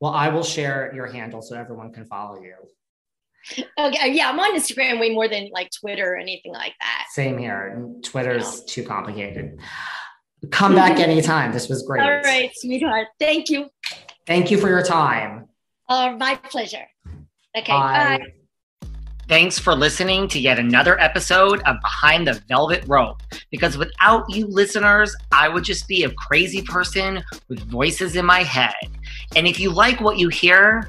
Well, 0.00 0.12
I 0.12 0.28
will 0.28 0.44
share 0.44 0.92
your 0.94 1.06
handle 1.06 1.42
so 1.42 1.56
everyone 1.56 1.92
can 1.92 2.04
follow 2.06 2.40
you. 2.40 2.54
Okay, 3.78 4.12
yeah, 4.12 4.28
I'm 4.28 4.38
on 4.38 4.56
Instagram 4.58 5.00
way 5.00 5.10
more 5.10 5.28
than 5.28 5.48
like 5.52 5.70
Twitter 5.70 6.12
or 6.12 6.16
anything 6.16 6.52
like 6.52 6.74
that. 6.80 7.06
Same 7.10 7.38
here. 7.38 7.88
Twitter's 8.02 8.64
too 8.64 8.82
complicated. 8.82 9.58
Come 10.50 10.74
back 10.74 10.98
anytime. 10.98 11.52
This 11.52 11.68
was 11.68 11.82
great. 11.82 12.02
All 12.02 12.20
right, 12.20 12.50
sweetheart. 12.54 13.08
Thank 13.18 13.48
you. 13.48 13.68
Thank 14.26 14.50
you 14.50 14.58
for 14.58 14.68
your 14.68 14.82
time. 14.82 15.48
Uh, 15.88 16.16
my 16.18 16.34
pleasure. 16.34 16.86
Okay, 17.56 17.72
Bye. 17.72 18.18
bye. 18.18 18.88
Thanks 19.28 19.58
for 19.58 19.74
listening 19.74 20.26
to 20.28 20.40
yet 20.40 20.58
another 20.58 20.98
episode 20.98 21.60
of 21.66 21.76
Behind 21.82 22.26
the 22.26 22.42
Velvet 22.48 22.84
Rope. 22.86 23.22
Because 23.50 23.76
without 23.76 24.24
you 24.30 24.46
listeners, 24.46 25.14
I 25.32 25.50
would 25.50 25.64
just 25.64 25.86
be 25.86 26.04
a 26.04 26.10
crazy 26.10 26.62
person 26.62 27.22
with 27.48 27.60
voices 27.70 28.16
in 28.16 28.24
my 28.24 28.42
head. 28.42 28.72
And 29.36 29.46
if 29.46 29.60
you 29.60 29.70
like 29.70 30.00
what 30.00 30.16
you 30.16 30.28
hear, 30.28 30.88